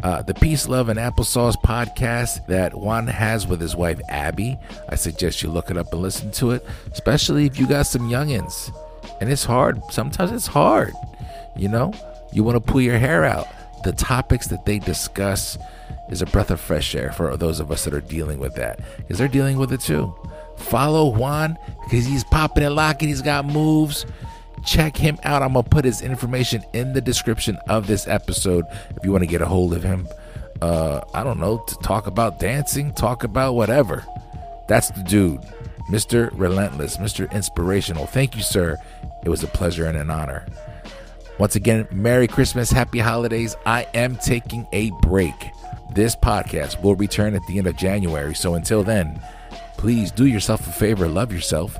[0.02, 4.56] Uh, the Peace, Love, and Applesauce podcast that Juan has with his wife Abby.
[4.88, 8.08] I suggest you look it up and listen to it, especially if you got some
[8.08, 8.72] youngins.
[9.20, 9.82] And it's hard.
[9.90, 10.92] Sometimes it's hard.
[11.56, 11.92] You know,
[12.32, 13.48] you want to pull your hair out.
[13.82, 15.58] The topics that they discuss
[16.10, 18.80] is a breath of fresh air for those of us that are dealing with that
[18.96, 20.14] because they're dealing with it too.
[20.56, 23.08] Follow Juan because he's popping and locking.
[23.08, 24.06] He's got moves.
[24.64, 25.42] Check him out.
[25.42, 29.22] I'm going to put his information in the description of this episode if you want
[29.22, 30.08] to get a hold of him.
[30.60, 34.04] Uh, I don't know, to talk about dancing, talk about whatever.
[34.66, 35.40] That's the dude,
[35.90, 36.30] Mr.
[36.32, 37.30] Relentless, Mr.
[37.32, 38.06] Inspirational.
[38.06, 38.76] Thank you, sir.
[39.24, 40.46] It was a pleasure and an honor.
[41.38, 43.54] Once again, Merry Christmas, Happy Holidays.
[43.64, 45.34] I am taking a break.
[45.94, 48.34] This podcast will return at the end of January.
[48.34, 49.20] So until then,
[49.76, 51.78] please do yourself a favor, love yourself,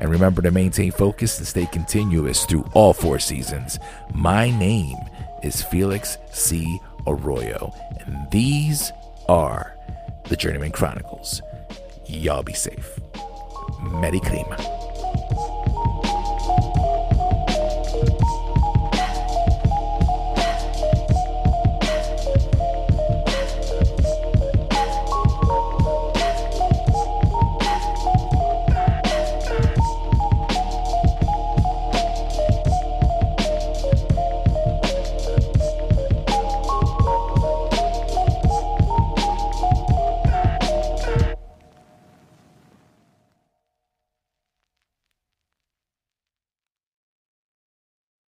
[0.00, 3.78] and remember to maintain focus and stay continuous through all four seasons.
[4.12, 4.96] My name
[5.42, 6.80] is Felix C.
[7.06, 8.90] Arroyo, and these
[9.28, 9.76] are
[10.28, 11.40] the Journeyman Chronicles.
[12.06, 12.98] Y'all be safe.
[13.82, 14.56] Merry Crema.